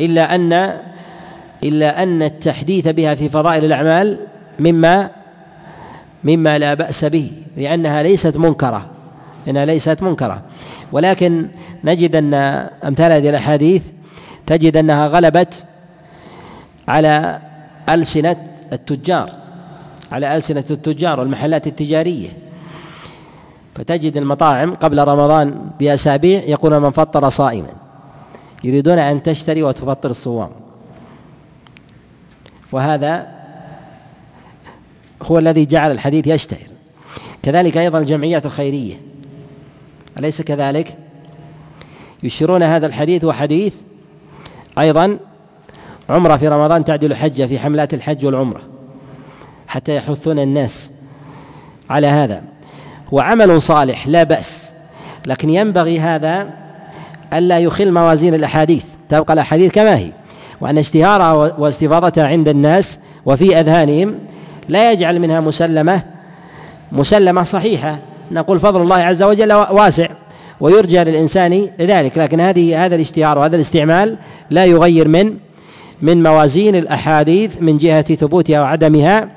إلا 0.00 0.34
أن 0.34 0.52
إلا 1.62 2.02
أن 2.02 2.22
التحديث 2.22 2.88
بها 2.88 3.14
في 3.14 3.28
فضائل 3.28 3.64
الأعمال 3.64 4.18
مما 4.58 5.10
مما 6.26 6.58
لا 6.58 6.74
بأس 6.74 7.04
به 7.04 7.32
لأنها 7.56 8.02
ليست 8.02 8.36
منكرة 8.36 8.86
انها 9.48 9.64
ليست 9.64 10.02
منكرة. 10.02 10.42
ولكن 10.92 11.46
نجد 11.84 12.16
أن 12.16 12.34
أمثال 12.84 13.12
هذه 13.12 13.30
الأحاديث 13.30 13.82
تجد 14.46 14.76
أنها 14.76 15.06
غلبت 15.08 15.64
على 16.88 17.38
ألسنة 17.88 18.36
التجار 18.72 19.30
على 20.12 20.36
ألسنة 20.36 20.64
التجار 20.70 21.20
والمحلات 21.20 21.66
التجارية. 21.66 22.28
فتجد 23.74 24.16
المطاعم 24.16 24.74
قبل 24.74 25.08
رمضان 25.08 25.70
بأسابيع 25.80 26.42
يقول 26.42 26.80
من 26.80 26.90
فطر 26.90 27.28
صائما 27.28 27.68
يريدون 28.64 28.98
أن 28.98 29.22
تشتري 29.22 29.62
وتفطر 29.62 30.10
الصوام. 30.10 30.50
وهذا 32.72 33.35
هو 35.22 35.38
الذي 35.38 35.66
جعل 35.66 35.90
الحديث 35.90 36.26
يشتهر. 36.26 36.68
كذلك 37.42 37.76
أيضا 37.76 37.98
الجمعيات 37.98 38.46
الخيرية. 38.46 38.94
أليس 40.18 40.42
كذلك؟ 40.42 40.96
يشيرون 42.22 42.62
هذا 42.62 42.86
الحديث 42.86 43.24
وحديث 43.24 43.74
أيضا 44.78 45.18
عمرة 46.08 46.36
في 46.36 46.48
رمضان 46.48 46.84
تعدل 46.84 47.14
حجة 47.14 47.46
في 47.46 47.58
حملات 47.58 47.94
الحج 47.94 48.26
والعمرة 48.26 48.62
حتى 49.68 49.96
يحثون 49.96 50.38
الناس 50.38 50.92
على 51.90 52.06
هذا. 52.06 52.42
هو 53.14 53.20
عمل 53.20 53.62
صالح 53.62 54.08
لا 54.08 54.22
بأس. 54.22 54.72
لكن 55.26 55.50
ينبغي 55.50 56.00
هذا 56.00 56.50
ألا 57.32 57.58
يخل 57.58 57.92
موازين 57.92 58.34
الأحاديث. 58.34 58.84
تبقى 59.08 59.34
الأحاديث 59.34 59.72
كما 59.72 59.96
هي. 59.96 60.12
وأن 60.60 60.78
اشتهارها 60.78 61.32
واستفاضتها 61.32 62.28
عند 62.28 62.48
الناس 62.48 62.98
وفي 63.26 63.60
أذهانهم 63.60 64.18
لا 64.68 64.92
يجعل 64.92 65.20
منها 65.20 65.40
مسلمة 65.40 66.02
مسلمة 66.92 67.42
صحيحة. 67.42 67.98
نقول 68.30 68.60
فضل 68.60 68.82
الله 68.82 68.96
عز 68.96 69.22
وجل 69.22 69.52
واسع 69.52 70.08
ويرجى 70.60 70.98
للإنسان 71.04 71.68
ذلك 71.80 72.18
لكن 72.18 72.40
هذه 72.40 72.84
هذا 72.84 72.94
الاشتهار 72.94 73.38
وهذا 73.38 73.56
الاستعمال 73.56 74.18
لا 74.50 74.64
يغير 74.64 75.08
من 75.08 75.36
من 76.02 76.22
موازين 76.22 76.76
الأحاديث 76.76 77.56
من 77.60 77.78
جهة 77.78 78.14
ثبوتها 78.14 78.60
وعدمها. 78.60 79.28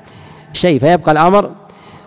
شيء 0.52 0.80
فيبقى 0.80 1.12
الأمر 1.12 1.50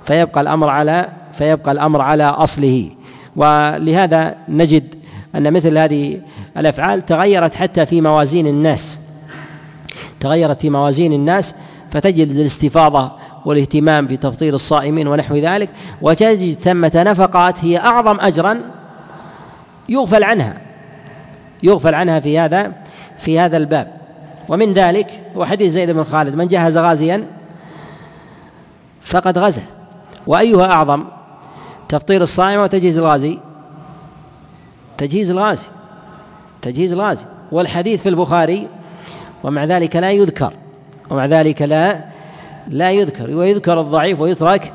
فيبقى 0.04 0.42
الأمر 0.42 0.70
على 0.70 1.08
فيبقى 1.34 1.72
الأمر 1.72 2.02
على 2.02 2.24
أصله. 2.24 2.90
ولهذا 3.36 4.36
نجد 4.50 4.96
أن 5.36 5.54
مثل 5.54 5.78
هذه 5.78 6.22
الأفعال 6.58 7.06
تغيرت 7.06 7.56
حتى 7.56 7.86
في 7.86 8.02
موازين 8.02 8.48
الناس. 8.48 9.00
تغيرت 10.20 10.62
في 10.62 10.70
موازين 10.70 11.14
الناس 11.14 11.56
فتجد 11.94 12.30
الاستفاضة 12.30 13.12
والاهتمام 13.46 14.08
في 14.08 14.18
تفطير 14.18 14.54
الصائمين 14.54 15.08
ونحو 15.08 15.36
ذلك 15.36 15.70
وتجد 16.02 16.60
ثمة 16.60 16.92
نفقات 16.96 17.66
هي 17.66 17.78
أعظم 17.78 18.20
أجرا 18.20 18.62
يغفل 19.90 20.24
عنها 20.24 20.62
يغفل 21.64 21.96
عنها 21.96 22.20
في 22.20 22.40
هذا 22.40 22.72
في 23.18 23.40
هذا 23.40 23.58
الباب. 23.58 23.94
ومن 24.50 24.74
ذلك 24.74 25.24
هو 25.38 25.46
حديث 25.46 25.74
زيد 25.74 25.92
بن 25.92 26.04
خالد 26.04 26.36
من 26.36 26.48
جهز 26.48 26.78
غازيا 26.78 27.28
فقد 29.02 29.38
غزا. 29.38 29.64
وأيها 30.28 30.66
أعظم 30.66 31.04
تفطير 31.90 32.22
الصائم 32.22 32.60
وتجهيز 32.60 32.98
الغازي؟ 32.98 33.40
تجهيز 34.98 35.32
الغازي 35.32 35.68
تجهيز 36.62 36.94
لازم 36.94 37.26
والحديث 37.52 38.02
في 38.02 38.10
البخاري 38.10 38.68
ومع 39.44 39.64
ذلك 39.64 39.96
لا 39.96 40.12
يذكر. 40.12 40.54
ومع 41.10 41.26
ذلك 41.26 41.62
لا 41.62 42.00
لا 42.68 42.92
يذكر 42.92 43.32
ويذكر 43.32 43.82
الضعيف 43.82 44.20
ويترك 44.20 44.74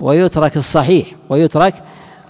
ويترك 0.00 0.56
الصحيح 0.56 1.06
ويترك 1.28 1.74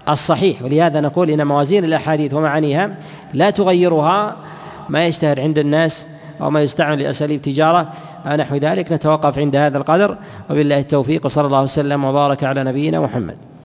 الصحيح. 0.09 0.63
ولهذا 0.63 1.01
نقول 1.01 1.31
إن 1.31 1.47
موازين 1.47 1.85
الأحاديث 1.85 2.35
ومعانيها 2.35 2.97
لا 3.35 3.51
تغيرها 3.51 4.37
ما 4.89 5.07
يشتهر 5.07 5.41
عند 5.41 5.59
الناس 5.59 6.07
أو 6.41 6.51
ما 6.51 6.63
يستعمل 6.63 7.03
لأساليب 7.03 7.43
تجارة 7.43 7.93
نحو 8.27 8.57
ذلك 8.57 8.93
نتوقف 8.93 9.39
عند 9.39 9.57
هذا 9.57 9.79
القدر. 9.79 10.19
وبالله 10.51 10.79
التوفيق 10.79 11.27
وصلى 11.27 11.47
الله 11.47 11.63
وسلم 11.63 12.05
وبارك 12.05 12.45
على 12.45 12.65
نبينا 12.65 13.01
محمد. 13.01 13.37